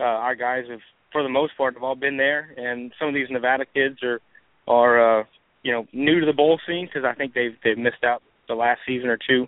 Uh, 0.00 0.04
our 0.04 0.34
guys 0.34 0.64
have, 0.68 0.80
for 1.12 1.22
the 1.22 1.28
most 1.28 1.56
part, 1.56 1.74
have 1.74 1.82
all 1.82 1.94
been 1.94 2.16
there, 2.16 2.54
and 2.56 2.92
some 2.98 3.08
of 3.08 3.14
these 3.14 3.28
Nevada 3.30 3.64
kids 3.72 4.02
are 4.02 4.20
are 4.68 5.20
uh, 5.20 5.24
you 5.62 5.72
know 5.72 5.86
new 5.92 6.20
to 6.20 6.26
the 6.26 6.32
bowl 6.32 6.60
scene 6.66 6.86
because 6.86 7.08
I 7.08 7.14
think 7.14 7.34
they've 7.34 7.56
they've 7.64 7.78
missed 7.78 8.04
out 8.04 8.22
the 8.48 8.54
last 8.54 8.80
season 8.86 9.08
or 9.08 9.18
two. 9.18 9.46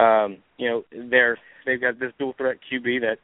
Um, 0.00 0.38
you 0.58 0.68
know 0.68 0.84
they're 1.08 1.38
they've 1.64 1.80
got 1.80 1.98
this 1.98 2.12
dual 2.18 2.34
threat 2.36 2.58
QB 2.70 3.00
that 3.00 3.18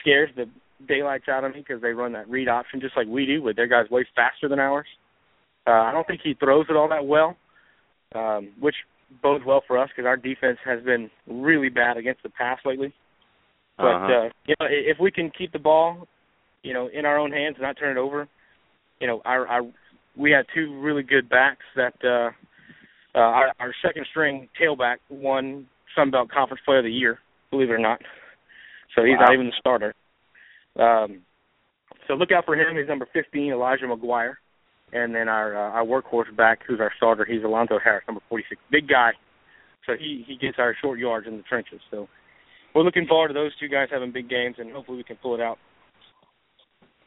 scares 0.00 0.30
the 0.36 0.46
daylights 0.86 1.28
out 1.28 1.44
of 1.44 1.54
me 1.54 1.60
because 1.66 1.82
they 1.82 1.92
run 1.92 2.12
that 2.12 2.28
read 2.28 2.48
option 2.48 2.80
just 2.80 2.96
like 2.96 3.06
we 3.06 3.26
do, 3.26 3.42
but 3.42 3.56
their 3.56 3.66
guys 3.66 3.90
way 3.90 4.06
faster 4.14 4.48
than 4.48 4.58
ours. 4.58 4.86
Uh, 5.66 5.70
I 5.70 5.92
don't 5.92 6.06
think 6.06 6.20
he 6.22 6.34
throws 6.34 6.66
it 6.68 6.76
all 6.76 6.88
that 6.88 7.06
well, 7.06 7.36
um, 8.14 8.50
which 8.58 8.74
bodes 9.22 9.44
well 9.44 9.62
for 9.66 9.78
us 9.78 9.88
because 9.94 10.06
our 10.06 10.16
defense 10.16 10.58
has 10.64 10.82
been 10.82 11.10
really 11.26 11.68
bad 11.68 11.96
against 11.96 12.22
the 12.22 12.30
pass 12.30 12.58
lately. 12.64 12.92
But 13.76 13.86
Uh-huh. 13.96 14.12
uh, 14.12 14.30
you 14.46 14.54
know, 14.60 14.66
if 14.70 14.98
we 14.98 15.10
can 15.10 15.30
keep 15.30 15.52
the 15.52 15.58
ball, 15.58 16.06
you 16.62 16.72
know, 16.74 16.88
in 16.88 17.04
our 17.06 17.18
own 17.18 17.32
hands 17.32 17.56
and 17.56 17.62
not 17.62 17.76
turn 17.78 17.96
it 17.96 18.00
over, 18.00 18.28
you 19.00 19.06
know, 19.06 19.22
our 19.24 19.46
our 19.48 19.62
we 20.16 20.30
had 20.30 20.46
two 20.54 20.78
really 20.80 21.02
good 21.02 21.28
backs 21.28 21.64
that 21.76 21.94
uh, 22.04 22.30
uh, 23.14 23.18
our, 23.18 23.52
our 23.60 23.74
second 23.82 24.06
string 24.10 24.48
tailback 24.60 24.96
won 25.08 25.66
Sun 25.94 26.10
Belt 26.10 26.30
Conference 26.30 26.60
Player 26.64 26.78
of 26.78 26.84
the 26.84 26.92
Year, 26.92 27.18
believe 27.50 27.70
it 27.70 27.72
or 27.72 27.78
not. 27.78 28.00
So 28.94 29.04
he's 29.04 29.14
Wow. 29.18 29.26
not 29.26 29.34
even 29.34 29.46
the 29.46 29.52
starter. 29.58 29.94
Um, 30.76 31.22
so 32.06 32.14
look 32.14 32.32
out 32.32 32.44
for 32.44 32.54
him. 32.54 32.76
He's 32.76 32.88
number 32.88 33.06
15, 33.12 33.52
Elijah 33.52 33.86
McGuire, 33.86 34.34
and 34.92 35.14
then 35.14 35.28
our 35.28 35.56
uh, 35.56 35.70
our 35.72 35.84
workhorse 35.84 36.34
back, 36.36 36.60
who's 36.66 36.80
our 36.80 36.92
starter, 36.96 37.24
he's 37.24 37.44
Alonzo 37.44 37.78
Harris, 37.82 38.04
number 38.06 38.22
46, 38.28 38.60
big 38.70 38.88
guy. 38.88 39.12
So 39.86 39.92
he 39.98 40.24
he 40.26 40.36
gets 40.36 40.58
our 40.58 40.76
short 40.80 40.98
yards 40.98 41.26
in 41.26 41.36
the 41.36 41.42
trenches. 41.42 41.80
So 41.90 42.08
we're 42.74 42.82
looking 42.82 43.06
forward 43.06 43.28
to 43.28 43.34
those 43.34 43.52
two 43.58 43.68
guys 43.68 43.88
having 43.90 44.12
big 44.12 44.28
games, 44.28 44.56
and 44.58 44.72
hopefully 44.72 44.98
we 44.98 45.04
can 45.04 45.16
pull 45.16 45.34
it 45.34 45.40
out. 45.40 45.58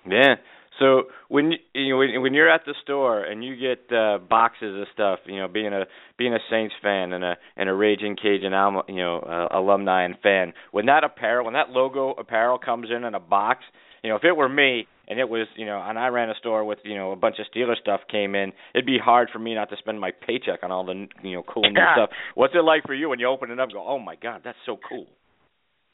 Yeah. 0.06 0.36
So 0.84 1.04
when 1.30 1.52
you, 1.52 1.58
you 1.74 1.90
know, 1.94 1.98
when, 1.98 2.22
when 2.22 2.34
you're 2.34 2.50
at 2.50 2.66
the 2.66 2.76
store 2.84 3.24
and 3.24 3.42
you 3.42 3.56
get 3.56 3.96
uh, 3.96 4.18
boxes 4.18 4.82
of 4.82 4.88
stuff, 4.94 5.20
you 5.26 5.38
know, 5.38 5.48
being 5.48 5.72
a 5.72 5.86
being 6.18 6.34
a 6.34 6.40
Saints 6.52 6.76
fan 6.82 7.14
and 7.14 7.24
a 7.24 7.36
and 7.56 7.70
a 7.70 7.74
Raging 7.74 8.18
Cajun, 8.22 8.54
alma, 8.54 8.84
you 8.90 8.98
know, 8.98 9.20
uh, 9.20 9.58
alumni 9.58 10.04
and 10.04 10.16
fan, 10.22 10.52
when 10.72 10.88
that 10.88 11.06
apparel, 11.06 11.46
when 11.46 11.54
that 11.54 11.70
logo 11.70 12.12
apparel 12.12 12.58
comes 12.58 12.90
in 12.94 13.06
in 13.06 13.16
a 13.16 13.20
box, 13.20 13.62
you 14.04 14.10
know, 14.10 14.18
if 14.18 14.26
it 14.26 14.36
were 14.36 14.50
me 14.50 14.86
and 15.08 15.22
it 15.22 15.30
was, 15.30 15.48
you 15.56 15.66
know, 15.66 15.82
and 15.82 15.98
I 15.98 16.08
ran 16.08 16.30
a 16.30 16.36
store 16.36 16.66
with, 16.66 16.80
you 16.84 16.96
know, 16.96 17.14
a 17.14 17.16
bunch 17.16 17.38
of 17.40 17.46
Steeler 17.56 17.78
stuff 17.80 18.02
came 18.12 18.36
in, 18.36 18.52
it'd 18.76 18.86
be 18.86 18.98
hard 19.02 19.30
for 19.32 19.40
me 19.40 19.56
not 19.56 19.70
to 19.70 19.78
spend 19.78 20.02
my 20.02 20.12
paycheck 20.12 20.64
on 20.64 20.72
all 20.72 20.86
the, 20.86 21.08
you 21.24 21.36
know, 21.36 21.44
cool 21.44 21.64
new 21.64 21.80
stuff. 21.96 22.10
What's 22.36 22.56
it 22.56 22.64
like 22.64 22.84
for 22.86 22.94
you 22.94 23.08
when 23.08 23.20
you 23.20 23.28
open 23.28 23.52
it 23.52 23.60
up? 23.60 23.70
and 23.70 23.74
Go, 23.74 23.88
oh 23.88 24.00
my 24.00 24.16
God, 24.16 24.42
that's 24.44 24.58
so 24.66 24.78
cool. 24.90 25.08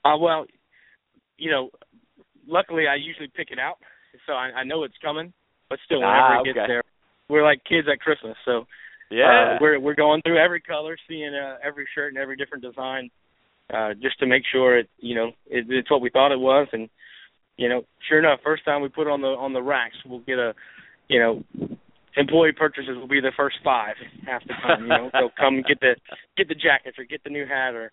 Uh, 0.03 0.17
well, 0.17 0.45
you 1.37 1.51
know, 1.51 1.69
luckily 2.47 2.85
I 2.87 2.95
usually 2.95 3.27
pick 3.27 3.51
it 3.51 3.59
out, 3.59 3.75
so 4.25 4.33
I, 4.33 4.61
I 4.61 4.63
know 4.63 4.83
it's 4.83 4.97
coming. 5.01 5.33
But 5.69 5.79
still, 5.85 5.99
whenever 5.99 6.17
Ah, 6.17 6.41
it 6.41 6.45
gets 6.45 6.67
there, 6.67 6.83
we're 7.29 7.43
like 7.43 7.61
kids 7.63 7.87
at 7.91 7.99
Christmas. 7.99 8.35
So 8.43 8.65
Yeah. 9.11 9.55
uh, 9.55 9.57
we're 9.61 9.79
we're 9.79 9.95
going 9.95 10.21
through 10.23 10.37
every 10.37 10.61
color, 10.61 10.97
seeing 11.07 11.33
uh, 11.33 11.57
every 11.63 11.87
shirt 11.93 12.13
and 12.13 12.17
every 12.17 12.35
different 12.35 12.63
design, 12.63 13.09
uh, 13.73 13.93
just 14.01 14.19
to 14.19 14.25
make 14.25 14.43
sure 14.51 14.79
it, 14.79 14.89
you 14.97 15.15
know, 15.15 15.27
it, 15.47 15.65
it's 15.69 15.91
what 15.91 16.01
we 16.01 16.09
thought 16.09 16.31
it 16.31 16.39
was. 16.39 16.67
And 16.73 16.89
you 17.57 17.69
know, 17.69 17.83
sure 18.07 18.19
enough, 18.19 18.39
first 18.43 18.65
time 18.65 18.81
we 18.81 18.89
put 18.89 19.07
on 19.07 19.21
the 19.21 19.27
on 19.27 19.53
the 19.53 19.61
racks, 19.61 19.97
we'll 20.05 20.19
get 20.21 20.39
a, 20.39 20.55
you 21.07 21.19
know, 21.19 21.43
employee 22.17 22.53
purchases 22.53 22.97
will 22.97 23.07
be 23.07 23.21
the 23.21 23.31
first 23.37 23.57
five 23.63 23.95
half 24.25 24.41
the 24.47 24.53
time. 24.53 24.83
You 24.83 24.89
know, 24.89 25.09
they'll 25.13 25.31
come 25.37 25.61
get 25.67 25.79
the 25.79 25.95
get 26.35 26.47
the 26.47 26.55
jackets 26.55 26.97
or 26.97 27.03
get 27.03 27.23
the 27.23 27.29
new 27.29 27.45
hat 27.45 27.75
or 27.75 27.91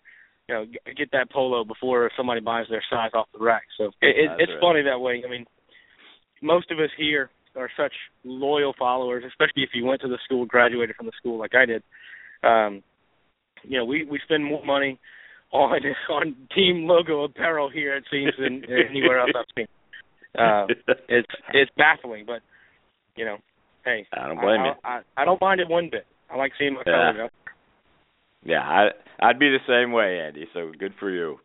you 0.49 0.55
know 0.55 0.65
get 0.97 1.11
that 1.11 1.29
polo 1.29 1.63
before 1.63 2.09
somebody 2.17 2.41
buys 2.41 2.65
their 2.69 2.83
size 2.89 3.11
off 3.13 3.27
the 3.37 3.43
rack. 3.43 3.63
So 3.77 3.85
it, 4.01 4.15
it, 4.17 4.31
it's 4.39 4.51
right. 4.53 4.61
funny 4.61 4.81
that 4.83 4.99
way. 4.99 5.21
I 5.25 5.29
mean, 5.29 5.45
most 6.41 6.71
of 6.71 6.79
us 6.79 6.89
here 6.97 7.29
are 7.55 7.69
such 7.75 7.93
loyal 8.23 8.73
followers, 8.77 9.23
especially 9.27 9.63
if 9.63 9.69
you 9.73 9.85
went 9.85 10.01
to 10.01 10.07
the 10.07 10.19
school, 10.25 10.45
graduated 10.45 10.95
from 10.95 11.07
the 11.07 11.11
school 11.17 11.39
like 11.39 11.55
I 11.55 11.65
did. 11.65 11.83
Um, 12.43 12.83
you 13.63 13.77
know, 13.77 13.85
we 13.85 14.05
we 14.05 14.19
spend 14.23 14.45
more 14.45 14.63
money 14.65 14.99
on 15.51 15.79
on 16.09 16.35
team 16.55 16.85
logo 16.87 17.23
apparel 17.23 17.69
here 17.69 17.95
it 17.95 18.05
seems 18.11 18.33
than 18.37 18.63
anywhere 18.89 19.19
else 19.19 19.31
I've 19.35 19.45
seen. 19.55 19.67
Uh, 20.37 20.67
it's 21.09 21.27
it's 21.53 21.71
baffling, 21.77 22.25
but 22.25 22.41
you 23.15 23.25
know, 23.25 23.37
hey, 23.85 24.05
I 24.13 24.27
don't 24.27 24.39
blame 24.39 24.61
I, 24.61 24.65
you. 24.65 24.71
I, 24.83 25.01
I 25.17 25.25
don't 25.25 25.41
mind 25.41 25.59
it 25.59 25.67
one 25.67 25.89
bit. 25.91 26.05
I 26.29 26.35
like 26.35 26.51
seeing 26.59 26.73
my 26.73 26.83
Yeah. 26.85 27.11
colors 27.13 27.21
up. 27.25 27.31
Yeah, 28.43 28.61
I 28.61 28.89
I'd 29.19 29.39
be 29.39 29.49
the 29.49 29.59
same 29.67 29.91
way, 29.91 30.19
Andy. 30.19 30.47
So 30.53 30.71
good 30.77 30.93
for 30.99 31.09
you. 31.09 31.37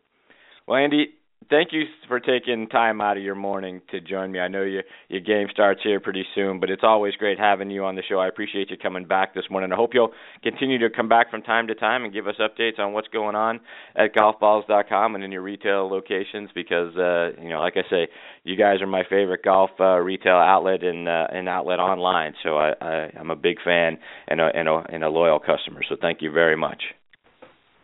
Well, 0.67 0.77
Andy, 0.77 1.15
thank 1.49 1.69
you 1.71 1.83
for 2.07 2.19
taking 2.19 2.67
time 2.67 3.01
out 3.01 3.17
of 3.17 3.23
your 3.23 3.35
morning 3.35 3.81
to 3.91 4.01
join 4.01 4.31
me. 4.31 4.39
I 4.39 4.47
know 4.47 4.63
your 4.63 4.83
your 5.09 5.21
game 5.21 5.47
starts 5.51 5.81
here 5.83 5.99
pretty 5.99 6.25
soon, 6.35 6.59
but 6.59 6.69
it's 6.69 6.83
always 6.83 7.15
great 7.15 7.39
having 7.39 7.69
you 7.69 7.83
on 7.85 7.95
the 7.95 8.03
show. 8.07 8.19
I 8.19 8.27
appreciate 8.27 8.69
you 8.69 8.77
coming 8.77 9.05
back 9.05 9.33
this 9.33 9.45
morning. 9.49 9.71
I 9.71 9.75
hope 9.75 9.91
you'll 9.93 10.11
continue 10.41 10.79
to 10.79 10.89
come 10.89 11.09
back 11.09 11.29
from 11.29 11.41
time 11.41 11.67
to 11.67 11.75
time 11.75 12.03
and 12.03 12.13
give 12.13 12.27
us 12.27 12.35
updates 12.39 12.79
on 12.79 12.93
what's 12.93 13.07
going 13.09 13.35
on 13.35 13.59
at 13.95 14.13
golfballs.com 14.13 15.15
and 15.15 15.23
in 15.23 15.31
your 15.31 15.41
retail 15.41 15.89
locations 15.89 16.49
because 16.53 16.95
uh, 16.97 17.39
you 17.41 17.49
know, 17.49 17.59
like 17.59 17.77
I 17.77 17.89
say, 17.89 18.07
you 18.43 18.55
guys 18.55 18.81
are 18.81 18.87
my 18.87 19.03
favorite 19.09 19.43
golf 19.43 19.71
uh, 19.79 19.97
retail 19.97 20.35
outlet 20.35 20.83
and 20.83 21.07
uh, 21.07 21.27
and 21.31 21.49
outlet 21.49 21.79
online. 21.79 22.33
So 22.43 22.57
I, 22.57 22.73
I 22.81 23.11
I'm 23.19 23.31
a 23.31 23.35
big 23.35 23.57
fan 23.63 23.97
and 24.27 24.41
a, 24.41 24.49
and 24.53 24.67
a 24.67 24.83
and 24.89 25.03
a 25.03 25.09
loyal 25.09 25.39
customer. 25.39 25.81
So 25.87 25.95
thank 25.99 26.21
you 26.21 26.31
very 26.31 26.57
much. 26.57 26.81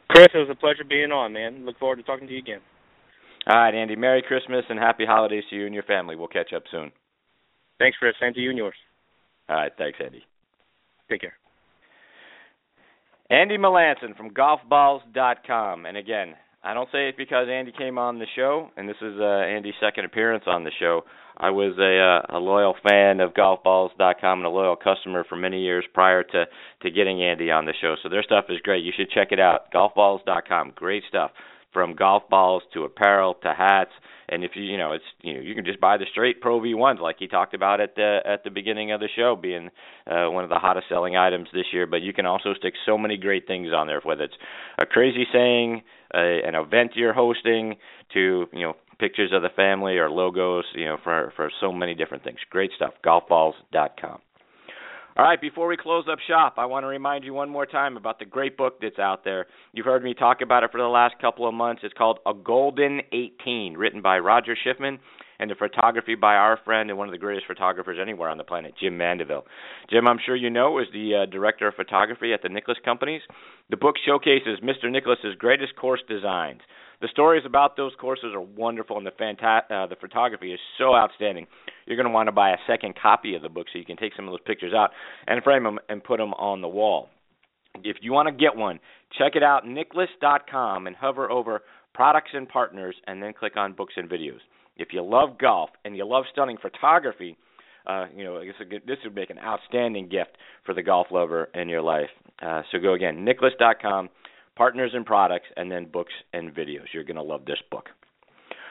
Chris, 0.10 0.28
it 0.34 0.38
was 0.38 0.50
a 0.50 0.56
pleasure 0.56 0.84
being 0.84 1.12
on, 1.12 1.34
man. 1.34 1.66
Look 1.66 1.78
forward 1.78 1.98
to 1.98 2.04
talking 2.04 2.28
to 2.28 2.34
you 2.34 2.40
again. 2.40 2.62
All 3.50 3.58
right, 3.58 3.74
Andy. 3.74 3.96
Merry 3.96 4.22
Christmas 4.22 4.64
and 4.70 4.78
happy 4.78 5.06
holidays 5.08 5.44
to 5.50 5.56
you 5.56 5.66
and 5.66 5.74
your 5.74 5.84
family. 5.84 6.16
We'll 6.16 6.28
catch 6.28 6.54
up 6.56 6.64
soon. 6.70 6.92
Thanks, 7.80 7.98
Chris. 7.98 8.14
Same 8.22 8.34
to 8.36 8.40
you 8.40 8.50
and 8.50 8.58
yours. 8.58 8.76
All 9.50 9.56
right, 9.56 9.72
thanks, 9.76 9.98
Andy. 10.04 10.22
Take 11.10 11.22
care. 11.22 11.34
Andy 13.32 13.58
Melancon 13.58 14.16
from 14.16 14.32
golfballs.com. 14.32 15.88
And 15.88 15.98
again, 15.98 16.36
I 16.64 16.76
don't 16.76 16.90
say 16.92 17.10
it 17.10 17.18
because 17.18 17.48
Andy 17.50 17.72
came 17.76 17.98
on 17.98 18.20
the 18.20 18.28
show, 18.36 18.70
and 18.78 18.88
this 18.88 18.98
is 19.02 19.16
uh, 19.20 19.24
Andy's 19.24 19.74
second 19.80 20.06
appearance 20.06 20.44
on 20.46 20.64
the 20.64 20.72
show. 20.80 21.02
I 21.38 21.50
was 21.50 21.74
a, 21.80 22.34
uh, 22.34 22.38
a 22.38 22.40
loyal 22.40 22.76
fan 22.88 23.22
of 23.22 23.34
golfballs.com 23.34 24.40
and 24.40 24.46
a 24.46 24.50
loyal 24.50 24.76
customer 24.76 25.26
for 25.28 25.38
many 25.38 25.62
years 25.62 25.86
prior 25.94 26.22
to 26.22 26.46
to 26.82 26.92
getting 26.92 27.24
Andy 27.24 27.50
on 27.50 27.66
the 27.66 27.74
show. 27.82 27.96
So 28.04 28.10
their 28.10 28.24
stuff 28.24 28.46
is 28.50 28.60
great. 28.62 28.84
You 28.84 28.92
should 28.96 29.10
check 29.10 29.30
it 29.32 29.40
out. 29.40 29.72
Golfballs.com, 29.74 30.74
great 30.76 31.04
stuff. 31.08 31.32
From 31.72 31.96
golf 31.96 32.24
balls 32.30 32.64
to 32.74 32.84
apparel 32.84 33.36
to 33.44 33.54
hats, 33.54 33.92
and 34.28 34.44
if 34.44 34.52
you 34.56 34.64
you 34.64 34.78
know 34.78 34.94
it's 34.94 35.04
you 35.22 35.34
know 35.34 35.40
you 35.40 35.54
can 35.54 35.66
just 35.66 35.80
buy 35.80 35.98
the 35.98 36.06
straight 36.12 36.42
Pro 36.42 36.60
V 36.60 36.74
ones 36.74 37.00
like 37.02 37.18
he 37.20 37.28
talked 37.28 37.54
about 37.54 37.80
at 37.80 37.96
the 37.96 38.20
at 38.26 38.44
the 38.44 38.50
beginning 38.50 38.92
of 38.92 39.00
the 39.00 39.10
show, 39.16 39.36
being 39.36 39.70
uh, 40.08 40.30
one 40.30 40.44
of 40.44 40.50
the 40.50 40.58
hottest 40.58 40.88
selling 40.90 41.16
items 41.16 41.48
this 41.54 41.66
year. 41.72 41.86
But 41.86 42.02
you 42.02 42.14
can 42.14 42.26
also 42.26 42.54
stick 42.54 42.74
so 42.86 42.98
many 42.98 43.18
great 43.18 43.46
things 43.48 43.70
on 43.74 43.88
there, 43.88 44.02
whether 44.04 44.24
it's 44.24 44.38
a 44.80 44.86
crazy 44.86 45.26
saying, 45.32 45.84
a, 46.14 46.42
an 46.46 46.56
event 46.56 46.92
you're 46.96 47.14
hosting, 47.14 47.76
to 48.14 48.48
you 48.52 48.62
know 48.62 48.74
pictures 49.00 49.32
of 49.34 49.42
the 49.42 49.50
family 49.56 49.98
or 49.98 50.10
logos, 50.10 50.66
you 50.74 50.86
know 50.86 50.98
for 51.04 51.34
for 51.36 51.52
so 51.62 51.72
many 51.72 51.94
different 51.94 52.24
things. 52.24 52.40
Great 52.50 52.72
stuff. 52.76 52.94
Golfballs.com. 53.06 54.20
All 55.20 55.26
right, 55.26 55.42
before 55.42 55.68
we 55.68 55.76
close 55.76 56.06
up 56.10 56.20
shop, 56.30 56.54
I 56.56 56.66
want 56.66 56.86
to 56.86 56.88
remind 56.88 57.26
you 57.26 57.34
one 57.34 57.50
more 57.50 57.66
time 57.66 57.98
about 57.98 58.20
the 58.20 58.26
great 58.26 58.56
book 58.56 58.80
that's 58.82 59.00
out 59.00 59.26
there. 59.26 59.48
You've 59.74 59.86
heard 59.86 60.02
me 60.02 60.14
talk 60.14 60.40
about 60.40 60.64
it 60.64 60.72
for 60.72 60.80
the 60.80 60.88
last 60.88 61.16
couple 61.20 61.46
of 61.46 61.54
months. 61.54 61.82
It's 61.84 61.94
called 61.94 62.20
A 62.26 62.32
Golden 62.34 63.02
18, 63.12 63.74
written 63.74 64.02
by 64.02 64.20
Roger 64.20 64.56
Schiffman 64.56 64.98
and 65.38 65.52
the 65.52 65.56
photography 65.56 66.16
by 66.16 66.36
our 66.36 66.58
friend 66.64 66.90
and 66.90 66.98
one 66.98 67.10
of 67.10 67.12
the 67.12 67.18
greatest 67.18 67.48
photographers 67.48 67.98
anywhere 68.02 68.30
on 68.30 68.38
the 68.38 68.46
planet, 68.46 68.76
Jim 68.80 68.98
Mandeville. 68.98 69.44
Jim, 69.90 70.08
I'm 70.08 70.20
sure 70.26 70.38
you 70.38 70.50
know, 70.50 70.80
is 70.80 70.88
the 70.94 71.24
uh, 71.24 71.30
director 71.30 71.68
of 71.68 71.76
photography 71.76 72.32
at 72.32 72.42
the 72.42 72.48
Nicklaus 72.48 72.78
Companies. 72.86 73.22
The 73.70 73.76
book 73.76 73.96
showcases 74.06 74.62
Mr. 74.64 74.90
Nicklaus's 74.90 75.36
greatest 75.38 75.76
course 75.76 76.02
designs. 76.08 76.62
The 77.02 77.08
stories 77.12 77.44
about 77.46 77.78
those 77.78 77.94
courses 78.00 78.32
are 78.34 78.42
wonderful, 78.42 78.98
and 78.98 79.06
the 79.06 79.12
fanta- 79.12 79.72
uh, 79.72 79.88
the 79.88 79.96
photography 79.96 80.52
is 80.52 80.60
so 80.78 80.96
outstanding. 80.96 81.48
You're 81.86 81.96
going 81.96 82.08
to 82.08 82.14
want 82.14 82.28
to 82.28 82.34
buy 82.34 82.52
a 82.52 82.58
second 82.68 82.96
copy 83.02 83.36
of 83.36 83.42
the 83.42 83.50
book 83.50 83.68
so 83.72 83.80
you 83.80 83.86
can 83.86 83.96
take 83.98 84.14
some 84.16 84.28
of 84.28 84.32
those 84.32 84.42
pictures 84.46 84.74
out 84.74 84.92
and 85.28 85.42
frame 85.44 85.64
them 85.64 85.80
and 85.88 86.04
put 86.04 86.18
them 86.18 86.34
on 86.34 86.62
the 86.62 86.68
wall. 86.68 87.10
If 87.84 87.98
you 88.02 88.12
want 88.12 88.28
to 88.28 88.34
get 88.34 88.56
one, 88.56 88.80
check 89.18 89.36
it 89.36 89.44
out, 89.44 89.66
nicklaus.com, 89.66 90.88
and 90.88 90.96
hover 90.96 91.32
over 91.32 91.62
products 91.94 92.32
and 92.34 92.50
partners, 92.50 92.96
and 93.08 93.24
then 93.24 93.34
click 93.34 93.56
on 93.56 93.74
books 93.74 93.94
and 93.96 94.10
videos. 94.10 94.40
If 94.76 94.90
you 94.92 95.04
love 95.04 95.38
golf 95.38 95.70
and 95.86 95.96
you 95.96 96.06
love 96.06 96.26
stunning 96.32 96.58
photography, 96.62 97.38
uh, 97.88 98.06
you 98.16 98.24
know, 98.24 98.42
this 98.42 98.98
would 99.04 99.16
make 99.16 99.30
an 99.30 99.40
outstanding 99.40 100.10
gift 100.10 100.32
for 100.66 100.74
the 100.74 100.84
golf 100.84 101.08
lover 101.12 101.50
in 101.54 101.70
your 101.70 101.82
life. 101.82 102.10
Uh, 102.42 102.62
so 102.72 102.80
go 102.80 102.94
again, 102.94 103.24
nicklaus.com, 103.26 104.10
partners 104.60 104.92
and 104.94 105.06
products, 105.06 105.48
and 105.56 105.72
then 105.72 105.86
books 105.86 106.12
and 106.34 106.54
videos. 106.54 106.92
You're 106.94 107.06
going 107.06 107.16
to 107.16 107.24
love 107.24 107.46
this 107.46 107.60
book. 107.72 107.86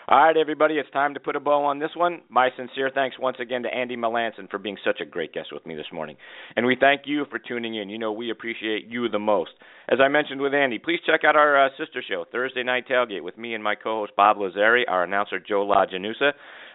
All 0.06 0.18
right, 0.18 0.36
everybody, 0.36 0.74
it's 0.74 0.90
time 0.90 1.14
to 1.14 1.20
put 1.20 1.34
a 1.34 1.40
bow 1.40 1.64
on 1.64 1.78
this 1.78 1.92
one. 1.94 2.20
My 2.28 2.50
sincere 2.58 2.90
thanks 2.94 3.18
once 3.18 3.38
again 3.40 3.62
to 3.62 3.74
Andy 3.74 3.96
Melancon 3.96 4.50
for 4.50 4.58
being 4.58 4.76
such 4.84 5.00
a 5.00 5.06
great 5.06 5.32
guest 5.32 5.48
with 5.50 5.64
me 5.64 5.74
this 5.74 5.86
morning. 5.90 6.16
And 6.56 6.66
we 6.66 6.76
thank 6.78 7.02
you 7.06 7.24
for 7.30 7.38
tuning 7.38 7.74
in. 7.74 7.88
You 7.88 7.98
know, 7.98 8.12
we 8.12 8.30
appreciate 8.30 8.86
you 8.86 9.08
the 9.08 9.18
most. 9.18 9.52
As 9.88 9.98
I 9.98 10.08
mentioned 10.08 10.42
with 10.42 10.52
Andy, 10.52 10.78
please 10.78 11.00
check 11.06 11.24
out 11.24 11.36
our 11.36 11.66
uh, 11.66 11.70
sister 11.78 12.02
show, 12.06 12.26
Thursday 12.30 12.62
Night 12.62 12.86
Tailgate, 12.86 13.22
with 13.22 13.38
me 13.38 13.54
and 13.54 13.64
my 13.64 13.74
co 13.74 14.00
host 14.00 14.12
Bob 14.14 14.36
Lazari, 14.36 14.82
our 14.88 15.04
announcer 15.04 15.40
Joe 15.40 15.62
La 15.62 15.86
Janusa. 15.86 16.32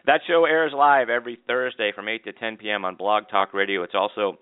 That 0.07 0.21
show 0.27 0.45
airs 0.45 0.73
live 0.75 1.09
every 1.09 1.37
Thursday 1.47 1.91
from 1.95 2.09
8 2.09 2.23
to 2.25 2.33
10 2.33 2.57
p.m. 2.57 2.83
on 2.83 2.95
Blog 2.95 3.25
Talk 3.29 3.53
Radio. 3.53 3.83
It's 3.83 3.95
also 3.95 4.39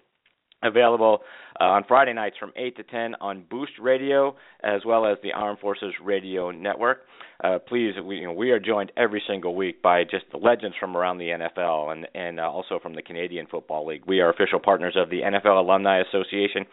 available 0.64 1.22
uh, 1.60 1.66
on 1.66 1.84
Friday 1.88 2.14
nights 2.14 2.36
from 2.40 2.52
8 2.56 2.78
to 2.78 2.84
10 2.84 3.16
on 3.22 3.44
Boost 3.50 3.74
Radio 3.80 4.36
as 4.64 4.82
well 4.86 5.06
as 5.06 5.18
the 5.24 5.32
Armed 5.34 5.60
Forces 5.60 5.94
Radio 6.04 6.52
Network. 6.52 7.02
Uh, 7.44 7.58
please, 7.58 7.94
we, 8.04 8.18
you 8.18 8.26
know, 8.26 8.34
we 8.34 8.52
are 8.52 8.60
joined 8.60 8.92
every 8.96 9.22
single 9.28 9.56
week 9.56 9.82
by 9.82 10.04
just 10.04 10.26
the 10.32 10.38
legends 10.38 10.76
from 10.80 10.96
around 10.96 11.18
the 11.18 11.26
NFL 11.26 11.92
and 11.92 12.08
and 12.14 12.40
uh, 12.40 12.44
also 12.44 12.80
from 12.80 12.94
the 12.94 13.02
Canadian 13.02 13.48
Football 13.48 13.88
League. 13.88 14.04
We 14.06 14.20
are 14.20 14.30
official 14.30 14.60
partners 14.60 14.96
of 14.96 15.10
the 15.10 15.22
NFL 15.22 15.60
Alumni 15.60 16.02
Association, 16.02 16.66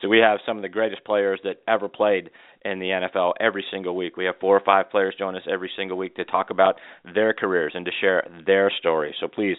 so 0.00 0.08
we 0.08 0.18
have 0.18 0.38
some 0.46 0.56
of 0.56 0.62
the 0.62 0.68
greatest 0.70 1.04
players 1.04 1.40
that 1.44 1.56
ever 1.68 1.88
played 1.90 2.30
in 2.64 2.78
the 2.78 2.86
NFL 2.86 3.32
every 3.38 3.64
single 3.70 3.94
week. 3.96 4.16
We 4.16 4.24
have 4.24 4.36
four 4.40 4.56
or 4.56 4.62
five 4.64 4.90
players 4.90 5.14
join 5.18 5.36
us 5.36 5.42
every 5.50 5.70
single 5.76 5.98
week 5.98 6.16
to 6.16 6.24
talk 6.24 6.48
about 6.48 6.76
their 7.14 7.34
careers 7.34 7.72
and 7.74 7.84
to 7.84 7.92
share 8.00 8.26
their 8.46 8.72
stories. 8.78 9.14
So 9.20 9.28
please 9.28 9.58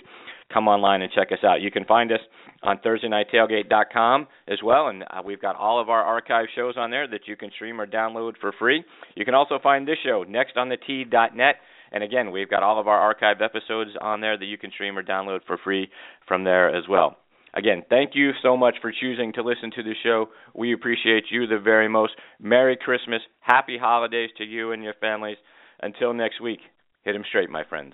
come 0.56 0.70
online 0.70 1.02
and 1.02 1.12
check 1.12 1.34
us 1.34 1.44
out. 1.44 1.62
You 1.62 1.70
can 1.70 1.84
find 1.84 2.12
us 2.12 2.22
on 2.64 2.80
ThursdayNightTailgate.com 2.80 4.28
as 4.48 4.60
well, 4.64 4.88
and 4.88 5.04
uh, 5.04 5.22
we've 5.24 5.42
got 5.42 5.58
all 5.58 5.82
of 5.82 5.90
our 5.90 6.02
archive 6.02 6.46
shows 6.56 6.76
on 6.78 6.92
there 6.92 7.08
that 7.10 7.28
you 7.28 7.36
can 7.36 7.52
stream 7.52 7.80
or 7.80 7.86
download 7.86 8.34
for 8.40 8.54
free. 8.58 8.84
You 9.16 9.26
can 9.26 9.36
also 9.36 9.60
find 9.62 9.86
this 9.86 9.98
show 10.04 10.24
next 10.28 10.56
on 10.56 10.70
the 10.70 10.78
T.net. 10.78 11.56
And 11.92 12.04
again, 12.04 12.32
we've 12.32 12.50
got 12.50 12.64
all 12.64 12.80
of 12.80 12.88
our 12.88 13.14
archived 13.14 13.42
episodes 13.42 13.92
on 14.00 14.22
there 14.22 14.38
that 14.38 14.46
you 14.46 14.58
can 14.58 14.72
stream 14.72 14.98
or 14.98 15.04
download 15.04 15.42
for 15.46 15.58
free 15.62 15.90
from 16.28 16.46
there 16.46 16.74
as 16.74 16.86
well. 16.90 17.18
Again, 17.54 17.84
thank 17.90 18.12
you 18.16 18.32
so 18.42 18.58
much 18.58 18.76
for 18.82 18.92
choosing 18.92 19.34
to 19.34 19.44
listen 19.44 19.72
to 19.76 19.84
the 19.84 19.94
show. 20.04 20.28
We 20.54 20.74
appreciate 20.74 21.26
you 21.32 21.48
the 21.48 21.60
very 21.60 21.88
most. 21.88 22.14
Merry 22.40 22.78
Christmas. 22.78 23.22
Happy 23.40 23.78
holidays 23.78 24.30
to 24.38 24.44
you 24.44 24.72
and 24.72 24.84
your 24.84 24.96
families. 25.00 25.38
Until 25.82 26.14
next 26.14 26.42
week, 26.42 26.60
hit 27.04 27.16
'em 27.16 27.24
straight, 27.24 27.50
my 27.50 27.64
friends. 27.64 27.94